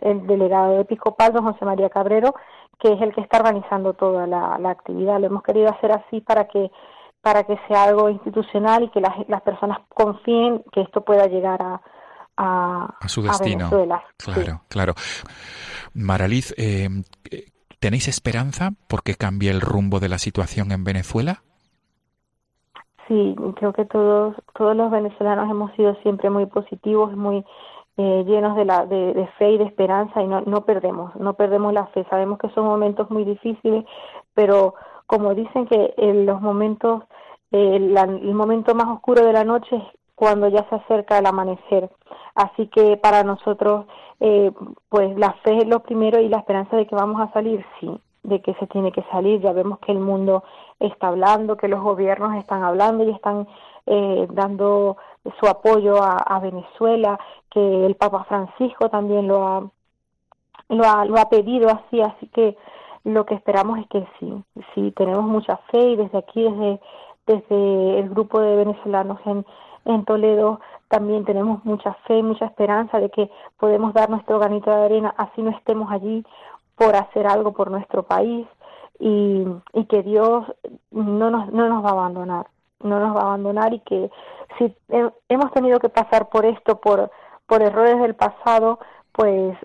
el 0.00 0.26
delegado 0.26 0.80
episcopal, 0.80 1.32
don 1.32 1.44
José 1.44 1.64
María 1.64 1.90
Cabrero, 1.90 2.34
que 2.78 2.92
es 2.92 3.00
el 3.00 3.14
que 3.14 3.22
está 3.22 3.38
organizando 3.38 3.94
toda 3.94 4.26
la, 4.26 4.58
la 4.58 4.70
actividad. 4.70 5.20
Lo 5.20 5.26
hemos 5.26 5.42
querido 5.42 5.70
hacer 5.70 5.92
así 5.92 6.20
para 6.20 6.46
que 6.46 6.70
para 7.22 7.42
que 7.42 7.58
sea 7.66 7.84
algo 7.84 8.08
institucional 8.08 8.84
y 8.84 8.88
que 8.90 9.00
las, 9.00 9.28
las 9.28 9.42
personas 9.42 9.78
confíen 9.88 10.62
que 10.70 10.82
esto 10.82 11.00
pueda 11.00 11.26
llegar 11.26 11.60
a, 11.60 11.80
a, 12.36 13.08
su 13.08 13.20
destino. 13.20 13.68
Claro, 14.16 14.62
claro. 14.68 14.94
Maraliz, 15.92 16.54
eh, 16.56 16.88
¿tenéis 17.78 18.08
esperanza 18.08 18.70
porque 18.88 19.14
cambie 19.14 19.50
el 19.50 19.60
rumbo 19.60 20.00
de 20.00 20.08
la 20.08 20.18
situación 20.18 20.72
en 20.72 20.84
Venezuela? 20.84 21.42
Sí, 23.08 23.36
creo 23.56 23.72
que 23.72 23.84
todos 23.84 24.34
todos 24.54 24.76
los 24.76 24.90
venezolanos 24.90 25.48
hemos 25.50 25.72
sido 25.74 25.94
siempre 26.02 26.28
muy 26.28 26.46
positivos, 26.46 27.16
muy 27.16 27.44
eh, 27.98 28.24
llenos 28.26 28.56
de, 28.56 28.64
la, 28.64 28.84
de, 28.84 29.28
fe 29.38 29.52
y 29.52 29.58
de 29.58 29.64
esperanza 29.64 30.22
y 30.22 30.26
no, 30.26 30.42
no 30.42 30.64
perdemos, 30.64 31.14
no 31.16 31.34
perdemos 31.34 31.72
la 31.72 31.86
fe. 31.86 32.04
Sabemos 32.10 32.38
que 32.38 32.50
son 32.50 32.66
momentos 32.66 33.10
muy 33.10 33.24
difíciles, 33.24 33.84
pero 34.34 34.74
como 35.06 35.34
dicen 35.34 35.66
que 35.66 35.94
en 35.96 36.26
los 36.26 36.42
momentos, 36.42 37.04
eh, 37.52 37.76
el 37.76 38.34
momento 38.34 38.74
más 38.74 38.88
oscuro 38.88 39.24
de 39.24 39.32
la 39.32 39.44
noche 39.44 39.82
cuando 40.16 40.48
ya 40.48 40.68
se 40.68 40.74
acerca 40.74 41.18
el 41.18 41.26
amanecer. 41.26 41.88
Así 42.34 42.66
que 42.68 42.96
para 42.96 43.22
nosotros, 43.22 43.86
eh, 44.18 44.50
pues 44.88 45.16
la 45.16 45.34
fe 45.44 45.58
es 45.58 45.68
lo 45.68 45.80
primero 45.80 46.20
y 46.20 46.28
la 46.28 46.38
esperanza 46.38 46.76
de 46.76 46.86
que 46.86 46.96
vamos 46.96 47.20
a 47.20 47.32
salir, 47.32 47.64
sí, 47.78 48.00
de 48.24 48.40
que 48.40 48.54
se 48.54 48.66
tiene 48.66 48.90
que 48.90 49.04
salir. 49.12 49.40
Ya 49.40 49.52
vemos 49.52 49.78
que 49.78 49.92
el 49.92 50.00
mundo 50.00 50.42
está 50.80 51.08
hablando, 51.08 51.56
que 51.56 51.68
los 51.68 51.80
gobiernos 51.82 52.34
están 52.36 52.64
hablando 52.64 53.04
y 53.04 53.10
están 53.10 53.46
eh, 53.86 54.26
dando 54.30 54.96
su 55.38 55.46
apoyo 55.46 56.02
a, 56.02 56.38
Venezuela, 56.40 57.18
que 57.50 57.86
el 57.86 57.94
Papa 57.96 58.24
Francisco 58.24 58.88
también 58.88 59.28
lo 59.28 59.46
ha, 59.46 59.70
lo 60.68 60.84
ha, 60.84 61.04
lo 61.04 61.18
ha 61.18 61.28
pedido 61.28 61.68
así, 61.68 62.00
así 62.00 62.26
que 62.28 62.56
lo 63.04 63.26
que 63.26 63.34
esperamos 63.34 63.78
es 63.80 63.86
que 63.88 64.06
sí, 64.18 64.32
sí 64.74 64.92
tenemos 64.92 65.24
mucha 65.24 65.56
fe 65.70 65.80
y 65.80 65.96
desde 65.96 66.18
aquí, 66.18 66.42
desde, 66.42 66.80
desde 67.26 67.98
el 68.00 68.08
grupo 68.10 68.40
de 68.40 68.56
venezolanos 68.56 69.18
en, 69.26 69.44
en 69.86 70.04
Toledo, 70.04 70.60
también 70.88 71.24
tenemos 71.24 71.64
mucha 71.64 71.94
fe, 72.06 72.22
mucha 72.22 72.44
esperanza 72.46 73.00
de 73.00 73.10
que 73.10 73.30
podemos 73.58 73.94
dar 73.94 74.10
nuestro 74.10 74.38
granito 74.38 74.70
de 74.70 74.84
arena, 74.84 75.14
así 75.16 75.42
no 75.42 75.50
estemos 75.50 75.90
allí 75.90 76.24
por 76.76 76.94
hacer 76.94 77.26
algo 77.26 77.52
por 77.52 77.70
nuestro 77.70 78.02
país 78.02 78.46
y, 78.98 79.46
que 79.88 80.02
Dios 80.02 80.44
no 80.90 81.30
nos, 81.30 81.52
no 81.52 81.68
nos 81.68 81.84
va 81.84 81.90
a 81.90 81.92
abandonar, 81.92 82.46
no 82.82 82.98
nos 82.98 83.16
va 83.16 83.20
a 83.20 83.26
abandonar 83.26 83.72
y 83.72 83.80
que 83.80 84.10
si 84.58 84.74
hemos 85.28 85.52
tenido 85.52 85.78
que 85.78 85.88
pasar 85.88 86.28
por 86.28 86.44
esto, 86.44 86.80
por, 86.80 87.10
por 87.46 87.62
errores 87.62 88.00
del 88.00 88.14
pasado, 88.14 88.78
pues 89.12 89.56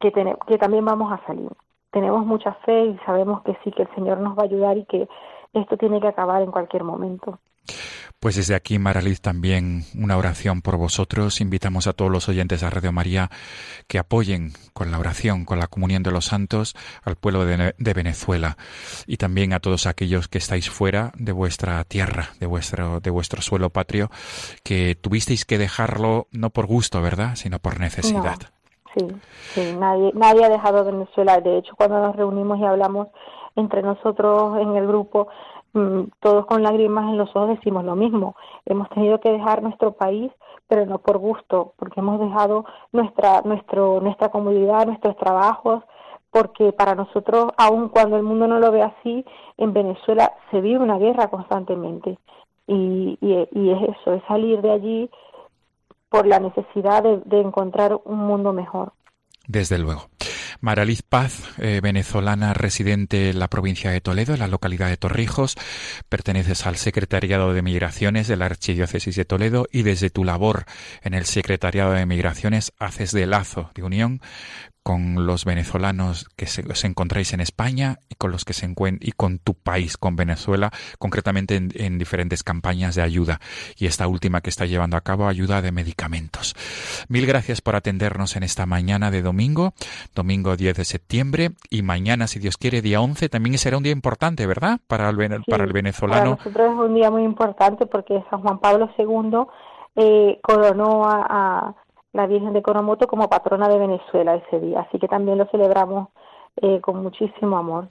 que, 0.00 0.12
que 0.46 0.58
también 0.58 0.84
vamos 0.84 1.12
a 1.12 1.24
salir. 1.26 1.50
Tenemos 1.90 2.24
mucha 2.24 2.52
fe 2.64 2.86
y 2.86 2.98
sabemos 3.04 3.42
que 3.42 3.56
sí, 3.64 3.70
que 3.72 3.82
el 3.82 3.94
Señor 3.94 4.18
nos 4.18 4.36
va 4.36 4.42
a 4.42 4.46
ayudar 4.46 4.78
y 4.78 4.84
que 4.84 5.08
esto 5.52 5.76
tiene 5.76 6.00
que 6.00 6.08
acabar 6.08 6.42
en 6.42 6.50
cualquier 6.50 6.84
momento. 6.84 7.38
Pues 8.20 8.36
desde 8.36 8.54
aquí, 8.54 8.78
Maraliz, 8.78 9.22
también 9.22 9.84
una 9.98 10.18
oración 10.18 10.60
por 10.60 10.76
vosotros. 10.76 11.40
Invitamos 11.40 11.86
a 11.86 11.94
todos 11.94 12.10
los 12.10 12.28
oyentes 12.28 12.60
de 12.60 12.68
Radio 12.68 12.92
María 12.92 13.30
que 13.88 13.98
apoyen 13.98 14.50
con 14.74 14.90
la 14.90 14.98
oración, 14.98 15.46
con 15.46 15.58
la 15.58 15.68
comunión 15.68 16.02
de 16.02 16.10
los 16.10 16.26
santos 16.26 16.76
al 17.02 17.16
pueblo 17.16 17.46
de, 17.46 17.94
Venezuela 17.94 18.58
y 19.06 19.16
también 19.16 19.54
a 19.54 19.60
todos 19.60 19.86
aquellos 19.86 20.28
que 20.28 20.36
estáis 20.36 20.68
fuera 20.68 21.12
de 21.16 21.32
vuestra 21.32 21.82
tierra, 21.84 22.28
de 22.38 22.46
vuestro, 22.46 23.00
de 23.00 23.08
vuestro 23.08 23.40
suelo 23.40 23.70
patrio, 23.70 24.10
que 24.62 24.96
tuvisteis 25.00 25.46
que 25.46 25.56
dejarlo 25.56 26.26
no 26.30 26.50
por 26.50 26.66
gusto, 26.66 27.00
¿verdad?, 27.00 27.36
sino 27.36 27.58
por 27.58 27.80
necesidad. 27.80 28.36
Sí, 28.94 29.06
sí, 29.54 29.76
nadie, 29.78 30.44
ha 30.44 30.48
dejado 30.50 30.84
Venezuela. 30.84 31.40
De 31.40 31.56
hecho, 31.56 31.74
cuando 31.76 32.02
nos 32.02 32.16
reunimos 32.16 32.58
y 32.58 32.64
hablamos 32.64 33.08
entre 33.56 33.82
nosotros 33.82 34.58
en 34.60 34.76
el 34.76 34.86
grupo, 34.86 35.28
todos 36.20 36.46
con 36.46 36.62
lágrimas 36.62 37.10
en 37.10 37.18
los 37.18 37.30
ojos 37.36 37.56
decimos 37.56 37.84
lo 37.84 37.96
mismo. 37.96 38.34
Hemos 38.66 38.88
tenido 38.90 39.20
que 39.20 39.30
dejar 39.30 39.62
nuestro 39.62 39.92
país, 39.92 40.32
pero 40.68 40.86
no 40.86 40.98
por 40.98 41.18
gusto, 41.18 41.74
porque 41.76 42.00
hemos 42.00 42.20
dejado 42.20 42.64
nuestra, 42.92 43.42
nuestro, 43.42 44.00
nuestra 44.00 44.30
comodidad, 44.30 44.86
nuestros 44.86 45.16
trabajos, 45.16 45.82
porque 46.30 46.72
para 46.72 46.94
nosotros, 46.94 47.52
aun 47.56 47.88
cuando 47.88 48.16
el 48.16 48.22
mundo 48.22 48.46
no 48.46 48.58
lo 48.58 48.70
ve 48.70 48.82
así, 48.82 49.24
en 49.56 49.72
Venezuela 49.72 50.32
se 50.50 50.60
vive 50.60 50.78
una 50.78 50.98
guerra 50.98 51.28
constantemente. 51.28 52.18
Y, 52.66 53.18
y, 53.20 53.70
es 53.70 53.96
eso, 53.98 54.14
es 54.14 54.22
salir 54.28 54.60
de 54.62 54.70
allí 54.70 55.10
por 56.08 56.26
la 56.26 56.38
necesidad 56.38 57.02
de 57.02 57.40
encontrar 57.40 58.00
un 58.04 58.18
mundo 58.18 58.52
mejor. 58.52 58.92
Desde 59.48 59.78
luego. 59.78 60.02
Maraliz 60.60 61.02
Paz, 61.02 61.42
eh, 61.58 61.80
venezolana 61.82 62.54
residente 62.54 63.30
en 63.30 63.38
la 63.38 63.48
provincia 63.48 63.90
de 63.90 64.00
Toledo, 64.00 64.34
en 64.34 64.40
la 64.40 64.48
localidad 64.48 64.88
de 64.88 64.96
Torrijos, 64.96 65.56
perteneces 66.08 66.66
al 66.66 66.76
Secretariado 66.76 67.52
de 67.52 67.62
Migraciones 67.62 68.28
de 68.28 68.36
la 68.36 68.46
Archidiócesis 68.46 69.16
de 69.16 69.24
Toledo 69.24 69.66
y 69.70 69.82
desde 69.82 70.10
tu 70.10 70.24
labor 70.24 70.64
en 71.02 71.14
el 71.14 71.26
Secretariado 71.26 71.92
de 71.92 72.06
Migraciones 72.06 72.72
haces 72.78 73.12
de 73.12 73.26
lazo 73.26 73.70
de 73.74 73.82
unión 73.82 74.20
con 74.82 75.26
los 75.26 75.44
venezolanos 75.44 76.28
que 76.36 76.46
se, 76.46 76.62
os 76.62 76.84
encontráis 76.84 77.32
en 77.34 77.40
España 77.40 77.98
y 78.08 78.14
con 78.14 78.30
los 78.30 78.44
que 78.44 78.54
se 78.54 78.70
y 79.00 79.12
con 79.12 79.38
tu 79.38 79.54
país, 79.54 79.96
con 79.96 80.16
Venezuela, 80.16 80.70
concretamente 80.98 81.56
en, 81.56 81.98
diferentes 81.98 82.42
campañas 82.42 82.94
de 82.94 83.02
ayuda 83.02 83.40
y 83.76 83.86
esta 83.86 84.06
última 84.06 84.40
que 84.40 84.48
está 84.48 84.64
llevando 84.64 84.96
a 84.96 85.02
cabo 85.02 85.26
ayuda 85.26 85.60
de 85.60 85.72
medicamentos. 85.72 86.54
Mil 87.08 87.26
gracias 87.26 87.60
por 87.60 87.76
atendernos 87.76 88.36
en 88.36 88.42
esta 88.42 88.64
mañana 88.64 89.10
de 89.10 89.22
domingo, 89.22 89.72
domingo 90.14 90.56
10 90.56 90.76
de 90.76 90.84
septiembre 90.84 91.50
y 91.68 91.82
mañana, 91.82 92.26
si 92.26 92.38
Dios 92.38 92.56
quiere, 92.56 92.80
día 92.80 93.00
11 93.00 93.28
también 93.28 93.58
será 93.58 93.76
un 93.76 93.82
día 93.82 93.92
importante, 93.92 94.46
¿verdad? 94.46 94.80
Para 94.86 95.10
el, 95.10 95.44
para 95.44 95.64
el 95.64 95.72
venezolano. 95.72 96.36
Para 96.36 96.44
nosotros 96.44 96.72
es 96.72 96.78
un 96.78 96.94
día 96.94 97.10
muy 97.10 97.24
importante 97.24 97.86
porque 97.86 98.24
San 98.30 98.40
Juan 98.40 98.60
Pablo 98.60 98.88
II 98.96 99.46
eh, 99.96 100.38
coronó 100.42 101.04
a 101.04 101.74
la 102.12 102.26
Virgen 102.26 102.52
de 102.52 102.62
Coromoto 102.62 103.06
como 103.06 103.28
patrona 103.28 103.68
de 103.68 103.78
Venezuela 103.78 104.34
ese 104.34 104.60
día. 104.60 104.80
Así 104.80 104.98
que 104.98 105.08
también 105.08 105.38
lo 105.38 105.46
celebramos 105.46 106.08
eh, 106.56 106.80
con 106.80 107.02
muchísimo 107.02 107.56
amor. 107.56 107.88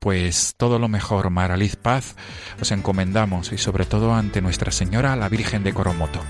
Pues 0.00 0.54
todo 0.56 0.78
lo 0.78 0.88
mejor, 0.88 1.30
Maraliz 1.30 1.76
Paz, 1.76 2.16
os 2.60 2.70
encomendamos 2.70 3.52
y 3.52 3.58
sobre 3.58 3.84
todo 3.84 4.12
ante 4.12 4.40
Nuestra 4.40 4.70
Señora, 4.70 5.16
la 5.16 5.28
Virgen 5.28 5.64
de 5.64 5.74
Coromoto. 5.74 6.20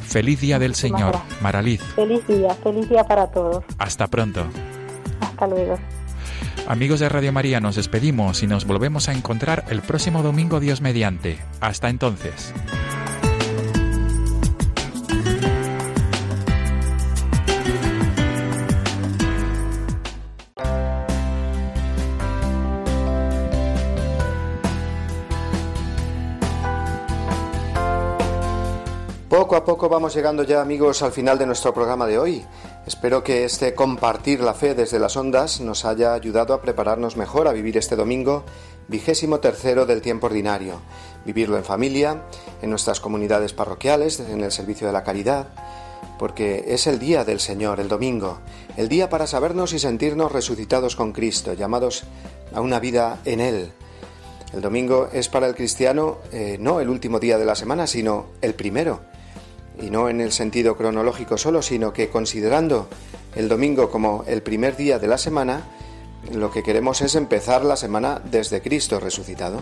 Feliz 0.00 0.40
Día 0.40 0.58
del 0.58 0.74
Señor, 0.74 1.14
Maraliz. 1.42 1.82
Feliz 1.94 2.26
día, 2.26 2.50
feliz 2.54 2.88
día 2.88 3.04
para 3.04 3.30
todos. 3.30 3.62
Hasta 3.78 4.08
pronto. 4.08 4.44
Hasta 5.20 5.46
luego. 5.46 5.76
Amigos 6.66 7.00
de 7.00 7.08
Radio 7.08 7.32
María, 7.32 7.60
nos 7.60 7.76
despedimos 7.76 8.42
y 8.42 8.46
nos 8.46 8.66
volvemos 8.66 9.08
a 9.08 9.12
encontrar 9.12 9.64
el 9.68 9.82
próximo 9.82 10.22
domingo 10.22 10.60
Dios 10.60 10.80
mediante. 10.80 11.38
Hasta 11.60 11.88
entonces. 11.88 12.54
A 29.60 29.64
poco 29.64 29.90
vamos 29.90 30.14
llegando 30.14 30.42
ya 30.42 30.62
amigos 30.62 31.02
al 31.02 31.12
final 31.12 31.36
de 31.36 31.44
nuestro 31.44 31.74
programa 31.74 32.06
de 32.06 32.18
hoy. 32.18 32.46
Espero 32.86 33.22
que 33.22 33.44
este 33.44 33.74
compartir 33.74 34.40
la 34.40 34.54
fe 34.54 34.74
desde 34.74 34.98
las 34.98 35.18
ondas 35.18 35.60
nos 35.60 35.84
haya 35.84 36.14
ayudado 36.14 36.54
a 36.54 36.62
prepararnos 36.62 37.18
mejor 37.18 37.46
a 37.46 37.52
vivir 37.52 37.76
este 37.76 37.94
domingo 37.94 38.44
vigésimo 38.88 39.38
tercero 39.38 39.84
del 39.84 40.00
tiempo 40.00 40.28
ordinario, 40.28 40.80
vivirlo 41.26 41.58
en 41.58 41.64
familia, 41.64 42.22
en 42.62 42.70
nuestras 42.70 43.00
comunidades 43.00 43.52
parroquiales, 43.52 44.18
en 44.18 44.42
el 44.42 44.50
servicio 44.50 44.86
de 44.86 44.94
la 44.94 45.04
caridad, 45.04 45.48
porque 46.18 46.64
es 46.68 46.86
el 46.86 46.98
día 46.98 47.26
del 47.26 47.38
Señor, 47.38 47.80
el 47.80 47.88
domingo, 47.88 48.38
el 48.78 48.88
día 48.88 49.10
para 49.10 49.26
sabernos 49.26 49.74
y 49.74 49.78
sentirnos 49.78 50.32
resucitados 50.32 50.96
con 50.96 51.12
Cristo, 51.12 51.52
llamados 51.52 52.04
a 52.54 52.62
una 52.62 52.80
vida 52.80 53.18
en 53.26 53.40
Él. 53.40 53.72
El 54.54 54.62
domingo 54.62 55.10
es 55.12 55.28
para 55.28 55.46
el 55.46 55.54
cristiano 55.54 56.16
eh, 56.32 56.56
no 56.58 56.80
el 56.80 56.88
último 56.88 57.20
día 57.20 57.36
de 57.36 57.44
la 57.44 57.54
semana, 57.54 57.86
sino 57.86 58.26
el 58.40 58.54
primero, 58.54 59.09
y 59.80 59.90
no 59.90 60.08
en 60.08 60.20
el 60.20 60.32
sentido 60.32 60.76
cronológico 60.76 61.38
solo, 61.38 61.62
sino 61.62 61.92
que 61.92 62.08
considerando 62.08 62.88
el 63.34 63.48
domingo 63.48 63.90
como 63.90 64.24
el 64.26 64.42
primer 64.42 64.76
día 64.76 64.98
de 64.98 65.08
la 65.08 65.18
semana, 65.18 65.64
lo 66.32 66.50
que 66.50 66.62
queremos 66.62 67.00
es 67.00 67.14
empezar 67.14 67.64
la 67.64 67.76
semana 67.76 68.20
desde 68.24 68.60
Cristo 68.60 69.00
resucitado, 69.00 69.60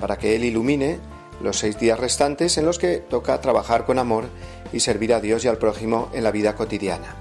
para 0.00 0.18
que 0.18 0.34
Él 0.34 0.44
ilumine 0.44 0.98
los 1.40 1.58
seis 1.58 1.78
días 1.78 1.98
restantes 1.98 2.58
en 2.58 2.66
los 2.66 2.78
que 2.78 2.98
toca 2.98 3.40
trabajar 3.40 3.84
con 3.84 3.98
amor 3.98 4.24
y 4.72 4.80
servir 4.80 5.14
a 5.14 5.20
Dios 5.20 5.44
y 5.44 5.48
al 5.48 5.58
prójimo 5.58 6.08
en 6.12 6.24
la 6.24 6.30
vida 6.30 6.54
cotidiana. 6.54 7.14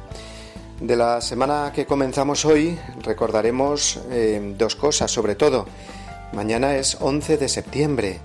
De 0.79 0.95
la 0.95 1.21
semana 1.21 1.71
que 1.73 1.85
comenzamos 1.85 2.45
hoy 2.45 2.77
recordaremos 3.03 3.99
eh, 4.09 4.55
dos 4.57 4.75
cosas, 4.75 5.11
sobre 5.11 5.35
todo. 5.35 5.65
Mañana 6.33 6.75
es 6.77 6.97
11 6.99 7.37
de 7.37 7.47
septiembre, 7.47 8.19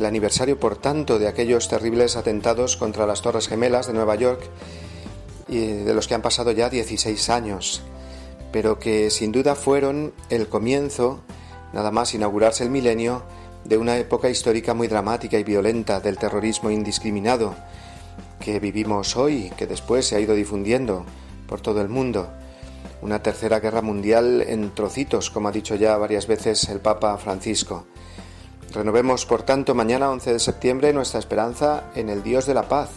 el 0.00 0.06
aniversario, 0.06 0.58
por 0.58 0.76
tanto, 0.76 1.18
de 1.18 1.28
aquellos 1.28 1.68
terribles 1.68 2.16
atentados 2.16 2.76
contra 2.76 3.06
las 3.06 3.20
Torres 3.20 3.48
Gemelas 3.48 3.86
de 3.86 3.92
Nueva 3.92 4.16
York, 4.16 4.40
y 5.46 5.66
de 5.66 5.92
los 5.94 6.08
que 6.08 6.14
han 6.14 6.22
pasado 6.22 6.52
ya 6.52 6.70
16 6.70 7.28
años, 7.28 7.82
pero 8.50 8.78
que 8.78 9.10
sin 9.10 9.30
duda 9.30 9.54
fueron 9.54 10.14
el 10.30 10.48
comienzo, 10.48 11.20
nada 11.74 11.90
más 11.90 12.14
inaugurarse 12.14 12.64
el 12.64 12.70
milenio, 12.70 13.22
de 13.64 13.76
una 13.76 13.98
época 13.98 14.30
histórica 14.30 14.72
muy 14.72 14.88
dramática 14.88 15.38
y 15.38 15.44
violenta 15.44 16.00
del 16.00 16.16
terrorismo 16.16 16.70
indiscriminado 16.70 17.54
que 18.40 18.58
vivimos 18.58 19.16
hoy, 19.16 19.52
que 19.58 19.66
después 19.66 20.06
se 20.06 20.16
ha 20.16 20.20
ido 20.20 20.34
difundiendo 20.34 21.04
por 21.46 21.60
todo 21.60 21.82
el 21.82 21.90
mundo. 21.90 22.30
Una 23.02 23.22
tercera 23.22 23.60
guerra 23.60 23.82
mundial 23.82 24.42
en 24.46 24.74
trocitos, 24.74 25.30
como 25.30 25.48
ha 25.48 25.52
dicho 25.52 25.74
ya 25.74 25.98
varias 25.98 26.26
veces 26.26 26.70
el 26.70 26.80
Papa 26.80 27.18
Francisco. 27.18 27.84
Renovemos, 28.72 29.26
por 29.26 29.42
tanto, 29.42 29.74
mañana 29.74 30.10
11 30.10 30.34
de 30.34 30.38
septiembre 30.38 30.92
nuestra 30.92 31.18
esperanza 31.18 31.84
en 31.96 32.08
el 32.08 32.22
Dios 32.22 32.46
de 32.46 32.54
la 32.54 32.68
paz 32.68 32.90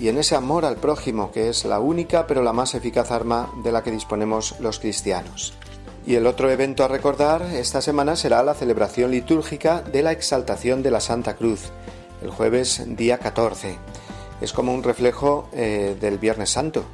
y 0.00 0.08
en 0.08 0.18
ese 0.18 0.34
amor 0.34 0.64
al 0.64 0.76
prójimo, 0.76 1.30
que 1.30 1.48
es 1.48 1.64
la 1.64 1.78
única 1.78 2.26
pero 2.26 2.42
la 2.42 2.52
más 2.52 2.74
eficaz 2.74 3.12
arma 3.12 3.48
de 3.62 3.70
la 3.70 3.84
que 3.84 3.92
disponemos 3.92 4.58
los 4.58 4.80
cristianos. 4.80 5.54
Y 6.06 6.16
el 6.16 6.26
otro 6.26 6.50
evento 6.50 6.84
a 6.84 6.88
recordar 6.88 7.42
esta 7.42 7.80
semana 7.80 8.16
será 8.16 8.42
la 8.42 8.54
celebración 8.54 9.12
litúrgica 9.12 9.80
de 9.80 10.02
la 10.02 10.12
exaltación 10.12 10.82
de 10.82 10.90
la 10.90 11.00
Santa 11.00 11.36
Cruz, 11.36 11.70
el 12.20 12.30
jueves 12.30 12.82
día 12.96 13.18
14. 13.18 13.76
Es 14.40 14.52
como 14.52 14.74
un 14.74 14.82
reflejo 14.82 15.48
eh, 15.52 15.96
del 16.00 16.18
Viernes 16.18 16.50
Santo. 16.50 16.84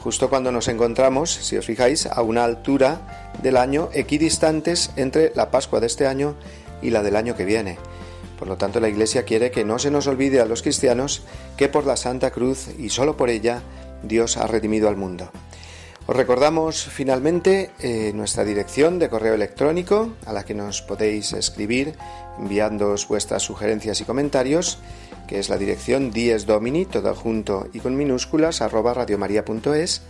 justo 0.00 0.28
cuando 0.28 0.52
nos 0.52 0.68
encontramos, 0.68 1.30
si 1.30 1.56
os 1.56 1.64
fijáis, 1.64 2.04
a 2.04 2.20
una 2.20 2.44
altura 2.44 3.32
del 3.42 3.56
año 3.56 3.88
equidistantes 3.94 4.90
entre 4.96 5.32
la 5.34 5.50
Pascua 5.50 5.80
de 5.80 5.86
este 5.86 6.06
año 6.06 6.36
y 6.84 6.90
la 6.90 7.02
del 7.02 7.16
año 7.16 7.34
que 7.34 7.44
viene. 7.44 7.78
Por 8.38 8.46
lo 8.46 8.56
tanto, 8.56 8.78
la 8.78 8.88
Iglesia 8.88 9.24
quiere 9.24 9.50
que 9.50 9.64
no 9.64 9.78
se 9.78 9.90
nos 9.90 10.06
olvide 10.06 10.40
a 10.40 10.46
los 10.46 10.62
cristianos 10.62 11.22
que 11.56 11.68
por 11.68 11.86
la 11.86 11.96
Santa 11.96 12.30
Cruz 12.30 12.68
y 12.78 12.90
solo 12.90 13.16
por 13.16 13.30
ella 13.30 13.62
Dios 14.02 14.36
ha 14.36 14.46
redimido 14.46 14.88
al 14.88 14.96
mundo. 14.96 15.30
Os 16.06 16.14
recordamos 16.14 16.84
finalmente 16.84 17.70
eh, 17.80 18.12
nuestra 18.14 18.44
dirección 18.44 18.98
de 18.98 19.08
correo 19.08 19.32
electrónico 19.32 20.12
a 20.26 20.34
la 20.34 20.44
que 20.44 20.52
nos 20.52 20.82
podéis 20.82 21.32
escribir 21.32 21.94
enviándoos 22.38 23.08
vuestras 23.08 23.42
sugerencias 23.42 24.02
y 24.02 24.04
comentarios, 24.04 24.78
que 25.26 25.38
es 25.38 25.48
la 25.48 25.56
dirección 25.56 26.10
diesdomini, 26.10 26.84
todo 26.84 27.14
junto 27.14 27.68
y 27.72 27.80
con 27.80 27.96
minúsculas, 27.96 28.60
arroba 28.60 28.92
radiomaria.es 28.92 30.02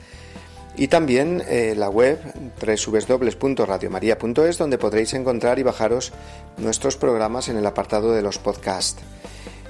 y 0.77 0.89
también 0.89 1.43
eh, 1.49 1.75
la 1.77 1.89
web 1.89 2.19
www.radiomaria.es 2.61 4.59
donde 4.59 4.79
podréis 4.79 5.15
encontrar 5.15 5.59
y 5.59 5.63
bajaros 5.63 6.13
nuestros 6.59 6.97
programas 6.97 7.49
en 7.49 7.57
el 7.57 7.67
apartado 7.67 8.13
de 8.13 8.23
los 8.23 8.39
podcasts. 8.39 9.03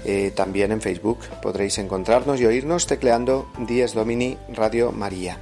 Eh, 0.06 0.32
también 0.34 0.70
en 0.72 0.80
Facebook 0.80 1.20
podréis 1.42 1.78
encontrarnos 1.78 2.40
y 2.40 2.46
oírnos 2.46 2.86
tecleando 2.86 3.48
Dies 3.66 3.94
Domini 3.94 4.36
Radio 4.52 4.92
María. 4.92 5.38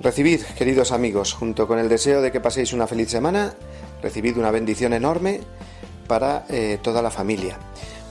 Recibid, 0.00 0.42
queridos 0.56 0.92
amigos, 0.92 1.32
junto 1.32 1.66
con 1.66 1.78
el 1.78 1.88
deseo 1.88 2.22
de 2.22 2.30
que 2.30 2.40
paséis 2.40 2.72
una 2.72 2.86
feliz 2.86 3.10
semana, 3.10 3.54
recibid 4.02 4.36
una 4.36 4.50
bendición 4.50 4.92
enorme 4.92 5.40
para 6.06 6.44
eh, 6.48 6.78
toda 6.82 7.02
la 7.02 7.10
familia. 7.10 7.58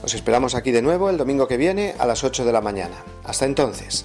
Os 0.02 0.14
esperamos 0.14 0.54
aquí 0.54 0.72
de 0.72 0.82
nuevo 0.82 1.08
el 1.10 1.16
domingo 1.16 1.48
que 1.48 1.56
viene 1.56 1.94
a 1.98 2.06
las 2.06 2.22
8 2.22 2.44
de 2.44 2.52
la 2.52 2.60
mañana. 2.60 2.96
Hasta 3.24 3.46
entonces. 3.46 4.04